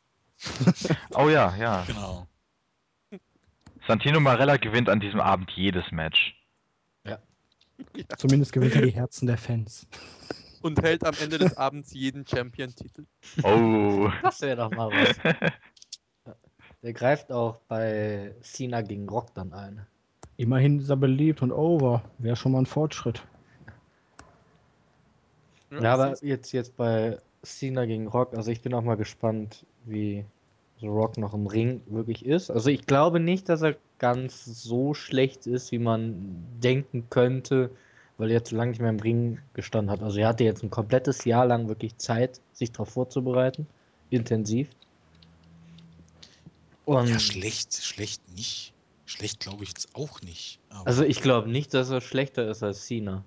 [1.15, 1.85] Oh ja, ja.
[1.87, 2.27] Genau.
[3.89, 6.37] Santino Marella gewinnt an diesem Abend jedes Match.
[8.19, 9.89] Zumindest gewinnt er die Herzen der Fans.
[10.61, 13.07] Und hält am Ende des Abends jeden Champion-Titel.
[13.43, 14.11] Oh.
[14.23, 15.17] Das wäre doch mal was.
[16.83, 19.87] Der greift auch bei Cena gegen Rock dann ein.
[20.37, 22.03] Immerhin ist er beliebt und over.
[22.19, 23.23] Wäre schon mal ein Fortschritt.
[25.71, 29.65] Ja, aber siehst- jetzt, jetzt bei Cena gegen Rock, also ich bin auch mal gespannt,
[29.85, 30.25] wie
[30.81, 32.51] The Rock noch im Ring wirklich ist.
[32.51, 37.71] Also ich glaube nicht, dass er ganz so schlecht ist, wie man denken könnte,
[38.17, 40.03] weil er jetzt so lange nicht mehr im Ring gestanden hat.
[40.03, 43.67] Also er hatte jetzt ein komplettes Jahr lang wirklich Zeit, sich darauf vorzubereiten,
[44.09, 44.69] intensiv.
[46.91, 48.75] Und Ja, schlecht, schlecht nicht.
[49.07, 50.59] Schlecht glaube ich jetzt auch nicht.
[50.71, 53.23] Aber also ich glaube nicht, dass er schlechter ist als Cena.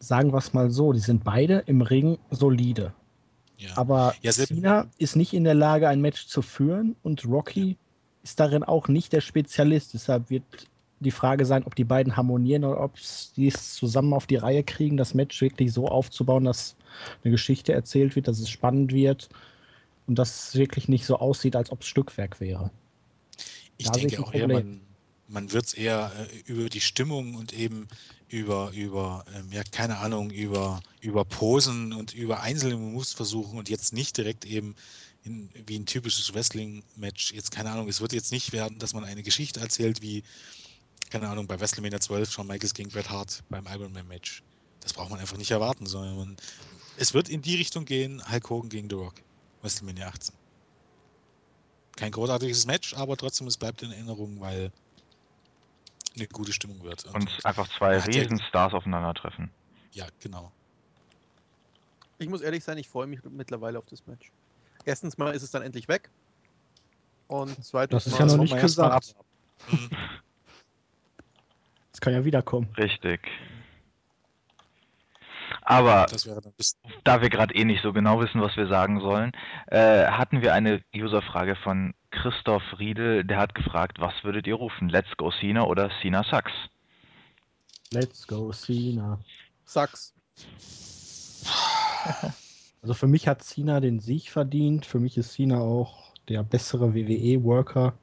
[0.00, 2.92] Sagen wir es mal so, die sind beide im Ring solide.
[3.58, 3.70] ja.
[3.76, 7.76] Aber Ja, Cena ist nicht in der Lage, ein Match zu führen und Rocky
[8.24, 9.94] ist darin auch nicht der Spezialist.
[9.94, 10.42] Deshalb wird
[10.98, 14.64] die Frage sein, ob die beiden harmonieren oder ob sie es zusammen auf die Reihe
[14.64, 16.74] kriegen, das Match wirklich so aufzubauen, dass
[17.22, 19.28] eine Geschichte erzählt wird, dass es spannend wird
[20.08, 22.72] und dass es wirklich nicht so aussieht, als ob es Stückwerk wäre.
[23.78, 24.80] Ich denke auch eher, man,
[25.28, 27.88] man wird es eher äh, über die Stimmung und eben
[28.28, 33.68] über, über ähm, ja, keine Ahnung, über, über Posen und über einzelne Moves versuchen und
[33.68, 34.74] jetzt nicht direkt eben
[35.24, 37.32] in, wie ein typisches Wrestling-Match.
[37.32, 40.24] Jetzt, keine Ahnung, es wird jetzt nicht werden, dass man eine Geschichte erzählt wie,
[41.10, 44.42] keine Ahnung, bei WrestleMania 12 Shawn Michaels gegen Bret Hart beim Ironman-Match.
[44.80, 46.36] Das braucht man einfach nicht erwarten, sondern man,
[46.96, 49.14] es wird in die Richtung gehen, Hulk Hogan gegen The Rock,
[49.62, 50.34] WrestleMania 18
[51.96, 54.70] kein großartiges Match, aber trotzdem, es bleibt in Erinnerung, weil
[56.14, 57.04] eine gute Stimmung wird.
[57.06, 59.50] Und einfach zwei hat ja- Riesenstars aufeinandertreffen.
[59.92, 60.52] Ja, genau.
[62.18, 64.30] Ich muss ehrlich sein, ich freue mich mittlerweile auf das Match.
[64.84, 66.10] Erstens mal ist es dann endlich weg.
[67.28, 69.14] Und zweitens Das ist mal ja noch nicht gesagt.
[69.70, 69.90] Mhm.
[71.92, 72.68] Es kann ja wiederkommen.
[72.76, 73.20] Richtig.
[75.68, 76.78] Aber Das wäre dann bis.
[77.02, 79.32] da wir gerade eh nicht so genau wissen, was wir sagen sollen,
[79.66, 84.88] äh, hatten wir eine Userfrage von Christoph Riedel, der hat gefragt, was würdet ihr rufen?
[84.88, 86.52] Let's go Cena oder Cena sucks?
[87.90, 89.18] Let's go, Cena.
[89.64, 90.14] Sachs.
[92.82, 94.86] Also für mich hat Cena den Sieg verdient.
[94.86, 97.94] Für mich ist Cena auch der bessere WWE-Worker.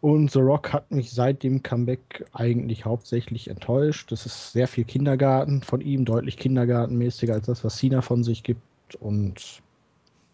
[0.00, 4.12] Und The Rock hat mich seit dem Comeback eigentlich hauptsächlich enttäuscht.
[4.12, 8.44] Das ist sehr viel Kindergarten von ihm, deutlich kindergartenmäßiger als das, was Cena von sich
[8.44, 8.62] gibt.
[9.00, 9.60] Und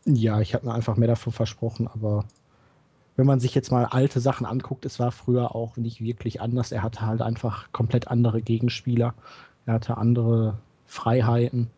[0.04, 2.26] ja, ich habe mir einfach mehr davon versprochen, aber
[3.16, 6.72] wenn man sich jetzt mal alte Sachen anguckt, es war früher auch nicht wirklich anders.
[6.72, 9.14] Er hatte halt einfach komplett andere Gegenspieler.
[9.66, 11.70] Er hatte andere Freiheiten.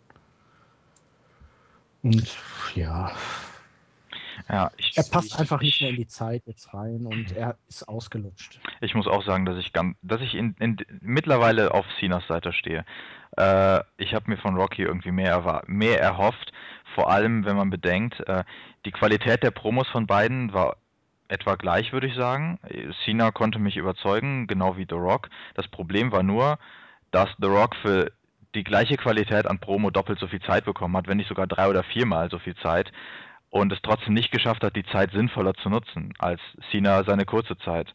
[2.03, 2.37] Und
[2.75, 3.13] ja,
[4.48, 7.56] Ja, ich, er passt ich- einfach nicht mehr in die Zeit jetzt rein und er
[7.68, 8.60] ist ausgelutscht.
[8.81, 12.52] ich muss auch sagen, dass ich ganz, dass ich in, in, mittlerweile auf Cenas Seite
[12.52, 12.85] stehe.
[13.36, 16.52] Äh, ich habe mir von Rocky irgendwie mehr, mehr erhofft,
[16.94, 18.44] vor allem wenn man bedenkt, äh,
[18.85, 20.77] die Qualität der Promos von beiden war
[21.28, 22.60] etwa gleich, würde ich sagen.
[23.05, 25.28] Cena konnte mich überzeugen, genau wie The Rock.
[25.55, 26.59] Das Problem war nur,
[27.10, 28.12] dass The Rock für
[28.55, 31.68] die gleiche Qualität an Promo doppelt so viel Zeit bekommen hat, wenn nicht sogar drei
[31.68, 32.93] oder viermal so viel Zeit
[33.51, 36.40] und es trotzdem nicht geschafft hat, die Zeit sinnvoller zu nutzen als
[36.70, 37.94] Cena seine kurze Zeit.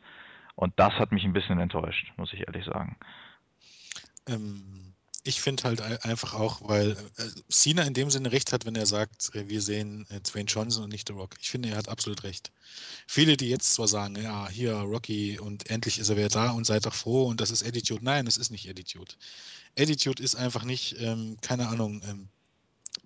[0.56, 2.98] Und das hat mich ein bisschen enttäuscht, muss ich ehrlich sagen.
[4.28, 8.66] Ähm, ich finde halt ei- einfach auch, weil äh, Cena in dem Sinne recht hat,
[8.66, 11.36] wenn er sagt, äh, wir sehen äh, Dwayne Johnson und nicht The Rock.
[11.40, 12.52] Ich finde, er hat absolut recht.
[13.08, 16.66] Viele, die jetzt zwar sagen, ja, hier Rocky und endlich ist er wieder da und
[16.66, 18.04] seid doch froh und das ist Attitude.
[18.04, 19.14] Nein, es ist nicht Attitude.
[19.78, 22.30] Attitude ist einfach nicht, ähm, keine Ahnung, ähm,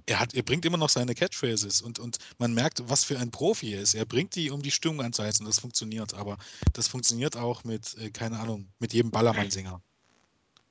[0.07, 3.32] er, hat, er bringt immer noch seine Catchphrases und, und man merkt, was für ein
[3.32, 3.95] Profi er ist.
[3.95, 5.45] Er bringt die, um die Stimmung anzuheizen.
[5.45, 6.38] Das funktioniert, aber
[6.73, 9.82] das funktioniert auch mit, äh, keine Ahnung, mit jedem Ballermann-Sänger.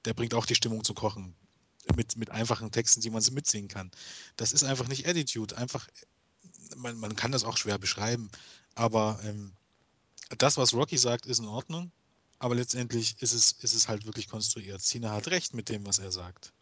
[0.04, 1.34] Der bringt auch die Stimmung zu kochen.
[1.96, 3.90] Mit, mit einfachen Texten, die man mitsingen kann.
[4.36, 5.56] Das ist einfach nicht Attitude.
[5.58, 5.86] Einfach,
[6.76, 8.30] man, man kann das auch schwer beschreiben.
[8.74, 9.52] Aber ähm,
[10.38, 11.92] das, was Rocky sagt, ist in Ordnung.
[12.38, 14.80] Aber letztendlich ist es, ist es halt wirklich konstruiert.
[14.80, 16.52] Cena hat recht mit dem, was er sagt.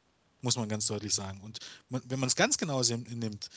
[0.43, 1.41] Muss man ganz deutlich sagen.
[1.41, 1.59] Und
[1.89, 3.49] man, wenn man es ganz genau nimmt,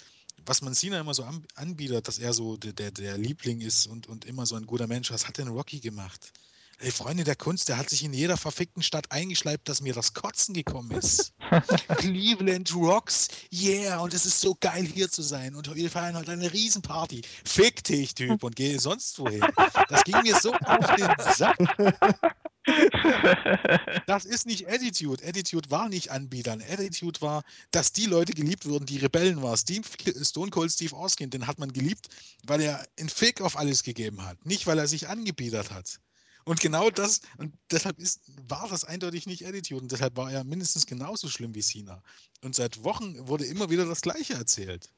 [0.45, 3.87] was man Cena immer so an, anbietet, dass er so der, der, der Liebling ist
[3.87, 6.31] und, und immer so ein guter Mensch, was hat denn Rocky gemacht?
[6.79, 10.13] Ey, Freunde der Kunst, der hat sich in jeder verfickten Stadt eingeschleibt, dass mir das
[10.13, 11.33] Kotzen gekommen ist.
[11.97, 16.33] Cleveland rocks, yeah, und es ist so geil hier zu sein und wir feiern heute
[16.33, 17.21] eine Riesenparty.
[17.45, 19.41] Fick dich, Typ, und geh sonst wohin.
[19.87, 21.57] Das ging mir so auf den Sack.
[24.07, 25.25] Das ist nicht Attitude.
[25.25, 26.61] Attitude war nicht Anbietern.
[26.61, 29.57] Attitude war, dass die Leute geliebt wurden, die Rebellen waren.
[29.57, 29.87] Steve,
[30.23, 32.07] Stone Cold Steve Austin, den hat man geliebt,
[32.45, 34.45] weil er einen Fick auf alles gegeben hat.
[34.45, 35.99] Nicht, weil er sich angebiedert hat.
[36.43, 39.81] Und genau das, und deshalb ist, war das eindeutig nicht Attitude.
[39.81, 42.03] Und deshalb war er mindestens genauso schlimm wie Cena.
[42.41, 44.91] Und seit Wochen wurde immer wieder das Gleiche erzählt.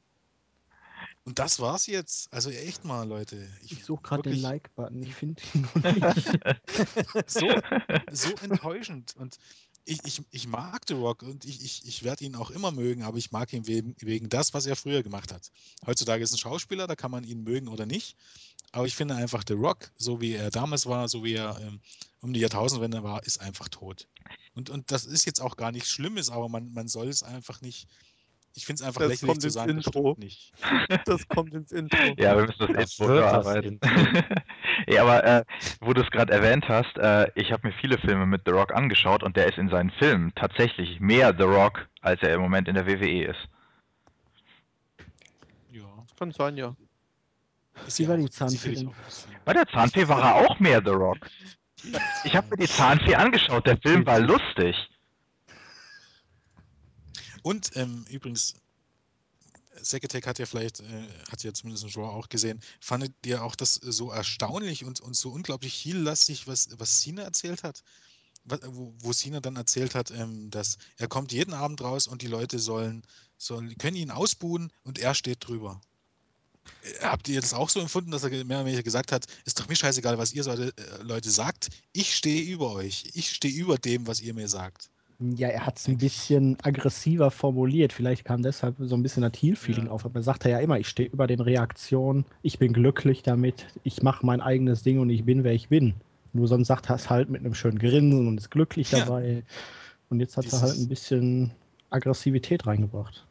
[1.28, 2.32] Und das war's jetzt.
[2.32, 3.46] Also echt mal, Leute.
[3.62, 5.74] Ich suche gerade den Like-Button, ich finde ihn noch
[6.14, 6.26] nicht.
[7.26, 7.50] so,
[8.10, 9.14] so enttäuschend.
[9.14, 9.36] Und
[9.84, 13.02] ich, ich, ich mag The Rock und ich, ich, ich werde ihn auch immer mögen,
[13.02, 15.50] aber ich mag ihn wegen, wegen das, was er früher gemacht hat.
[15.86, 18.16] Heutzutage ist ein Schauspieler, da kann man ihn mögen oder nicht.
[18.72, 21.80] Aber ich finde einfach, The Rock, so wie er damals war, so wie er ähm,
[22.22, 24.08] um die Jahrtausendwende war, ist einfach tot.
[24.54, 27.60] Und, und das ist jetzt auch gar nichts Schlimmes, aber man, man soll es einfach
[27.60, 27.86] nicht.
[28.54, 30.12] Ich finde es einfach Das lächerlich kommt zu ins sagen, das Intro.
[30.14, 30.52] stimmt nicht.
[31.04, 31.96] Das kommt ins Intro.
[32.16, 33.56] Ja, wir müssen das, Das Intro das.
[33.64, 33.88] Intro.
[34.88, 35.44] ja, aber äh,
[35.80, 38.74] wo du es gerade erwähnt hast, äh, ich habe mir viele Filme mit The Rock
[38.74, 42.68] angeschaut und der ist in seinen Filmen tatsächlich mehr The Rock, als er im Moment
[42.68, 43.48] in der WWE ist.
[45.70, 45.84] Ja.
[46.18, 46.74] Kann sein, ja.
[47.86, 48.88] Ist ja war die Zahnfee
[49.44, 51.18] Bei der Zahnfee war er auch mehr The Rock.
[52.24, 54.74] Ich habe mir die Zahnfee angeschaut, der Film war lustig.
[57.42, 58.54] Und ähm, übrigens,
[59.82, 63.54] Sekatech hat ja vielleicht, äh, hat ja zumindest ein Draw auch gesehen, fandet ihr auch
[63.54, 67.82] das so erstaunlich und, und so unglaublich viellastig, was, was Sina erzählt hat?
[68.44, 72.28] Wo, wo Sina dann erzählt hat, ähm, dass er kommt jeden Abend raus und die
[72.28, 73.02] Leute sollen,
[73.36, 75.80] sollen können ihn ausbuhen und er steht drüber.
[76.82, 79.60] Äh, Habt ihr das auch so empfunden, dass er mehr oder weniger gesagt hat, ist
[79.60, 83.76] doch mir scheißegal, was ihr äh, Leute sagt, ich stehe über euch, ich stehe über
[83.76, 84.88] dem, was ihr mir sagt.
[85.20, 87.92] Ja, er hat es ein bisschen aggressiver formuliert.
[87.92, 89.90] Vielleicht kam deshalb so ein bisschen das Heel-Feeling Ja.
[89.90, 90.04] auf.
[90.04, 94.00] Aber er sagte ja immer, ich stehe über den Reaktionen, ich bin glücklich damit, ich
[94.02, 95.94] mache mein eigenes Ding und ich bin, wer ich bin.
[96.32, 99.00] Nur sonst sagt er es halt mit einem schönen Grinsen und ist glücklich Ja.
[99.00, 99.42] dabei.
[100.08, 101.50] Und jetzt hat er halt Dieses- ein bisschen
[101.90, 103.24] Aggressivität reingebracht.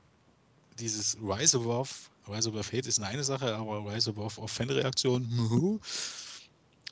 [0.79, 1.89] dieses Rise Above,
[2.29, 5.25] Rise Above Hate ist eine Sache, aber Rise Above auf Fanreaktion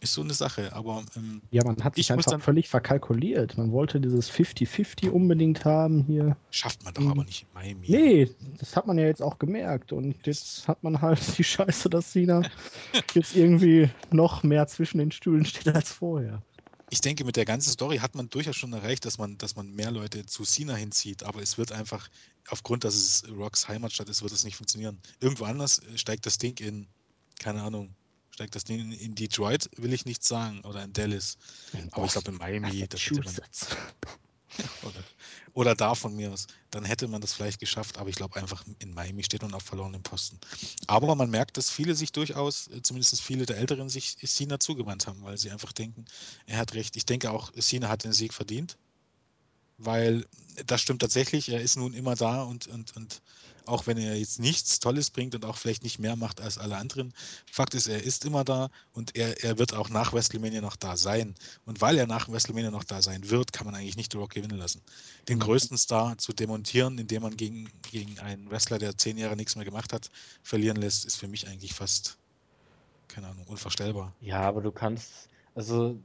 [0.02, 0.74] ist so eine Sache.
[0.74, 3.58] Aber ähm, Ja, man hat sich einfach dann- völlig verkalkuliert.
[3.58, 6.38] Man wollte dieses 50-50 unbedingt haben hier.
[6.52, 7.12] schafft man doch Mhm.
[7.12, 7.86] aber nicht in Miami.
[7.90, 9.92] Nee, das hat man ja jetzt auch gemerkt.
[9.94, 12.42] Und jetzt hat man halt die Scheiße, dass Sina
[13.14, 16.42] jetzt irgendwie noch mehr zwischen den Stühlen steht als vorher.
[16.92, 19.74] Ich denke, mit der ganzen Story hat man durchaus schon erreicht, dass man, dass man
[19.74, 21.24] mehr Leute zu Cena hinzieht.
[21.24, 22.10] Aber es wird einfach,
[22.50, 25.00] aufgrund, dass es Rocks Heimatstadt ist, wird es nicht funktionieren.
[25.20, 26.86] Irgendwo anders äh, steigt das Ding in,
[27.40, 27.90] keine Ahnung,
[28.36, 31.38] steigt das Ding in, in Detroit, will ich nicht sagen, oder in Dallas.
[31.92, 33.02] Aber ich glaube in Miami, das
[34.84, 35.04] oder,
[35.54, 38.64] oder da von mir aus, dann hätte man das vielleicht geschafft, aber ich glaube einfach
[38.80, 40.40] in Miami steht man auf verlorenem Posten.
[40.88, 45.08] Aber man merkt, dass viele sich durchaus, äh, zumindest viele der Älteren, sich Cena zugewandt
[45.08, 46.06] haben, weil sie einfach denken,
[46.46, 46.96] er hat recht.
[46.96, 48.78] Ich denke auch, Cena hat den Sieg verdient,
[49.78, 50.26] weil
[50.66, 53.22] das stimmt tatsächlich, er ist nun immer da und, und, und
[53.68, 56.78] auch wenn er jetzt nichts Tolles bringt und auch vielleicht nicht mehr macht als alle
[56.78, 57.14] anderen,
[57.52, 60.98] Fakt ist, er ist immer da und er, er wird auch nach WrestleMania noch da
[60.98, 61.36] sein.
[61.66, 64.32] Und weil er nach WrestleMania noch da sein wird, kann man eigentlich nicht The Rock
[64.32, 64.82] gewinnen lassen.
[65.28, 69.56] Den größten Star zu demontieren, indem man gegen, gegen einen Wrestler, der zehn Jahre nichts
[69.56, 70.10] mehr gemacht hat,
[70.44, 72.18] verlieren lässt, ist für mich eigentlich fast,
[73.08, 74.14] keine Ahnung, unvorstellbar.
[74.22, 75.98] Ja, aber du kannst, also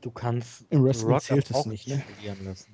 [0.00, 2.02] du kannst Im The Wrestling Rock zählt es auch nicht, ne?
[2.14, 2.72] verlieren lassen.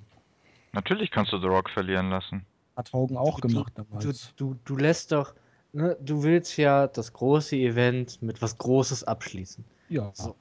[0.72, 2.44] Natürlich kannst du The Rock verlieren lassen.
[2.78, 4.34] Hat Hogan auch Du- du- gemacht Du, damals.
[4.36, 5.34] du, du lässt doch,
[5.72, 9.64] ne, du willst ja das große Event mit was Großes abschließen.
[9.88, 10.10] Ja.
[10.14, 10.36] So.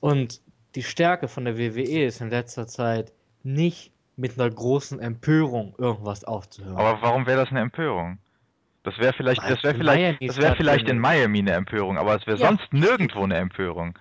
[0.00, 0.42] Und
[0.74, 3.12] die Stärke von der WWE ist in letzter Zeit
[3.44, 6.76] nicht mit einer großen Empörung irgendwas aufzuhören.
[6.76, 8.18] Aber warum wäre das eine Empörung?
[8.82, 10.98] Das wäre vielleicht, Weil das wäre in vielleicht, Miami das wäre vielleicht in.
[10.98, 12.48] Miami eine Empörung, aber es wäre Ja.
[12.48, 13.96] sonst nirgendwo eine Empörung.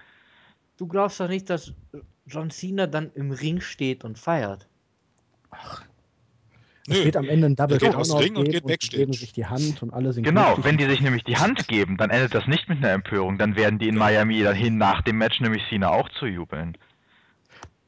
[0.78, 1.74] du glaubst doch nicht, dass
[2.26, 4.68] John Cena dann im Ring steht und feiert.
[5.52, 5.82] Es
[6.90, 7.06] Nö.
[7.06, 8.98] wird am Ende ein Double geht aus Ring und geht Backstage.
[8.98, 10.66] geben sich die Hand und alle sind Genau, glücklich.
[10.66, 13.38] wenn die sich nämlich die Hand geben, dann endet das nicht mit einer Empörung.
[13.38, 16.78] Dann werden die in Miami dahin nach dem Match nämlich Cena auch zu jubeln.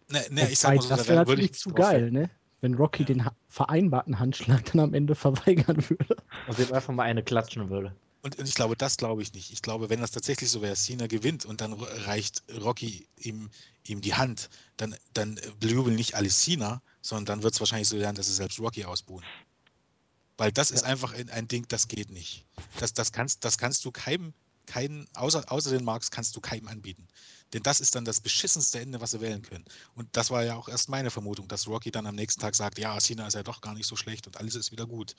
[0.09, 2.29] Ne, ne, ich sag mal so, das da wäre würde ich natürlich zu geil, ne?
[2.61, 3.07] Wenn Rocky Ja.
[3.07, 6.17] den vereinbarten Handschlag dann am Ende verweigern würde.
[6.47, 7.95] Und dem einfach mal eine klatschen würde.
[8.21, 9.51] Und, ich glaube, das glaube ich nicht.
[9.51, 13.49] Ich glaube, wenn das tatsächlich so wäre, Cena gewinnt und dann reicht Rocky ihm,
[13.87, 17.97] ihm die Hand, dann, dann bejubeln nicht alle Cena, sondern dann wird es wahrscheinlich so
[17.97, 19.25] werden, dass sie selbst Rocky ausbuhen.
[20.37, 22.45] Weil das ist einfach ein, ein Ding, das geht nicht.
[22.79, 24.33] Das, das, kannst, das kannst du keinem,
[24.65, 27.07] keinen, außer, außer den Marks, kannst du keinem anbieten.
[27.53, 29.65] Denn das ist dann das beschissenste Ende, was sie wählen können.
[29.95, 32.79] Und das war ja auch erst meine Vermutung, dass Rocky dann am nächsten Tag sagt,
[32.79, 35.15] ja, Cena ist ja doch gar nicht so schlecht und alles ist wieder gut.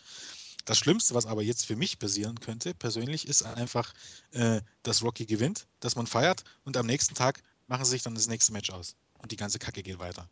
[0.64, 3.92] Das Schlimmste, was aber jetzt für mich passieren könnte, persönlich, ist einfach,
[4.30, 8.14] äh, dass Rocky gewinnt, dass man feiert und am nächsten Tag machen sie sich dann
[8.14, 8.94] das nächste Match aus.
[9.18, 10.28] Und die ganze Kacke geht weiter.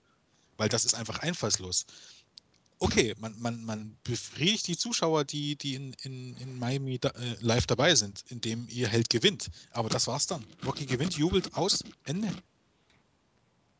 [0.56, 1.86] Weil das ist einfach einfallslos.
[2.78, 7.36] Okay, man, man, man befriedigt die Zuschauer, die, die in, in, in Miami da, äh,
[7.40, 9.50] live dabei sind, indem ihr Held gewinnt.
[9.70, 10.44] Aber das war's dann.
[10.64, 12.28] Rocky gewinnt, jubelt aus, Ende.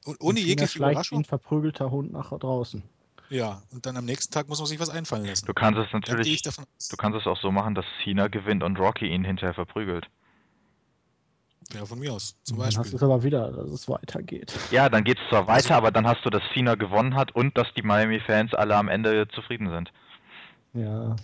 [0.05, 1.19] Und ohne Und jegliche Überraschung.
[1.19, 2.83] ein verprügelter Hund nach draußen.
[3.31, 5.47] Ja, und dann am nächsten Tag muss man sich was einfallen lassen.
[5.47, 6.89] Du kannst es natürlich, ich davon aus.
[6.89, 10.07] du kannst es auch so machen, dass Cena gewinnt und Rocky ihn hinterher verprügelt.
[11.73, 12.97] Ja, von mir aus, zum Dann hast du Beispiel.
[12.97, 14.53] es aber wieder, dass es weitergeht.
[14.73, 17.57] Ja, dann geht's zwar weiter, Also- aber dann hast du, dass Cena gewonnen hat und
[17.57, 19.93] dass die Miami-Fans alle am Ende zufrieden sind.
[20.73, 21.15] Ja.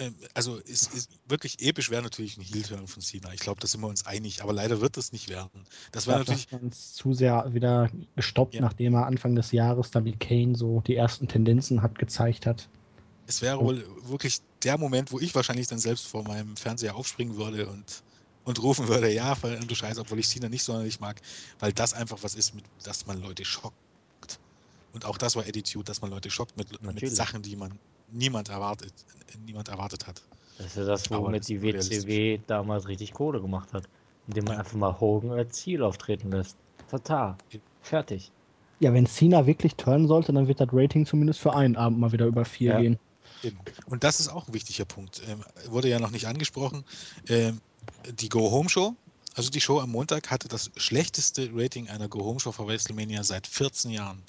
[0.00, 3.32] Ähm, also ist, ist wirklich episch wäre natürlich ein Heel-Turn von Cena.
[3.32, 5.64] Ich glaube, da sind wir uns einig, aber leider wird es nicht werden.
[5.92, 8.62] Das wäre Dafür natürlich, es zu sehr wieder gestoppt, Ja.
[8.62, 12.68] nachdem er Anfang des Jahres da wie Kane so die ersten Tendenzen hat gezeigt hat.
[13.26, 17.36] es wäre wohl wirklich der Moment, wo ich wahrscheinlich dann selbst vor meinem Fernseher aufspringen
[17.36, 18.02] würde und,
[18.44, 21.20] und rufen würde, ja, du Scheiße, obwohl ich Cena nicht sonderlich mag,
[21.58, 23.76] weil das einfach was ist, mit, dass man Leute schockt.
[24.92, 27.08] Und auch das war Attitude, dass man Leute schockt mit, mit.
[27.14, 27.78] Sachen, die man
[28.12, 28.92] niemand erwartet,
[29.44, 30.22] niemand erwartet hat.
[30.58, 31.62] Das ist ja das, womit das die.
[31.62, 33.84] WCW damals richtig Kohle gemacht hat.
[34.26, 34.60] Indem man Ja.
[34.60, 36.56] einfach mal Hogan als Ziel auftreten lässt.
[36.90, 37.36] Total.
[37.82, 38.30] Fertig.
[38.78, 42.12] Ja, wenn Cena wirklich turnen sollte, dann wird das Rating zumindest für einen Abend mal
[42.12, 42.80] wieder über vier Ja.
[42.80, 42.98] gehen.
[43.86, 45.22] Und das ist auch ein wichtiger Punkt.
[45.28, 46.84] Ähm, wurde ja noch nicht angesprochen.
[47.28, 47.60] Ähm,
[48.20, 48.94] die Go-Home-Show,
[49.34, 53.90] also die Show am Montag, hatte das schlechteste Rating einer Go-Home-Show vor WrestleMania seit 14
[53.90, 54.22] Jahren.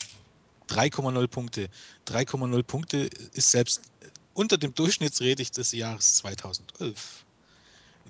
[0.71, 1.69] 3,0 Punkte.
[2.07, 3.81] 3,0 Punkte ist selbst
[4.33, 7.25] unter dem Durchschnittsrating des Jahres 2011.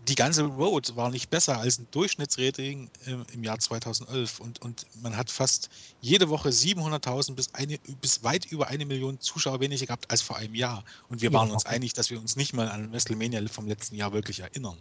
[0.08, 2.90] Die ganze Road war nicht besser als ein Durchschnittsrating
[3.34, 5.70] im Jahr 2011 und, und man hat fast
[6.00, 10.38] jede Woche 700.000 bis, eine, bis weit über eine Million Zuschauer weniger gehabt als vor
[10.38, 10.86] einem Jahr.
[11.10, 11.76] Und wir Ja, waren uns warum?
[11.76, 14.78] einig, dass wir uns nicht mal an WrestleMania vom letzten Jahr wirklich erinnern.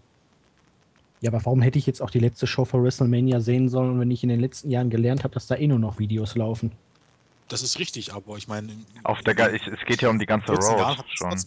[1.20, 4.10] Ja, aber warum hätte ich jetzt auch die letzte Show vor WrestleMania sehen sollen, wenn
[4.10, 6.72] ich in den letzten Jahren gelernt habe, dass da eh nur noch Videos laufen?
[7.50, 8.72] Das ist richtig, aber ich meine.
[9.02, 11.38] Auf der, Ga- es, es geht ja um die ganze 14 Jahren Road schon.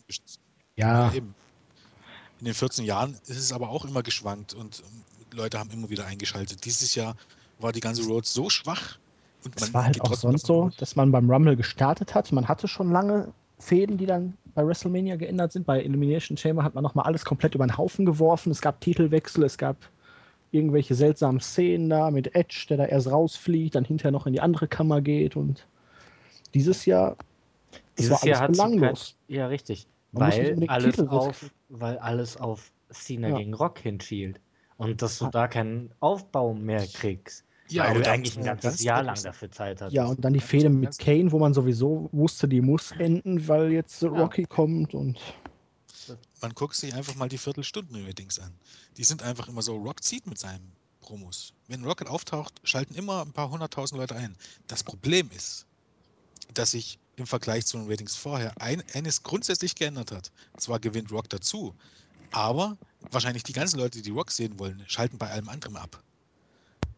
[0.75, 1.33] Ja, Ja, eben.
[2.39, 5.89] In den 14 Jahren ist es aber auch immer geschwankt und ähm, Leute haben immer
[5.89, 6.65] wieder eingeschaltet.
[6.65, 7.15] Dieses Jahr
[7.59, 8.97] war die ganze Road so schwach
[9.45, 12.31] und es war halt auch sonst so, dass man beim Rumble gestartet hat.
[12.33, 15.65] Man hatte schon lange Fäden, die dann bei WrestleMania geändert sind.
[15.65, 18.51] Bei Elimination Chamber hat man nochmal alles komplett über den Haufen geworfen.
[18.51, 19.77] Es gab Titelwechsel, es gab
[20.51, 24.41] irgendwelche seltsamen Szenen da mit Edge, der da erst rausfliegt, dann hinterher noch in die
[24.41, 25.65] andere Kammer geht und
[26.53, 27.17] dieses Jahr
[27.97, 29.15] Dieses Jahr hat alles sie kein, belanglos.
[29.27, 29.87] Ja, richtig.
[30.11, 33.37] Man Weil alles, Titel auf, weil alles auf Cena Ja.
[33.37, 34.39] gegen Rock hinschielt.
[34.77, 35.31] Und dass du Ah.
[35.31, 37.45] da keinen Aufbau mehr kriegst.
[37.69, 39.95] Ja, weil aber du eigentlich ein ja ganzes ganz Jahr lang dafür Zeit hattest.
[39.95, 43.71] Ja, und dann die Fehde mit Kane, wo man sowieso wusste, die muss enden, weil
[43.71, 45.17] jetzt Rocky kommt und
[46.41, 48.51] man guckt sich einfach mal die Viertelstunden-Ratings an.
[48.97, 51.53] Die sind einfach immer so, Rock zieht mit seinen Promos.
[51.67, 54.35] Wenn Rocket auftaucht, schalten immer ein paar hunderttausend Leute ein.
[54.67, 55.65] Das Problem ist,
[56.53, 60.31] dass sich im Vergleich zu den Ratings vorher ein, eines grundsätzlich geändert hat.
[60.57, 61.75] Zwar gewinnt Rock dazu,
[62.31, 62.77] aber
[63.11, 66.03] wahrscheinlich die ganzen Leute, die Rock sehen wollen, schalten bei allem anderen ab.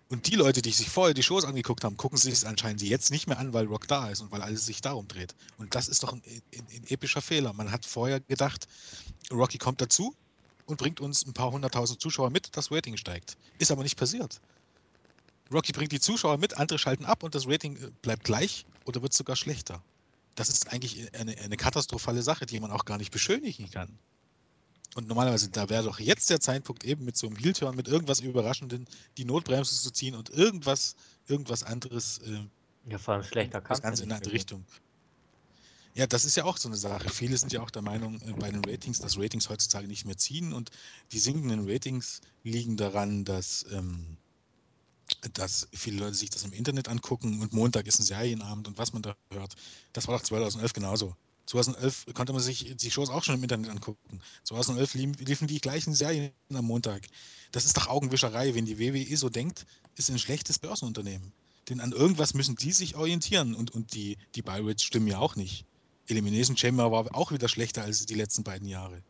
[0.08, 3.10] Und die Leute, die sich vorher die Shows angeguckt haben, gucken sich es anscheinend jetzt
[3.10, 5.36] nicht mehr an, weil Rock da ist und weil alles sich darum dreht.
[5.58, 7.54] Und das ist doch ein, ein, ein epischer Fehler.
[7.54, 8.68] Man hat vorher gedacht,
[9.32, 10.16] Rocky kommt dazu
[10.68, 13.36] und bringt uns ein paar hunderttausend Zuschauer mit, das Rating steigt.
[13.58, 14.40] Ist aber nicht passiert.
[15.52, 19.02] Rocky bringt die Zuschauer mit, andere schalten ab und das Rating äh, bleibt gleich oder
[19.02, 19.84] wird sogar schlechter.
[20.36, 23.98] Das ist eigentlich eine, eine katastrophale Sache, die man auch gar nicht beschönigen kann.
[24.96, 28.22] Und normalerweise, da wäre doch jetzt der Zeitpunkt, eben mit so einem Heel-Turn, mit irgendwas
[28.22, 30.96] Überraschenden, die Notbremse zu ziehen und irgendwas,
[31.28, 32.40] irgendwas anderes, äh,
[32.90, 34.66] Ja, vor allem schlechter das kann's ja Ganze in eine andere Richtung.
[35.96, 37.10] Ja, das ist ja auch so eine Sache.
[37.10, 40.18] Viele sind ja auch der Meinung äh, bei den Ratings, dass Ratings heutzutage nicht mehr
[40.18, 40.72] ziehen und
[41.12, 44.18] die sinkenden Ratings liegen daran, dass, ähm,
[45.34, 48.94] dass viele Leute sich das im Internet angucken und Montag ist ein Serienabend und was
[48.94, 49.56] man da hört.
[49.94, 51.16] Das war doch 2011 genauso.
[51.48, 54.20] 2011 konnte man sich die Shows auch schon im Internet angucken.
[54.44, 57.06] 2011 liefen, die gleichen Serien am Montag.
[57.52, 58.56] Das ist doch Augenwischerei.
[58.56, 59.66] Wenn die WWE so denkt,
[59.96, 61.32] ist ein schlechtes Börsenunternehmen.
[61.70, 65.20] Denn an irgendwas müssen die sich orientieren und, und die, die Buy Rates stimmen ja
[65.20, 65.66] auch nicht.
[66.08, 69.02] Elimination Chamber war auch wieder schlechter als die letzten beiden Jahre.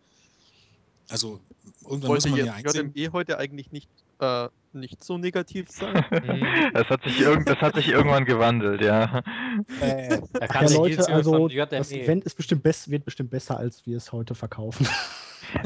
[1.07, 1.39] Also
[1.81, 2.91] irgendwann muss Wollte man jetzt ja einsehen.
[2.95, 3.89] JME heute eigentlich nicht,
[4.19, 6.05] äh, nicht so negativ sein?
[6.25, 6.73] Mhm.
[6.73, 9.21] Das hat sich, irgend, das hat sich irgendwann gewandelt, ja.
[9.79, 11.91] Da Ach kann ja, Leute, also von das.
[11.91, 14.87] Event ist bestimmt best, wird bestimmt besser, als wir es heute verkaufen.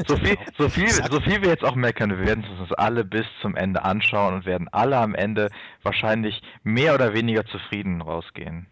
[0.06, 3.02] So viel, so, viel, so viel wir jetzt auch meckern, wir werden es uns alle
[3.02, 5.50] bis zum Ende anschauen und werden alle am Ende
[5.82, 8.66] wahrscheinlich mehr oder weniger zufrieden rausgehen.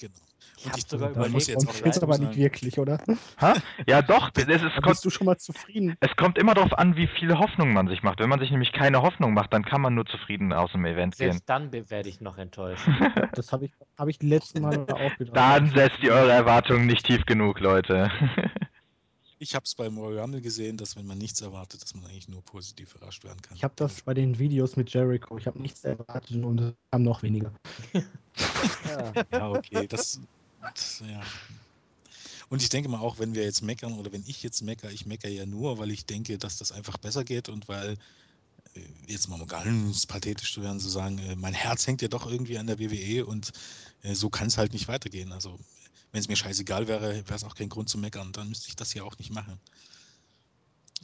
[0.00, 0.14] Genau.
[0.60, 2.98] Ich Und hab ich, sogar man muss überlegt, jetzt auch jetzt aber nicht wirklich, oder?
[3.40, 3.54] Ha?
[3.86, 5.96] Ja, doch, es, es, Da kommt, bist du schon mal zufrieden.
[6.00, 8.18] es kommt immer darauf an, wie viel Hoffnung man sich macht.
[8.18, 11.16] Wenn man sich nämlich keine Hoffnung macht, dann kann man nur zufrieden aus dem Event
[11.16, 11.30] gehen.
[11.32, 12.84] Selbst dann be- werde ich noch enttäuscht.
[13.34, 15.36] Das habe ich, hab ich letzten Male auch gedacht.
[15.36, 18.10] Dann setzt ihr eure Erwartungen nicht tief genug, Leute.
[19.38, 22.28] ich habe es beim Royal Rumble gesehen, dass wenn man nichts erwartet, dass man eigentlich
[22.28, 23.56] nur positiv überrascht werden kann.
[23.56, 25.38] Ich habe das bei den Videos mit Jericho.
[25.38, 27.52] Ich habe nichts erwartet und es kam noch weniger.
[27.92, 29.12] ja.
[29.32, 30.20] Ja, okay, das,
[30.60, 31.22] das ja.
[32.48, 35.04] Und ich denke mal auch, wenn wir jetzt meckern oder wenn ich jetzt meckere, ich
[35.06, 37.98] meckere ja nur, weil ich denke, dass das einfach besser geht und weil
[38.74, 42.26] äh, jetzt mal ganz pathetisch zu werden, zu sagen, äh, mein Herz hängt ja doch
[42.26, 43.52] irgendwie an der WWE und
[44.02, 45.32] äh, so kann es halt nicht weitergehen.
[45.32, 45.58] Also
[46.12, 48.32] wenn es mir scheißegal wäre, wäre es auch kein Grund zu meckern.
[48.32, 49.60] Dann müsste ich das ja auch nicht machen.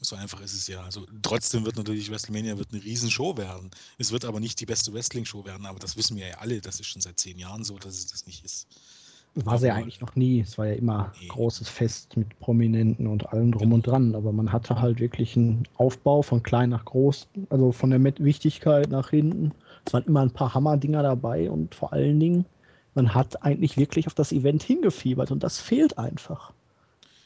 [0.01, 0.83] So einfach ist es ja.
[0.83, 3.71] Also trotzdem wird natürlich WrestleMania wird eine Riesenshow werden.
[3.99, 6.61] Es wird aber nicht die beste Wrestling-Show werden, aber das wissen wir ja alle.
[6.61, 8.67] Das ist schon seit zehn Jahren so, dass es das nicht ist.
[9.37, 10.41] War sie ja eigentlich noch nie.
[10.41, 11.27] Es war ja immer Nee.
[11.27, 14.15] großes Fest mit Prominenten und allem drum und dran.
[14.15, 18.23] Aber man hatte halt wirklich einen Aufbau von klein nach groß, also von der Met
[18.23, 19.51] Wichtigkeit nach hinten.
[19.85, 22.45] Es waren immer ein paar Hammerdinger dabei und vor allen Dingen,
[22.95, 26.53] man hat eigentlich wirklich auf das Event hingefiebert und das fehlt einfach.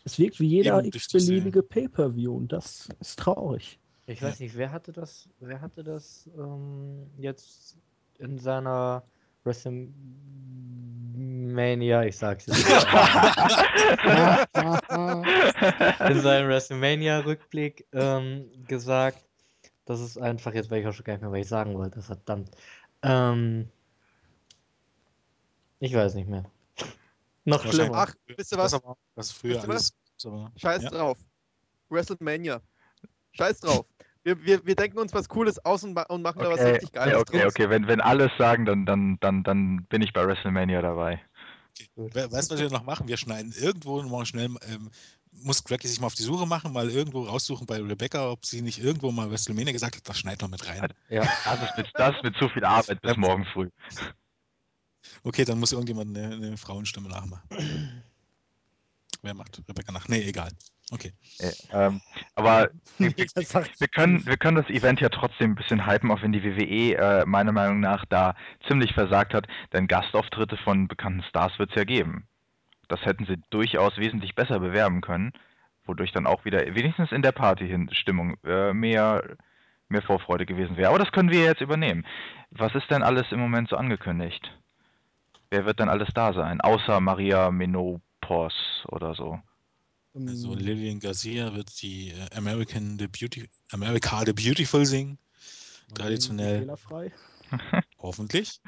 [0.05, 3.78] Es wirkt wie jeder diese- x-beliebige Pay-Per-View und das ist traurig.
[4.06, 4.28] Ich Ja.
[4.28, 7.76] weiß nicht, wer hatte das, wer hatte das ähm, jetzt
[8.18, 9.02] in seiner
[11.49, 12.59] WrestleMania, ich sag's jetzt
[16.11, 19.25] in seinem WrestleMania-Rückblick ähm, gesagt,
[19.85, 22.03] das ist einfach, jetzt weiß ich auch schon gar nicht mehr, was ich sagen wollte,
[22.03, 22.51] verdammt.
[23.03, 23.69] Ähm,
[25.81, 26.45] ich weiß nicht mehr.
[27.45, 27.95] Noch schlimmer.
[27.95, 28.73] Ach, wisst ihr was?
[28.73, 29.95] Das, aber, was früher Wisst
[30.25, 30.51] ihr alles.
[30.57, 30.91] Scheiß ja.
[30.91, 31.16] drauf.
[31.89, 32.61] WrestleMania.
[33.33, 33.87] Scheiß drauf.
[34.25, 36.73] Wir, wir, wir denken uns was Cooles aus und, ma und machen da was Okay,
[36.73, 37.53] richtig okay, Geiles okay, draus.
[37.53, 37.70] okay.
[37.70, 41.23] Wenn, wenn alles sagen, dann, dann, dann, dann bin ich bei WrestleMania dabei.
[41.96, 43.09] We weißt du, was wir noch machen?
[43.09, 44.90] Wir schneiden irgendwo mal schnell, ähm,
[45.32, 48.62] muss Cracky sich mal auf die Suche machen, mal irgendwo raussuchen bei Rebecca, ob sie
[48.62, 50.92] nicht irgendwo mal WrestleMania gesagt hat, das schneid noch mit rein.
[51.09, 51.22] Ja.
[51.44, 53.68] Das ist mit, das ist mit zu viel Arbeit bis morgen früh.
[55.22, 58.02] Okay, dann muss irgendjemand eine, eine Frauenstimme nachmachen.
[59.22, 60.09] Wer macht Rebecca nach?
[60.09, 60.50] Nee, egal.
[60.90, 61.12] Okay.
[61.39, 62.01] Äh, ähm,
[62.35, 66.32] aber wir, wir, können, wir können das Event ja trotzdem ein bisschen hypen, auch wenn
[66.32, 68.35] die WWE äh, meiner Meinung nach da
[68.66, 72.27] ziemlich versagt hat, denn Gastauftritte von bekannten Stars wird es ja geben.
[72.89, 75.32] Das hätten sie durchaus wesentlich besser bewerben können,
[75.85, 79.36] wodurch dann auch wieder wenigstens in der Party-Stimmung äh, mehr,
[79.89, 80.89] mehr Vorfreude gewesen wäre.
[80.89, 82.06] Aber das können wir jetzt übernehmen.
[82.51, 84.59] Was ist denn alles im Moment so angekündigt?
[85.51, 86.62] Wer wird denn alles da sein?
[86.62, 88.56] Außer Maria Menopause
[88.86, 89.39] oder so.
[90.14, 95.18] Also ähm, Lillian Garcia wird die äh, American the Beauty, America the Beautiful singen,
[95.94, 96.66] traditionell.
[97.98, 98.60] Hoffentlich.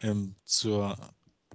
[0.00, 0.96] Ähm, zur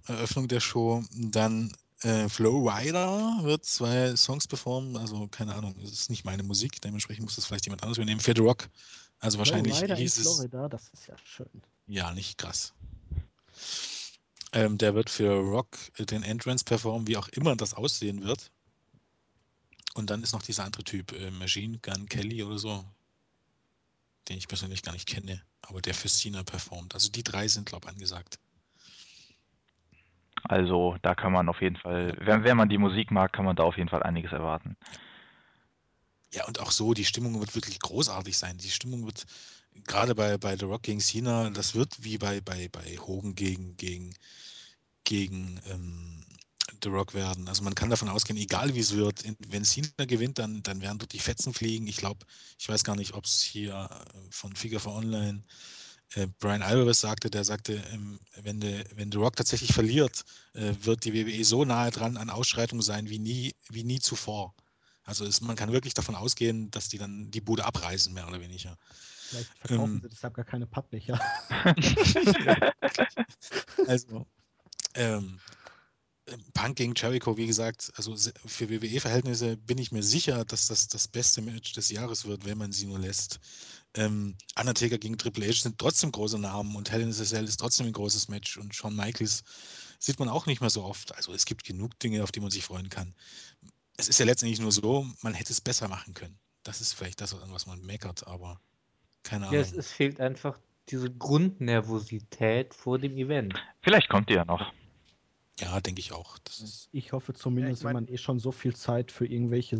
[0.08, 1.04] Eröffnung der Show.
[1.12, 1.72] Dann
[2.02, 4.98] äh, Flow Rider wird zwei Songs performen.
[4.98, 8.20] Also keine Ahnung, es ist nicht meine Musik, dementsprechend muss das vielleicht jemand anderes übernehmen.
[8.20, 8.70] Für The Rock.
[9.20, 10.24] Also wahrscheinlich Florida in hieß es.
[10.24, 11.50] Florida, das ist ja schön.
[11.88, 12.74] Ja, nicht krass.
[14.54, 18.52] Ähm, der wird für Rock den Entrance performen, wie auch immer das aussehen wird.
[19.98, 22.86] Und dann ist noch dieser andere Typ, äh, Machine Gun Kelly oder so,
[24.30, 26.94] den ich persönlich gar nicht kenne, aber der für Cena performt.
[26.94, 28.38] Also die drei sind, glaube ich, angesagt.
[30.44, 33.56] Also da kann man auf jeden Fall, wenn, wenn man die Musik mag, kann man
[33.56, 34.78] da auf jeden Fall einiges erwarten.
[36.32, 38.58] Ja, und auch so, die Stimmung wird wirklich großartig sein.
[38.60, 39.26] Die Stimmung wird,
[39.86, 43.76] gerade bei, bei The Rock gegen Cena, das wird wie bei, bei, bei Hogan gegen,
[43.78, 44.14] gegen,
[45.06, 46.24] gegen ähm,
[46.84, 47.48] The Rock werden.
[47.48, 51.00] Also man kann davon ausgehen, egal wie es wird, wenn Cena gewinnt, dann, dann werden
[51.00, 51.88] dort die Fetzen fliegen.
[51.88, 52.26] Ich glaube,
[52.60, 55.44] ich weiß gar nicht, ob es hier äh, von Figure for Online
[56.16, 60.24] äh, Brian Alvarez sagte, der sagte, ähm, wenn, de, wenn The Rock tatsächlich verliert,
[60.54, 64.54] äh, wird die WWE so nahe dran an Ausschreitungen sein wie nie, wie nie zuvor.
[65.04, 68.42] Also es, man kann wirklich davon ausgehen, dass die dann die Bude abreißen, mehr oder
[68.42, 68.78] weniger.
[69.30, 70.02] Vielleicht verkaufen Ähm.
[70.02, 71.20] sie deshalb gar keine Pappbecher.
[73.88, 74.26] Also,
[74.96, 75.57] ähm, äh,
[76.54, 81.08] Punk gegen Jericho, wie gesagt, also für WWE-Verhältnisse bin ich mir sicher, dass das das
[81.08, 83.40] beste Match des Jahres wird, wenn man sie nur lässt.
[83.94, 87.58] Ähm, Undertaker gegen Triple H sind trotzdem große Namen und Hell in a Cell ist
[87.58, 89.44] trotzdem ein großes Match und Shawn Michaels
[90.00, 91.16] sieht man auch nicht mehr so oft.
[91.16, 93.16] Also es gibt genug Dinge, auf die man sich freuen kann.
[93.96, 96.38] Es ist ja letztendlich nur so, man hätte es besser machen können.
[96.64, 98.60] Das ist vielleicht das, an was man meckert, aber
[99.24, 99.62] keine Ja, Ahnung.
[99.62, 100.60] es, es fehlt einfach
[100.90, 103.56] diese Grundnervosität vor dem Event.
[103.82, 104.74] Vielleicht kommt die ja noch.
[105.60, 106.38] Ja, denke ich auch.
[106.44, 109.12] Das ist, Ich hoffe zumindest, Ja, ich mein- wenn man eh schon so viel Zeit
[109.12, 109.76] für irgendwelche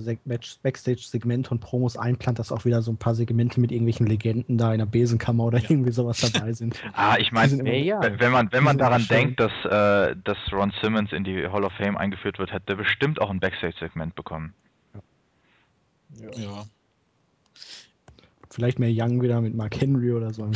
[0.64, 4.72] Backstage-Segmente und Promos einplant, dass auch wieder so ein paar Segmente mit irgendwelchen Legenden da
[4.74, 5.70] in der Besenkammer oder Ja.
[5.70, 6.82] irgendwie sowas dabei sind.
[6.94, 11.12] Ah, ich meine, Ja, Wenn man, wenn man daran denkt, dass, äh, dass Ron Simmons
[11.12, 14.54] in die Hall of Fame eingeführt wird, hätte er bestimmt auch ein Backstage-Segment bekommen.
[16.36, 16.66] ja.
[18.50, 20.50] Vielleicht mehr Young wieder mit Mark Henry oder so.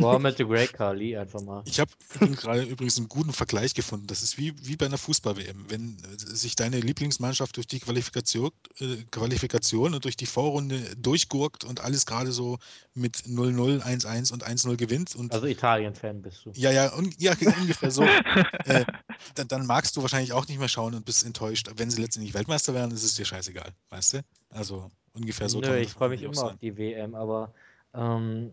[0.00, 1.62] Boah, mit The Great Khali einfach mal.
[1.66, 1.90] Ich habe
[2.20, 4.06] gerade übrigens einen guten Vergleich gefunden.
[4.06, 5.66] Das ist wie, wie bei einer Fußball-WM.
[5.68, 8.50] Wenn sich deine Lieblingsmannschaft durch die Qualifikation,
[8.80, 12.58] äh, Qualifikation und durch die Vorrunde durchgurkt und alles gerade so
[12.94, 16.52] mit 0-0, 1-1 und 1-0 gewinnt und Also Italien-Fan bist du.
[16.54, 18.02] ja, ja, un, ja, ungefähr so,
[18.64, 18.84] äh,
[19.34, 21.70] dann, dann magst du wahrscheinlich auch nicht mehr schauen und bist enttäuscht.
[21.76, 24.24] Wenn sie letztendlich Weltmeister werden, ist es dir scheißegal, weißt du?
[24.50, 27.52] Also ungefähr so Nö, ich freue mich immer auch auf die WM, aber
[27.94, 28.52] Ähm,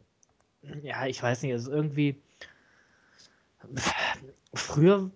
[0.81, 2.22] ja, ich weiß nicht, es ist irgendwie.
[4.53, 5.11] Früher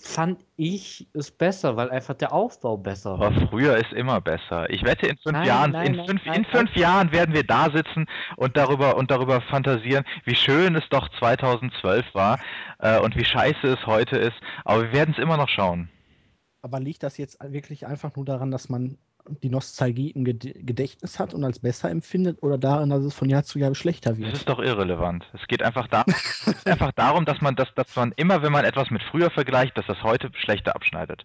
[0.00, 3.28] fand ich es besser, weil einfach der Aufbau besser war.
[3.28, 4.68] Aber früher ist immer besser.
[4.70, 7.34] Ich wette, in fünf Nein, Jahren, nein, in nein, fünf, nein, in fünf Jahren werden
[7.34, 8.06] wir da sitzen
[8.36, 12.40] und darüber und darüber fantasieren, wie schön es doch 2012 war
[12.78, 14.36] äh, und wie scheiße es heute ist.
[14.64, 15.88] Aber wir werden es immer noch schauen.
[16.62, 18.98] Aber liegt das jetzt wirklich einfach nur daran, dass man
[19.42, 23.28] die Nostalgie im Ged- Gedächtnis hat und als besser empfindet oder daran, dass es von
[23.28, 24.34] Jahr zu Jahr schlechter Das wird?
[24.34, 25.24] ist doch irrelevant.
[25.32, 26.04] Es geht einfach, da,
[26.64, 29.86] einfach darum, dass man, dass, dass man immer, wenn man etwas mit früher vergleicht, dass
[29.86, 31.24] das heute schlechter abschneidet.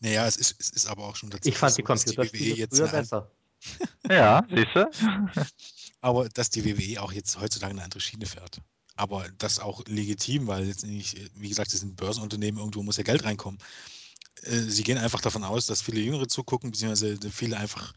[0.00, 1.48] Naja, es ist, es ist aber auch schon dazu.
[1.48, 3.30] Ich fand die dass Computerspiele WWE jetzt früher besser.
[4.08, 4.90] Ja, siehst du?
[6.00, 8.60] Aber dass die WWE auch jetzt heutzutage eine andere Schiene fährt.
[8.96, 13.02] Aber das auch legitim, weil jetzt nicht, wie gesagt, sie sind Börsenunternehmen, irgendwo muss ja
[13.02, 13.58] Geld reinkommen.
[14.42, 17.92] Äh, Sie gehen einfach davon aus, dass viele Jüngere zugucken, beziehungsweise viele einfach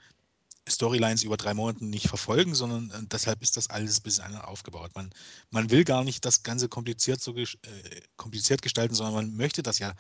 [0.68, 4.92] Storylines über drei Monate nicht verfolgen, sondern äh, deshalb ist das alles ein bisschen aufgebaut.
[4.94, 5.10] Man,
[5.50, 9.64] man will gar nicht das Ganze kompliziert, so ges- äh, kompliziert gestalten, sondern man möchte
[9.64, 9.94] das ja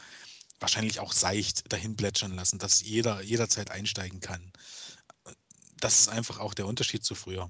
[0.60, 4.52] wahrscheinlich auch seicht dahin plätschern lassen, dass jeder jederzeit einsteigen kann.
[5.80, 7.49] Das ist einfach auch der Unterschied zu früher.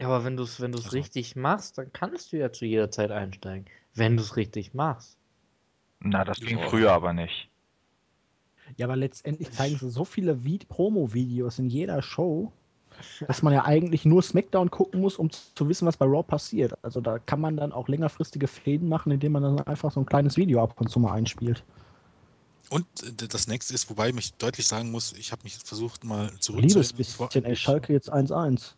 [0.00, 2.64] Ja, aber wenn du es wenn du's Also- richtig machst, dann kannst du ja zu
[2.64, 3.66] jeder Zeit einsteigen.
[3.94, 5.16] Wenn du es richtig machst.
[6.00, 7.48] Na, das ging früher aber nicht.
[8.76, 12.52] Ja, aber letztendlich zeigen sie so viele Vid- Promo-Videos in jeder Show,
[13.28, 16.74] dass man ja eigentlich nur SmackDown gucken muss, um zu wissen, was bei Raw passiert.
[16.82, 20.06] Also da kann man dann auch längerfristige Fäden machen, indem man dann einfach so ein
[20.06, 21.62] kleines Video ab und zu mal einspielt.
[22.70, 26.04] Und äh, das nächste ist, wobei ich mich deutlich sagen muss, ich habe mich versucht
[26.04, 28.72] mal zurück Liebes bisschen, ey, Schalke jetzt 1-1.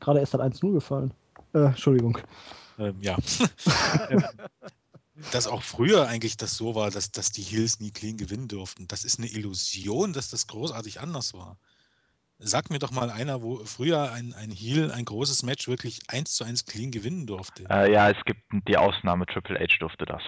[0.00, 1.12] Gerade erst hat 1-0 gefallen.
[1.54, 2.18] Äh, Entschuldigung.
[2.78, 3.16] Ähm, ja.
[5.32, 8.88] Dass auch früher eigentlich das so war, dass, dass die Hills nie clean gewinnen durften.
[8.88, 11.58] Das ist eine Illusion, dass das großartig anders war.
[12.38, 16.32] Sag mir doch mal einer, wo früher ein, ein Heel ein großes Match wirklich 1
[16.32, 17.66] zu 1 clean gewinnen durfte.
[17.68, 20.22] Äh, ja, es gibt die Ausnahme, Triple H durfte das.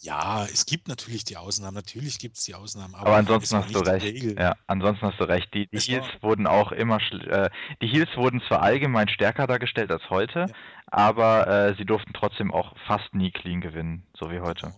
[0.00, 3.74] Ja, es gibt natürlich die Ausnahmen, natürlich gibt es die Ausnahmen, aber, Aber ansonsten hast
[3.74, 4.36] du recht.
[4.36, 5.52] Ja, ansonsten hast du recht.
[5.54, 7.50] Die, die Heels wurden auch immer, äh,
[7.80, 10.54] die Heels wurden zwar allgemein stärker dargestellt als heute, Ja.
[10.92, 14.74] Aber äh, sie durften trotzdem auch fast nie clean gewinnen, so wie heute.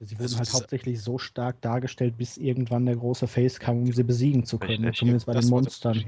[0.00, 3.92] Sie wurden Also halt hauptsächlich so stark dargestellt, bis irgendwann der große Face kam, um
[3.92, 4.84] sie besiegen zu können.
[4.84, 4.98] Richtig.
[4.98, 6.04] Zumindest bei Das den Monstern.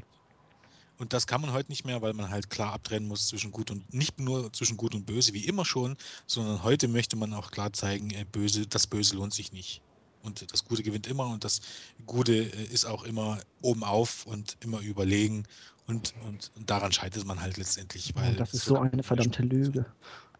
[0.99, 3.71] Und das kann man heute nicht mehr, weil man halt klar abtrennen muss zwischen gut
[3.71, 5.97] und nicht nur zwischen gut und böse wie immer schon,
[6.27, 9.83] sondern heute möchte man auch klar zeigen, äh, böse, das Böse lohnt sich nicht.
[10.23, 11.61] Und das Gute gewinnt immer und das
[12.07, 15.45] Gute äh, ist auch immer oben auf und immer überlegen
[15.87, 18.15] und, und, und daran scheitert man halt letztendlich.
[18.15, 19.87] Weil Und das ist so eine verdammte Lüge.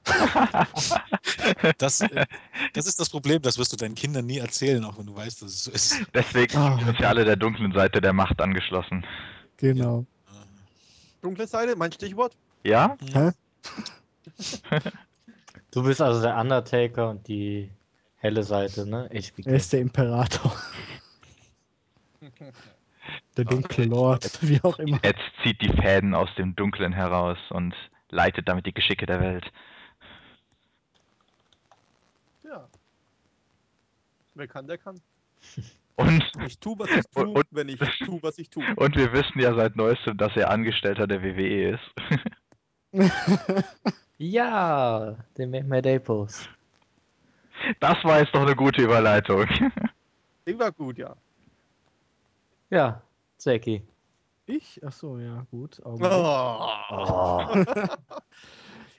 [1.79, 2.27] Das, äh,
[2.75, 5.43] das ist das Problem, das wirst du deinen Kindern nie erzählen, auch wenn du weißt,
[5.43, 5.97] dass es so ist.
[6.15, 6.77] Deswegen Ah.
[6.79, 9.05] sind wir ja alle der dunklen Seite der Macht angeschlossen.
[9.57, 10.07] Genau.
[11.23, 12.37] Dunkle Seite, mein Stichwort.
[12.63, 12.97] Ja?
[13.13, 13.33] Hä?
[15.73, 17.71] Du bist also der Undertaker und die
[18.17, 19.11] helle Seite, ne?
[19.13, 19.47] HBK.
[19.47, 20.57] Er ist der Imperator.
[23.37, 24.99] Der dunkle Lord, wie auch immer.
[25.05, 27.75] Jetzt zieht die Fäden aus dem Dunklen heraus und
[28.11, 29.51] leitet damit die Geschicke der Welt.
[32.45, 32.69] Ja.
[34.35, 35.01] Wer kann, der kann.
[35.99, 38.61] Und, Ich tu, was ich tu, Und- und- wenn ich tu, was ich tu.
[38.77, 41.95] und wir wissen ja seit neuestem, dass er Angestellter der WWE ist.
[44.19, 46.49] Ja, der Make My Day Post.
[47.81, 49.47] Das war jetzt doch eine gute Überleitung.
[50.47, 51.15] Die war gut, ja.
[52.71, 53.03] Ja,
[53.39, 53.83] Zeki.
[54.47, 54.85] Ich?
[54.85, 55.85] Achso, ja, gut.
[55.85, 56.13] Augenblick.
[56.13, 57.65] Oh.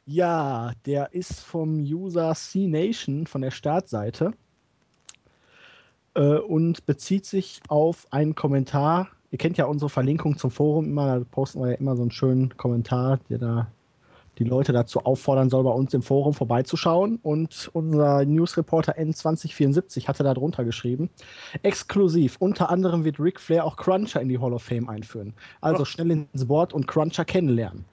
[0.10, 4.32] Ja, der ist vom User C-Nation von der Startseite
[6.14, 9.10] äh, und bezieht sich auf einen Kommentar.
[9.32, 12.12] Ihr kennt ja unsere Verlinkung zum Forum immer, da posten wir ja immer so einen
[12.12, 13.72] schönen Kommentar, der da
[14.38, 17.20] die Leute dazu auffordern soll, bei uns im Forum vorbeizuschauen.
[17.22, 21.10] Und unser Newsreporter N2074 hatte da drunter geschrieben:
[21.64, 25.34] Exklusiv, unter anderem wird Ric Flair auch Cruncher in die Hall of Fame einführen.
[25.62, 27.86] Also schnell ins Board und Cruncher kennenlernen.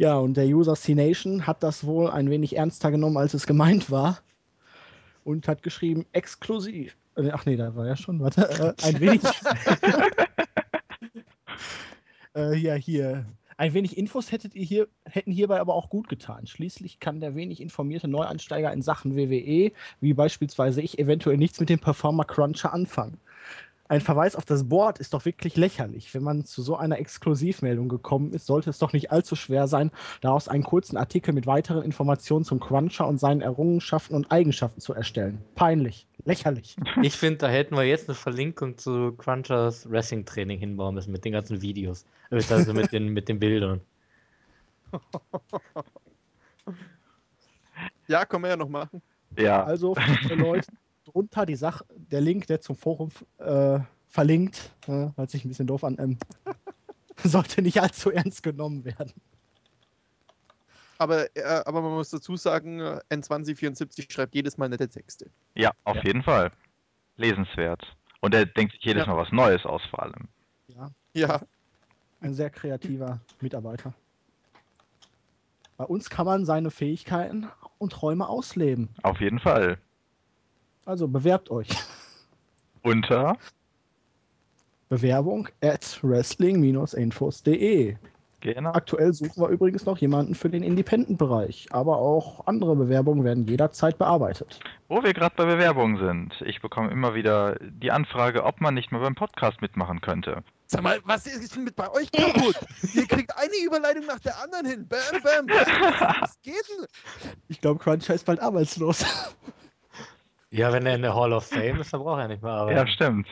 [0.00, 3.90] Ja, und der User C-Nation hat das wohl ein wenig ernster genommen, als es gemeint
[3.90, 4.20] war.
[5.24, 6.96] Und hat geschrieben, exklusiv.
[7.16, 9.20] Äh, Ach nee, da war ja schon, warte, äh, ein wenig.
[12.34, 13.26] äh, ja, hier.
[13.60, 16.46] Ein wenig Infos hättet ihr hier, hätten hierbei aber auch gut getan.
[16.46, 21.68] Schließlich kann der wenig informierte Neuansteiger in Sachen WWE, wie beispielsweise ich, eventuell nichts mit
[21.68, 23.18] dem Performer Cruncher anfangen.
[23.90, 26.14] Ein Verweis auf das Board ist doch wirklich lächerlich.
[26.14, 29.90] Wenn man zu so einer Exklusivmeldung gekommen ist, sollte es doch nicht allzu schwer sein,
[30.20, 34.94] daraus einen kurzen Artikel mit weiteren Informationen zum Cruncher und seinen Errungenschaften und Eigenschaften zu
[34.94, 35.42] erstellen.
[35.56, 36.06] Peinlich.
[36.24, 36.76] Lächerlich.
[37.02, 41.24] Ich finde, da hätten wir jetzt eine Verlinkung zu Crunchers Wrestling Training hinbauen müssen mit
[41.24, 42.04] den ganzen Videos.
[42.30, 43.80] Also mit den, mit den Bildern.
[48.06, 49.02] Ja, können wir ja noch machen.
[49.36, 50.68] Ja, Also für Leute
[51.10, 53.78] drunter die Sache, der Link, der zum Forum äh,
[54.08, 56.18] verlinkt, äh, hört sich ein bisschen doof an, ähm,
[57.24, 59.12] sollte nicht allzu ernst genommen werden.
[60.98, 65.30] Aber, äh, aber man muss dazu sagen, äh, N2074 schreibt jedes Mal nette Texte.
[65.54, 66.02] ja, auf Ja.
[66.04, 66.50] jeden Fall.
[67.16, 67.96] Lesenswert.
[68.20, 69.12] Und er denkt sich jedes Ja.
[69.14, 70.28] Mal was Neues aus, vor allem.
[70.68, 71.40] Ja, Ja,
[72.20, 73.94] ein sehr kreativer Mitarbeiter.
[75.78, 78.90] Bei uns kann man seine Fähigkeiten und Träume ausleben.
[79.02, 79.78] Auf jeden Fall.
[80.90, 81.68] Also bewerbt euch.
[82.82, 83.36] Unter
[84.88, 87.96] Bewerbung at wrestling-infos.de.
[88.40, 88.72] Genau.
[88.72, 93.98] Aktuell suchen wir übrigens noch jemanden für den Independent-Bereich, aber auch andere Bewerbungen werden jederzeit
[93.98, 94.58] bearbeitet.
[94.88, 96.42] Wo wir gerade bei Bewerbungen sind.
[96.44, 100.42] Ich bekomme immer wieder die Anfrage, ob man nicht mal beim Podcast mitmachen könnte.
[100.66, 102.56] sag mal, was ist denn mit bei euch kaputt?
[102.94, 104.88] Ihr kriegt eine Überleitung nach der anderen hin.
[104.88, 105.56] Bam, bam, bam.
[106.20, 106.86] Was geht denn?
[107.46, 109.04] Ich glaube, Cruncher ist bald arbeitslos.
[110.50, 112.78] Ja, wenn er in der Hall of Fame ist, dann braucht er nicht mehr arbeiten.
[112.78, 113.28] Ja, stimmt.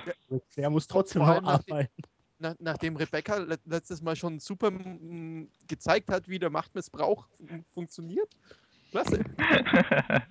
[0.57, 1.89] Der muss trotzdem noch nach arbeiten.
[2.39, 7.65] Na, nachdem Rebecca le letztes Mal schon super mm, gezeigt hat, wie der Machtmissbrauch fun-
[7.75, 8.29] funktioniert.
[8.93, 9.25] Klasse.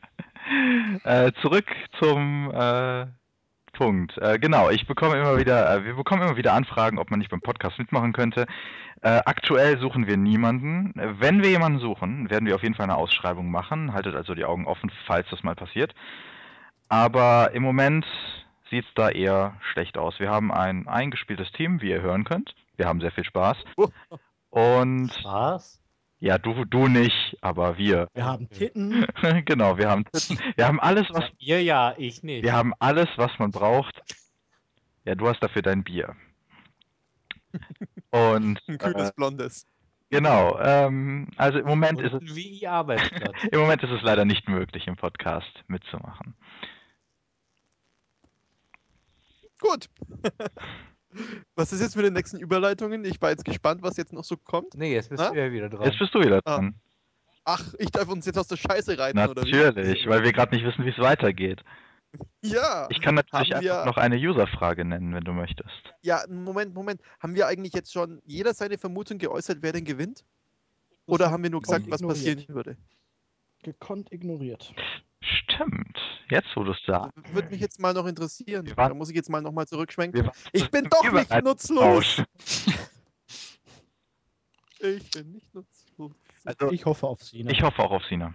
[1.04, 1.66] äh, zurück
[2.00, 3.08] zum äh,
[3.74, 4.18] Punkt.
[4.20, 7.30] Äh, genau, ich bekomme immer wieder, äh, wir bekommen immer wieder Anfragen, ob man nicht
[7.30, 8.46] beim Podcast mitmachen könnte.
[9.02, 10.94] Äh, aktuell suchen wir niemanden.
[10.96, 13.94] Wenn wir jemanden suchen, werden wir auf jeden Fall eine Ausschreibung machen.
[13.94, 15.94] Haltet also die Augen offen, falls das mal passiert.
[16.90, 18.06] Aber im Moment
[18.70, 20.20] sieht es da eher schlecht aus.
[20.20, 22.54] Wir haben ein eingespieltes Team, wie ihr hören könnt.
[22.76, 23.58] Wir haben sehr viel Spaß.
[24.50, 25.82] Und Was?
[26.20, 28.08] ja, du, du nicht, aber wir.
[28.14, 29.06] Wir haben Titten.
[29.46, 30.06] genau, wir haben,
[30.56, 32.44] wir haben alles, was Ihr ja, ich nicht.
[32.44, 34.02] wir haben alles, was man braucht.
[35.06, 36.16] Ja, du hast dafür dein Bier.
[38.12, 39.66] Und Ein kühles äh, Blondes.
[40.10, 43.36] genau, ähm, also im Moment ist Und es wie ihr Arbeitsplatz.
[43.52, 46.36] im Moment ist es leider nicht möglich, im Podcast mitzumachen.
[49.60, 49.90] Gut.
[51.56, 53.04] Was ist jetzt mit den nächsten Überleitungen?
[53.06, 54.76] Ich war jetzt gespannt, was jetzt noch so kommt.
[54.76, 55.32] Nee, jetzt bist Na?
[55.32, 55.84] du ja wieder dran.
[55.86, 56.76] Jetzt bist du wieder Ah, dran.
[57.44, 59.52] Ach, ich darf uns jetzt aus der Scheiße reiten, oder wie?
[59.52, 61.64] Natürlich, weil wir gerade nicht wissen, wie es weitergeht.
[62.44, 62.88] Ja.
[62.92, 65.70] Ich kann natürlich wir- einfach noch eine User-Frage nennen, wenn du möchtest.
[66.02, 67.02] Ja, Moment, Moment.
[67.20, 70.24] Haben wir eigentlich jetzt schon jeder seine Vermutung geäußert, wer denn gewinnt?
[71.06, 72.78] Oder haben wir nur gesagt, was passieren würde?
[73.64, 74.74] Gekonnt ignoriert.
[75.28, 75.98] Stimmt.
[76.30, 77.12] Jetzt, wo du es sagst.
[77.34, 78.66] Würde mich jetzt mal noch interessieren.
[78.76, 80.30] Da muss ich jetzt mal nochmal zurückschwenken.
[80.54, 82.24] Ich bin doch nicht nutzlos.
[84.80, 86.12] Ich bin nicht nutzlos.
[86.46, 87.50] Also, Ich hoffe auf Sina.
[87.50, 88.34] ich hoffe auch auf Sina.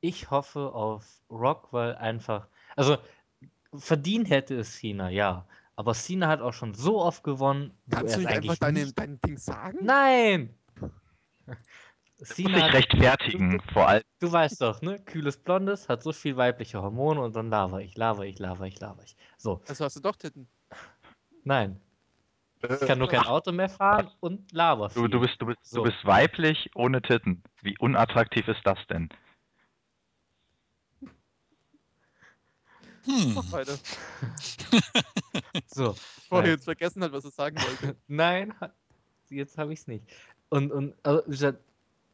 [0.00, 2.46] Ich hoffe auf Rock, weil einfach.
[2.76, 2.96] Also,
[3.74, 5.46] verdient hätte es Cena, ja.
[5.74, 7.76] Aber Cena hat auch schon so oft gewonnen.
[7.86, 9.78] wo Kannst du nicht einfach deine, dein Ding sagen?
[9.82, 10.54] Nein!
[12.18, 14.02] Ich hat, rechtfertigen, vor allem.
[14.20, 14.98] du weißt doch, ne?
[15.00, 18.80] Kühles Blondes, hat so viel weibliche Hormone und dann laber ich, laber ich, laber ich,
[18.80, 19.16] laber ich.
[19.36, 20.48] So, Also hast du doch Titten.
[21.44, 21.78] nein.
[22.62, 25.02] Ich kann nur kein Auto mehr fahren und laber viel.
[25.02, 25.76] Du, du, bist, du, bist, So.
[25.84, 27.42] du bist weiblich ohne Titten.
[27.60, 29.10] Wie unattraktiv ist das denn?
[33.04, 33.34] Hm.
[33.34, 33.78] Mach weiter.
[35.68, 37.96] So, Bevor er jetzt vergessen hat, was er sagen wollte.
[38.08, 38.54] Nein,
[39.28, 40.04] jetzt habe ich es nicht.
[40.48, 41.52] Und, und also,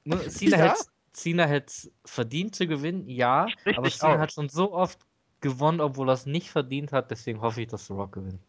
[0.04, 0.70] gesagt, ne, Cena Ja?
[0.70, 4.20] hätte Cena hätte verdient zu gewinnen, ja, Sprich aber Cena aus.
[4.20, 4.98] hat schon so oft
[5.40, 8.40] gewonnen, obwohl er es nicht verdient hat, deswegen hoffe ich, dass The Rock gewinnt.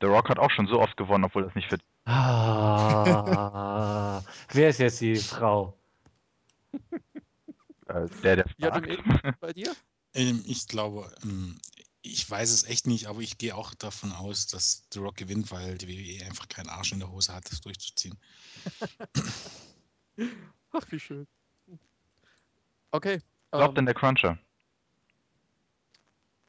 [0.00, 1.78] The Rock hat auch schon so oft gewonnen, obwohl das nicht für.
[2.04, 3.22] Ah,
[4.52, 5.78] wer ist jetzt die Frau?
[7.86, 8.80] Äh, der, der Ja,
[9.40, 9.74] bei dir?
[10.14, 11.58] Ähm, ich glaube, ähm,
[12.02, 15.52] ich weiß es echt nicht, aber ich gehe auch davon aus, dass The Rock gewinnt,
[15.52, 18.18] weil die WWE einfach keinen Arsch in der Hose hat, das durchzuziehen.
[20.72, 21.26] Ach, wie schön.
[22.90, 23.20] Okay.
[23.50, 24.38] Glaubt ähm, denn der Cruncher?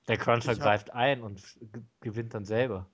[0.07, 2.87] Der Cruncher Ich hab- greift ein und ge- gewinnt dann selber.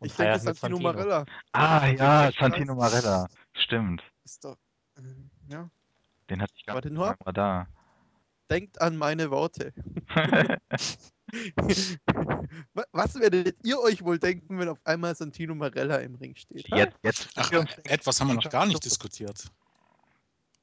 [0.00, 0.80] Und ich denke, Santino Santino.
[0.92, 2.30] Marella Ah, ja.
[2.38, 3.28] Santino Marella.
[3.54, 4.02] Stimmt.
[4.24, 4.56] ist doch.
[4.96, 5.68] ähm, ja.
[6.30, 7.66] Den hatte ich gar Warte nicht mal da.
[8.50, 9.72] Denkt an meine Worte.
[12.74, 16.68] Wa- Was werdet ihr euch wohl denken, wenn auf einmal Santino Marella im Ring steht?
[16.68, 17.28] jetzt, jetzt.
[17.36, 17.50] Ach,
[17.84, 19.50] etwas haben wir noch gar nicht diskutiert.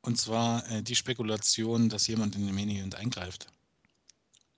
[0.05, 3.47] Und zwar äh, die Spekulation, dass jemand in den Main Event eingreift.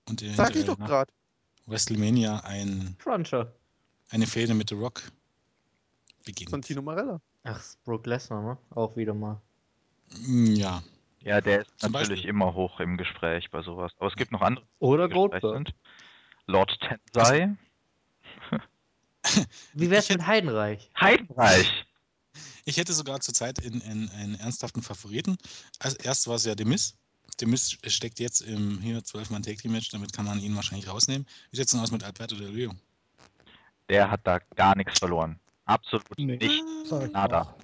[0.08, 1.12] Und Sag ich eventuell doch gerade.
[1.66, 3.52] WrestleMania ein, Cruncher.
[4.10, 5.02] eine Fehde mit The Rock
[6.24, 6.50] beginnt.
[6.50, 7.20] Santino Marella.
[7.44, 8.58] Ach, Brook Lesnar, ne?
[8.70, 9.40] Auch wieder mal.
[10.26, 10.82] Mm, Ja,
[11.20, 12.30] Ja, der ist Zum natürlich Beispiel.
[12.30, 13.92] immer hoch im Gespräch bei sowas.
[13.98, 15.68] Aber es gibt noch andere, Oder Goldberg.
[16.46, 17.54] Lord Tensei.
[19.74, 20.90] Wie wär's mit Heidenreich?
[20.98, 21.86] Heidenreich.
[22.68, 25.38] Ich hätte sogar zurzeit in, in, einen ernsthaften Favoriten.
[25.78, 26.98] Also erst war es ja Demis.
[27.40, 31.26] Demis steckt jetzt im hier 12-Mann Tag Team Match, damit kann man ihn wahrscheinlich rausnehmen.
[31.50, 32.74] Wie sieht's denn aus mit Alberto Del Rio?
[33.88, 35.40] Der hat da gar nichts verloren.
[35.64, 36.36] Absolut Nee.
[36.36, 36.62] nicht.
[37.14, 37.56] Nada.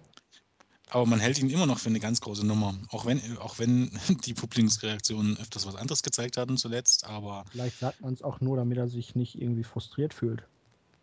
[0.88, 2.74] Aber man hält ihn immer noch für eine ganz große Nummer.
[2.88, 3.90] Auch wenn, auch wenn
[4.24, 8.56] die Publikumsreaktionen öfters was anderes gezeigt hatten zuletzt, aber Vielleicht sagt man es auch nur,
[8.56, 10.44] damit er sich nicht irgendwie frustriert fühlt.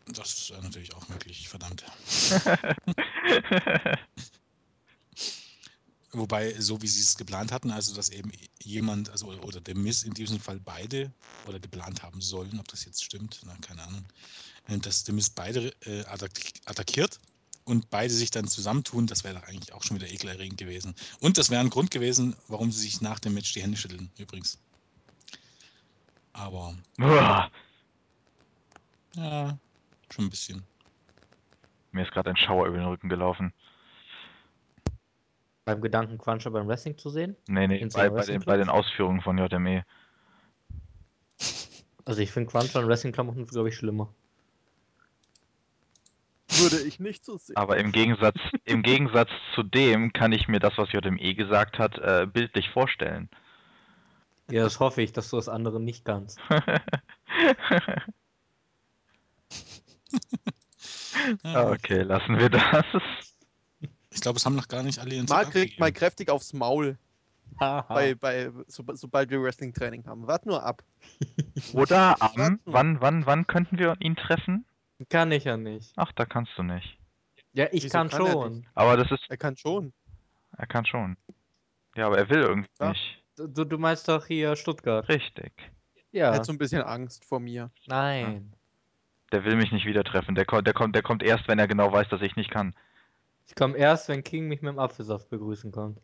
[0.06, 1.84] Das ist natürlich auch möglich, verdammt.
[6.14, 8.30] Wobei, so wie sie es geplant hatten, also dass eben
[8.62, 11.10] jemand, also oder, der Miss in diesem Fall beide
[11.46, 14.04] oder geplant haben sollen, ob das jetzt stimmt, na, keine Ahnung,
[14.68, 16.32] äh, dass der Miss beide äh, attack
[16.66, 17.18] attackiert
[17.64, 20.94] und beide sich dann zusammentun, das wäre doch eigentlich auch schon wieder ekelerregend gewesen.
[21.20, 24.10] Und das wäre ein Grund gewesen, warum sie sich nach dem Match die Hände schütteln,
[24.18, 24.58] übrigens.
[26.34, 27.50] Aber Uah.
[29.14, 29.58] ja,
[30.12, 30.62] schon ein bisschen.
[31.92, 33.52] Mir ist gerade ein Schauer über den Rücken gelaufen.
[35.64, 37.36] Beim Gedanken Cruncher beim Wrestling zu sehen?
[37.46, 39.38] Nee, nee, bei, bei, den, bei den Ausführungen von.
[39.38, 39.84] JME.
[42.04, 44.12] Also ich finde Cruncher und Wrestling-Klamotten, glaube ich, schlimmer.
[46.48, 47.56] Würde ich nicht so sehen.
[47.56, 51.98] Aber im Gegensatz, im Gegensatz zu dem kann ich mir das, was JME gesagt hat,
[51.98, 53.28] äh, bildlich vorstellen.
[54.50, 56.40] Ja, das hoffe ich, dass du das andere nicht kannst.
[61.44, 62.84] Ja, okay, lassen wir das.
[64.10, 66.52] Ich glaube, es haben noch gar nicht alle ihren Marc Zug kriegt mal kräftig aufs
[66.52, 66.98] Maul,
[67.58, 70.26] bei, bei, so, sobald wir Wrestling-Training haben.
[70.26, 70.82] Wart nur ab.
[71.74, 74.64] Oder am, wann, wann, wann könnten wir ihn treffen?
[75.08, 75.92] Kann ich ja nicht.
[75.96, 76.98] Ach, da kannst du nicht.
[77.52, 78.66] Ja, ich Wieso kann, kann er schon.
[78.74, 79.92] Aber das ist, Er kann schon.
[80.56, 81.16] er kann schon.
[81.94, 82.88] Ja, aber er will irgendwie Ja.
[82.90, 83.22] nicht.
[83.36, 85.08] Du, du meinst doch hier Stuttgart.
[85.08, 85.52] Richtig.
[86.12, 86.34] Er Ja.
[86.34, 87.70] hat so ein bisschen Angst vor mir.
[87.86, 88.54] Nein.
[89.32, 90.34] Der will mich nicht wieder treffen.
[90.34, 92.74] Der kommt, der kommt, der kommt erst, wenn er genau weiß, dass ich nicht kann.
[93.46, 95.98] Ich komme erst, wenn King mich mit dem Apfelsaft begrüßen kommt.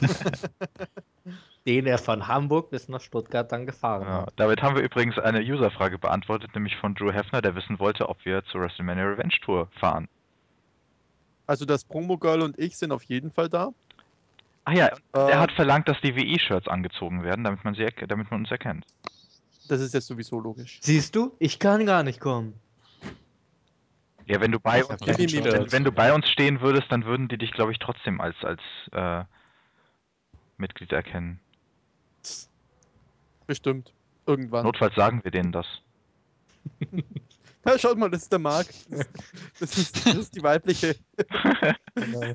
[1.66, 4.32] Den er von Hamburg bis nach Stuttgart dann gefahren Ja, hat.
[4.36, 8.24] damit haben wir übrigens eine Userfrage beantwortet, nämlich von Drew Hefner, der wissen wollte, ob
[8.24, 10.08] wir zur WrestleMania Revenge Tour fahren.
[11.46, 13.72] Also das Promo-Girl und ich sind auf jeden Fall da.
[14.64, 18.40] Ach ja, er hat verlangt, dass die WI-Shirts angezogen werden, damit man sie, damit man
[18.40, 18.84] uns erkennt.
[19.68, 20.78] Das ist jetzt sowieso logisch.
[20.82, 21.32] Siehst du?
[21.38, 22.54] Ich kann gar nicht kommen.
[24.32, 25.18] Ja, wenn du bei uns, Shirt.
[25.18, 28.20] die wenn, wenn du bei uns stehen würdest, dann würden die dich, glaube ich, trotzdem
[28.20, 28.60] als, als
[28.92, 29.24] äh,
[30.56, 31.38] Mitglied erkennen.
[33.46, 33.92] Bestimmt.
[34.26, 34.64] Irgendwann.
[34.64, 35.66] Notfalls sagen wir denen das.
[37.64, 38.66] Ja, schaut mal, das ist der Marc.
[38.90, 39.06] Das,
[39.60, 40.96] das, ist, das ist die weibliche.
[41.94, 42.22] Genau.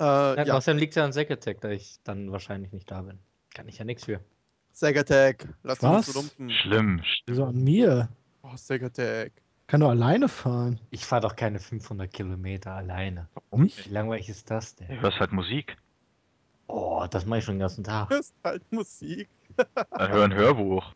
[0.00, 3.02] Äh, Ja, ja, Außerdem liegt es ja an Zack da ich dann wahrscheinlich nicht da
[3.02, 3.18] bin.
[3.52, 4.20] Kann ich ja nichts für.
[4.70, 5.48] Sagatag.
[5.64, 6.50] Lass uns lumpen.
[6.50, 7.02] Schlimm.
[7.26, 8.08] Wieso an mir?
[8.42, 9.32] Oh, Sagatag.
[9.66, 10.80] Kann doch alleine fahren.
[10.90, 13.28] Ich fahre doch keine 500 Kilometer alleine.
[13.34, 13.84] Warum nicht?
[13.86, 15.00] Wie langweilig ist das Du denn?
[15.00, 15.76] hörst halt Musik.
[16.68, 18.08] Oh, das mache ich schon den ganzen Tag.
[18.10, 19.28] Das ist halt Musik.
[19.90, 20.92] Dann hör ein Hörbuch.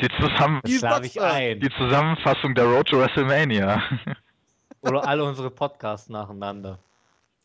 [0.00, 1.32] Die, zusammen, Das schlafe ich Boxer.
[1.32, 1.60] ein.
[1.60, 3.80] die Zusammenfassung der Road to WrestleMania.
[4.80, 6.78] Oder alle unsere Podcasts nacheinander.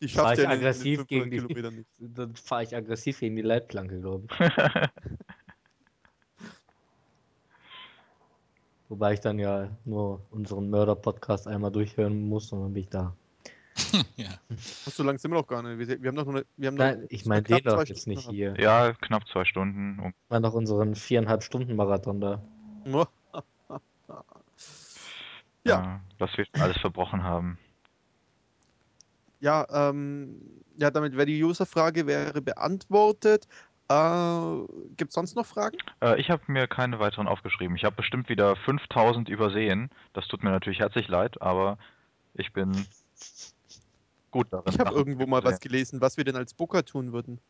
[0.02, 1.88] Die schafft ich ja aggressiv 500 gegen die- Kilometern nicht.
[1.98, 4.38] Dann fahre ich aggressiv gegen die Leitplanke, glaube ich.
[8.90, 13.14] Wobei ich dann ja nur unseren Mörder-Podcast einmal durchhören muss und dann bin ich da.
[14.16, 14.28] ja.
[14.50, 15.78] Ach, so lange sind wir noch gar nicht.
[15.78, 17.76] Wir, wir haben noch nur eine, wir haben Nein, noch ich meine knapp den doch
[17.76, 18.54] zwei jetzt Stunden nicht hier.
[18.58, 20.00] ja, knapp zwei Stunden.
[20.00, 22.42] Um- Ich meine noch unseren viereinhalb Stunden Marathon da.
[25.62, 25.82] Ja.
[25.82, 26.00] Ja.
[26.18, 27.58] was wir alles verbrochen haben.
[29.40, 30.40] Ja, ähm,
[30.78, 33.46] ja, damit wäre die User-Frage wäre beantwortet.
[33.90, 35.76] Äh, Gibt es sonst noch Fragen?
[36.00, 37.74] Äh, ich habe mir keine weiteren aufgeschrieben.
[37.74, 39.90] Ich habe bestimmt wieder 5000 übersehen.
[40.12, 41.76] Das tut mir natürlich herzlich leid, aber
[42.34, 42.70] ich bin
[44.30, 44.72] gut darin.
[44.72, 47.40] Ich habe irgendwo mal was gelesen, was wir denn als Booker tun würden.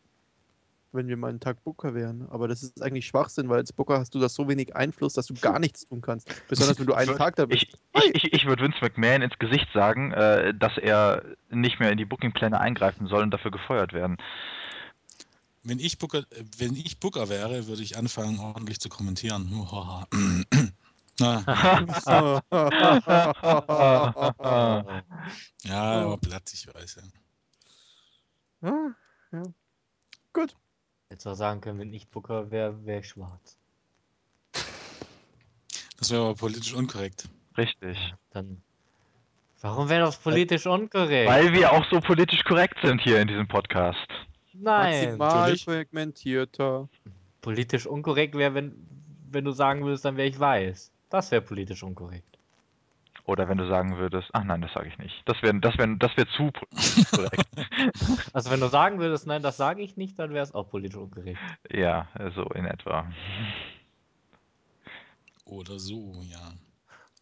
[0.93, 2.27] Wenn wir mal einen Tag Booker wären.
[2.31, 5.27] Aber das ist eigentlich Schwachsinn, weil als Booker hast du da so wenig Einfluss, dass
[5.27, 6.43] du gar nichts tun kannst.
[6.49, 7.63] Besonders wenn du einen Tag da bist.
[7.63, 11.93] Ich, ich, ich, ich würde Vince McMahon ins Gesicht sagen, äh, dass er nicht mehr
[11.93, 14.17] in die Bookingpläne eingreifen soll und dafür gefeuert werden.
[15.63, 16.25] Wenn ich Booker,
[16.57, 19.51] wenn ich Booker wäre, würde ich anfangen, ordentlich zu kommentieren.
[21.21, 22.43] Ja,
[25.65, 27.03] aber platt, ich weiß
[28.63, 28.71] ja.
[28.71, 28.95] Ah,
[29.33, 29.43] ja.
[30.33, 30.57] Gut.
[31.11, 33.59] Jetzt auch sagen können, wenn ich Booker wäre, wäre ich schwarz.
[35.99, 37.29] Das wäre aber politisch unkorrekt.
[37.59, 38.15] Richtig.
[38.31, 38.63] Dann
[39.61, 41.29] Warum wäre das politisch unkorrekt?
[41.29, 44.09] Weil wir auch so politisch korrekt sind hier in diesem Podcast.
[44.53, 45.17] Nein.
[45.19, 46.89] Maximal fragmentierter.
[47.41, 48.75] Politisch unkorrekt wäre, wenn,
[49.31, 50.93] wenn du sagen würdest, dann wäre ich weiß.
[51.09, 52.39] Das wäre politisch unkorrekt.
[53.25, 55.23] Oder wenn du sagen würdest, ach nein, das sage ich nicht.
[55.27, 57.49] Das wäre das wär, das wär zu politisch korrekt.
[58.33, 60.97] Also wenn du sagen würdest, nein, das sage ich nicht, dann wäre es auch politisch
[60.97, 61.39] unkorrekt.
[61.71, 63.11] ja, so in etwa.
[65.45, 66.53] Oder so, ja.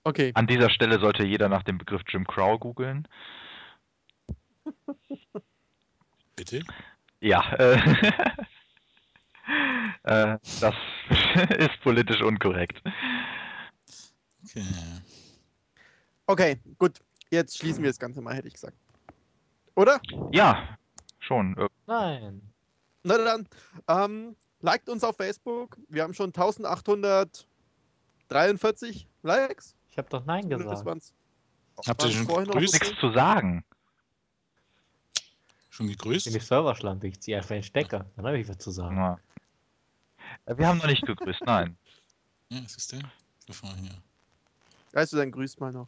[0.04, 0.32] Okay.
[0.34, 3.06] An dieser Stelle sollte jeder nach dem Begriff Jim Crow googeln.
[6.36, 6.62] Bitte?
[7.20, 7.74] Ja, äh,
[10.04, 10.74] äh, das
[11.58, 12.80] ist politisch unkorrekt.
[14.44, 14.64] Okay.
[16.26, 17.00] Okay, gut.
[17.30, 18.78] Jetzt schließen wir das Ganze mal, hätte ich gesagt.
[19.74, 20.00] Oder?
[20.32, 20.78] Ja,
[21.18, 21.54] schon.
[21.56, 22.40] Äh, Nein.
[23.02, 23.46] Na dann,
[23.88, 25.76] ähm, liked uns auf Facebook.
[25.88, 29.76] Wir haben schon 1843 Likes.
[29.90, 31.12] Ich habe doch Nein Das gesagt.
[31.86, 33.64] Habt ihr schon Nichts zu sagen.
[35.78, 36.26] Schon Bin gegrüßt?
[36.26, 38.04] ich Serverschlampe, ich ziehe einfach den Stecker.
[38.16, 38.96] Dann habe ich was zu sagen.
[38.96, 39.20] Ja.
[40.46, 41.76] Äh, Wir haben noch nicht gegrüßt, nein.
[42.50, 43.00] Ja, was ist der?
[43.46, 43.92] Bevor hier.
[44.92, 45.86] Weißt du, dann grüßt mal noch.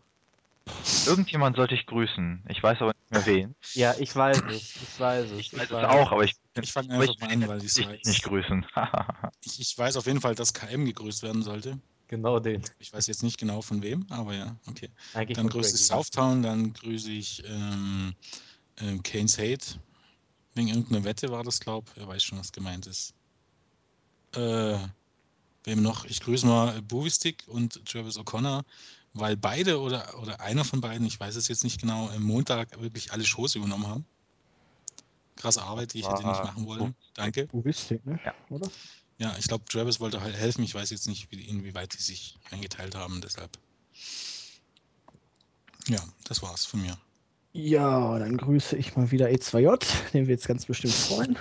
[1.06, 2.44] Irgendjemand sollte ich grüßen.
[2.48, 3.54] Ich weiß aber nicht mehr wen.
[3.72, 4.76] Ja, ich weiß es.
[4.76, 5.38] Ich weiß es.
[5.40, 8.04] Ich weiß es auch, aber ich, Ich fange einfach mal an, weil ich ich weiß.
[8.04, 8.64] nicht grüßen.
[9.44, 11.80] Ich, ich weiß auf jeden Fall, dass KM gegrüßt werden sollte.
[12.08, 12.62] Genau den.
[12.78, 14.90] Ich weiß jetzt nicht genau von wem, aber ja, okay.
[15.14, 15.86] Eigentlich Dann grüße ich.
[15.86, 18.14] Southtown, dann grüße ich ähm,
[18.80, 19.80] ähm, Kane's Hate.
[20.54, 21.90] Wegen irgendeiner Wette war das, glaub.
[21.96, 23.14] Er weiß schon, was gemeint ist.
[24.34, 24.78] Äh,
[25.64, 26.04] wem noch?
[26.04, 28.64] Ich grüße mal Bovistick und Travis O'Connor,
[29.12, 32.80] weil beide oder, oder einer von beiden, ich weiß es jetzt nicht genau, am Montag
[32.80, 34.04] wirklich alle Shows übernommen haben.
[35.36, 36.94] Krasse Arbeit, die ich hätte nicht machen wollen.
[37.14, 37.48] Danke.
[37.52, 38.20] Uvistik, ne?
[38.24, 38.34] Ja.
[38.50, 38.68] Oder?
[39.18, 40.62] Ja, ich glaube, Travis wollte halt helfen.
[40.64, 43.58] Ich weiß jetzt nicht, wie, inwieweit die sich eingeteilt haben, deshalb.
[45.88, 46.98] Ja, das war's von mir.
[47.52, 51.36] Ja, dann grüße ich mal wieder E2J, den wir jetzt ganz bestimmt freuen.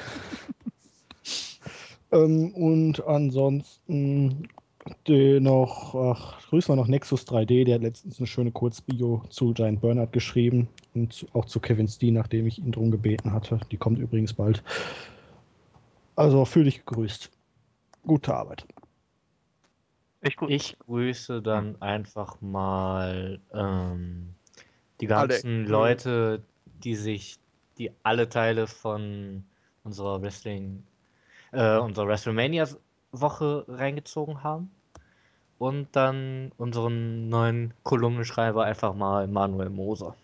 [2.11, 4.47] ähm, und ansonsten
[5.07, 9.53] den noch, ach, grüßen wir noch Nexus 3D, der hat letztens eine schöne Kurzbio zu
[9.53, 13.59] Giant Bernard geschrieben und auch zu Kevin Steen, nachdem ich ihn drum gebeten hatte.
[13.71, 14.63] Die kommt übrigens bald.
[16.15, 17.29] Also fühl dich gegrüßt.
[18.03, 18.65] Gute Arbeit.
[20.21, 20.49] Ich gut.
[20.49, 24.35] Ich grüße dann einfach mal ähm,
[25.01, 25.29] die Alle.
[25.29, 25.67] ganzen Mhm.
[25.67, 26.43] Leute,
[26.83, 27.39] die sich
[27.77, 29.43] die alle Teile von
[29.83, 30.83] unserer Wrestling,
[31.51, 34.69] äh, unserer WrestleMania-Woche reingezogen haben.
[35.57, 40.15] Und dann unseren neuen Kolumnenschreiber einfach mal Manuel Moser.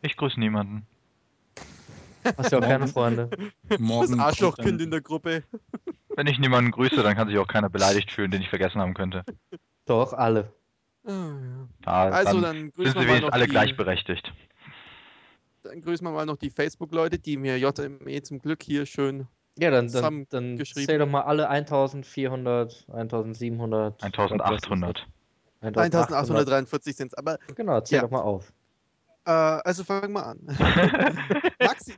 [0.00, 0.86] Ich grüße niemanden.
[2.36, 3.30] Hast ja auch keine Freunde.
[3.68, 5.42] Das Morgen kommt Arschlochkind in der Gruppe.
[6.14, 8.94] Wenn ich niemanden grüße, dann kann sich auch keiner beleidigt fühlen, den ich vergessen haben
[8.94, 9.24] könnte.
[9.86, 10.52] Doch, alle.
[11.06, 11.68] Ah, ja.
[11.82, 14.32] Da, Also dann, dann sind grüßen wir mal wenigstens noch alle die, gleichberechtigt.
[15.62, 19.26] dann grüßen wir mal noch die Facebook-Leute, die mir JME zum Glück hier schön.
[19.58, 20.86] Ja, dann, dann, Zusammen dann geschrieben.
[20.86, 24.02] zähl doch mal alle 1400, 1700.
[24.02, 25.06] 1800.
[25.62, 27.14] 1843 sind es.
[27.14, 28.02] Aber Genau, zähl Ja.
[28.02, 28.52] doch mal auf.
[29.24, 30.38] äh, also fangen wir an.
[31.60, 31.94] Maxi,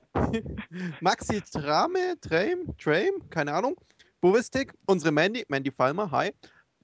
[1.01, 3.77] Maxi Trame, Trame, Trame, keine Ahnung.
[4.21, 6.33] Bovistik, unsere Mandy, Mandy Falmer, hi.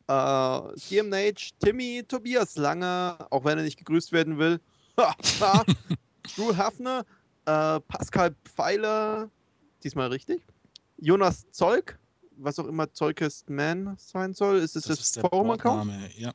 [0.07, 4.61] Äh, CMH, Timmy, Tobias Lange, auch wenn er nicht gegrüßt werden will.
[6.37, 7.05] Drew Hafner,
[7.47, 9.29] äh, Pascal Pfeiler,
[9.83, 10.43] diesmal richtig.
[10.99, 11.99] Jonas Zolk,
[12.37, 14.59] was auch immer Zolkest Man sein soll.
[14.59, 15.87] Ist es Das das, der Forum-Account?
[15.89, 16.11] Bordname.
[16.17, 16.33] Ja,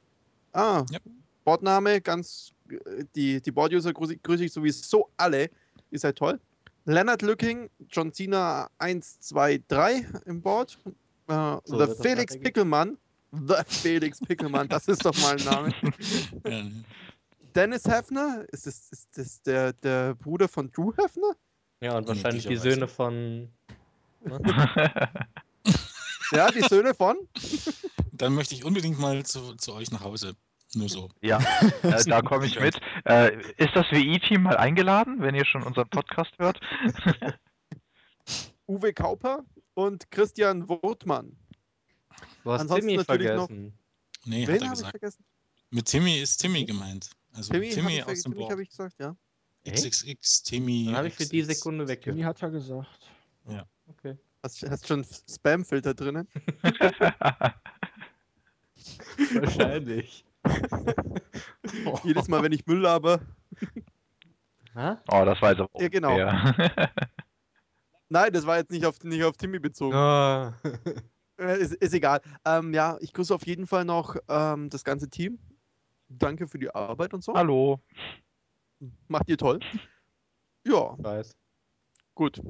[0.53, 0.99] Ah, Ja.
[1.45, 5.49] Bordname, ganz äh, die, die Board-User grüße grüße ich sowieso alle.
[5.91, 6.39] Ihr seid toll.
[6.85, 10.77] Leonard Lücking, John Cena 1, 2, 3 im Board.
[11.27, 12.37] Äh, So das Felix.
[12.37, 12.97] Pickelmann.
[13.31, 15.73] The Felix Pickelmann, das ist doch mal ein Name.
[16.47, 16.63] ja.
[17.55, 21.35] Dennis Hefner, ist das, ist das der, der Bruder von Drew Hefner?
[21.81, 22.57] Ja, und wahrscheinlich die.
[22.57, 23.49] Söhne von.
[24.21, 25.09] Ne?
[26.31, 27.17] Ja, die Söhne von?
[28.11, 30.35] Dann möchte ich unbedingt mal zu, zu euch nach Hause.
[30.75, 31.09] Nur so.
[31.21, 31.39] ja,
[31.81, 32.79] äh, da komme ich mit.
[33.05, 36.59] Äh, ist das WI-Team mal eingeladen, wenn ihr schon unseren Podcast hört?
[38.67, 39.43] Uwe Kauper
[39.73, 41.35] und Christian Wurtmann.
[42.49, 43.73] Du hast Ansonsten Timmy natürlich noch- vergessen.
[44.25, 44.91] Nee, hat Wen er habe ich gesagt.
[44.91, 45.23] vergessen?
[45.69, 47.11] Mit Timmy ist Timmy gemeint.
[47.33, 48.23] Also Timmy, Timmy, aus vergessen.
[48.23, 48.51] dem Timmy Board.
[48.51, 49.15] habe ich gesagt, ja.
[49.67, 50.85] XXX, Timmy.
[50.87, 51.43] Dann habe ich für die.
[51.43, 52.37] Sekunde Timmy weggehört.
[52.37, 53.11] hat er gesagt.
[53.87, 54.17] Okay.
[54.41, 56.27] Hast, hast schon Spam-Filter drinnen?
[59.33, 60.25] Wahrscheinlich.
[62.03, 63.21] Jedes Mal, wenn ich Müll laber.
[64.73, 64.95] Hä?
[65.11, 66.17] oh, das war jetzt aber Ja, genau.
[68.09, 69.93] Nein, das war jetzt nicht auf, nicht auf Timmy bezogen.
[69.95, 70.57] Ah.
[71.39, 72.21] Äh, ist, ist egal.
[72.45, 75.39] Ähm, ja, ich grüße auf jeden Fall noch ähm, das ganze Team.
[76.09, 77.33] danke für die Arbeit und so.
[77.33, 77.79] Hallo.
[79.07, 79.59] Macht ihr toll.
[80.65, 81.35] Ja, Weiß.
[82.15, 82.41] gut.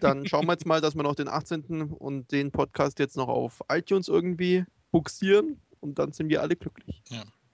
[0.00, 1.92] Dann schauen wir jetzt mal, dass wir noch den 18.
[1.92, 7.02] und den Podcast jetzt noch auf iTunes irgendwie buxieren und dann sind wir alle glücklich.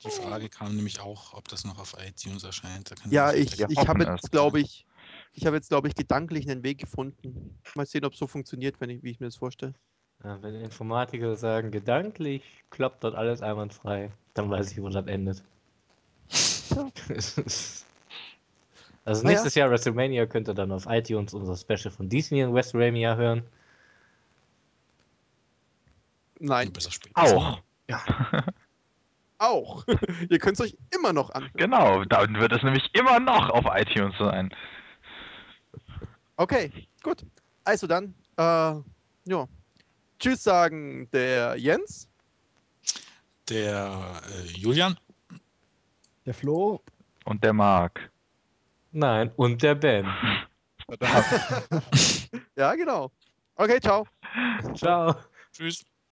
[0.04, 2.90] Die Frage kam nämlich auch, ob das noch auf iTunes erscheint.
[2.90, 4.86] Da kann Ja, ich, ich hoffen habe jetzt, glaube ich,
[5.32, 7.58] ich habe jetzt, glaube ich, gedanklich einen Weg gefunden.
[7.74, 9.74] Mal sehen, ob es so funktioniert, wenn ich, wie ich mir das vorstelle.
[10.24, 15.42] Ja, wenn Informatiker sagen, gedanklich klappt dort alles einwandfrei, dann weiß ich, wo das endet.
[17.10, 17.52] also
[19.04, 19.22] Ah, ja.
[19.22, 23.42] nächstes Jahr WrestleMania könnt ihr dann auf iTunes unser Special von Disney in WrestleMania hören.
[26.38, 27.20] Nein, besser später.
[27.20, 27.60] Auch.
[27.88, 27.94] nie.
[29.38, 29.84] auch.
[30.30, 31.52] ihr könnt es euch immer noch anhören.
[31.54, 34.54] Genau, dann wird es nämlich immer noch auf iTunes sein.
[36.36, 36.72] Okay,
[37.02, 37.24] gut.
[37.64, 38.42] Also dann, äh,
[39.24, 39.48] ja.
[40.22, 42.08] Tschüss sagen der Jens.
[43.48, 44.96] Der äh, Julian,
[46.24, 46.80] Der Flo,
[47.24, 48.08] Und der Marc.
[48.92, 50.06] Nein, und der Ben.
[52.54, 53.10] Ja, genau.
[53.56, 54.06] Okay, ciao.
[54.76, 55.16] Ciao.
[55.52, 55.84] tschüss.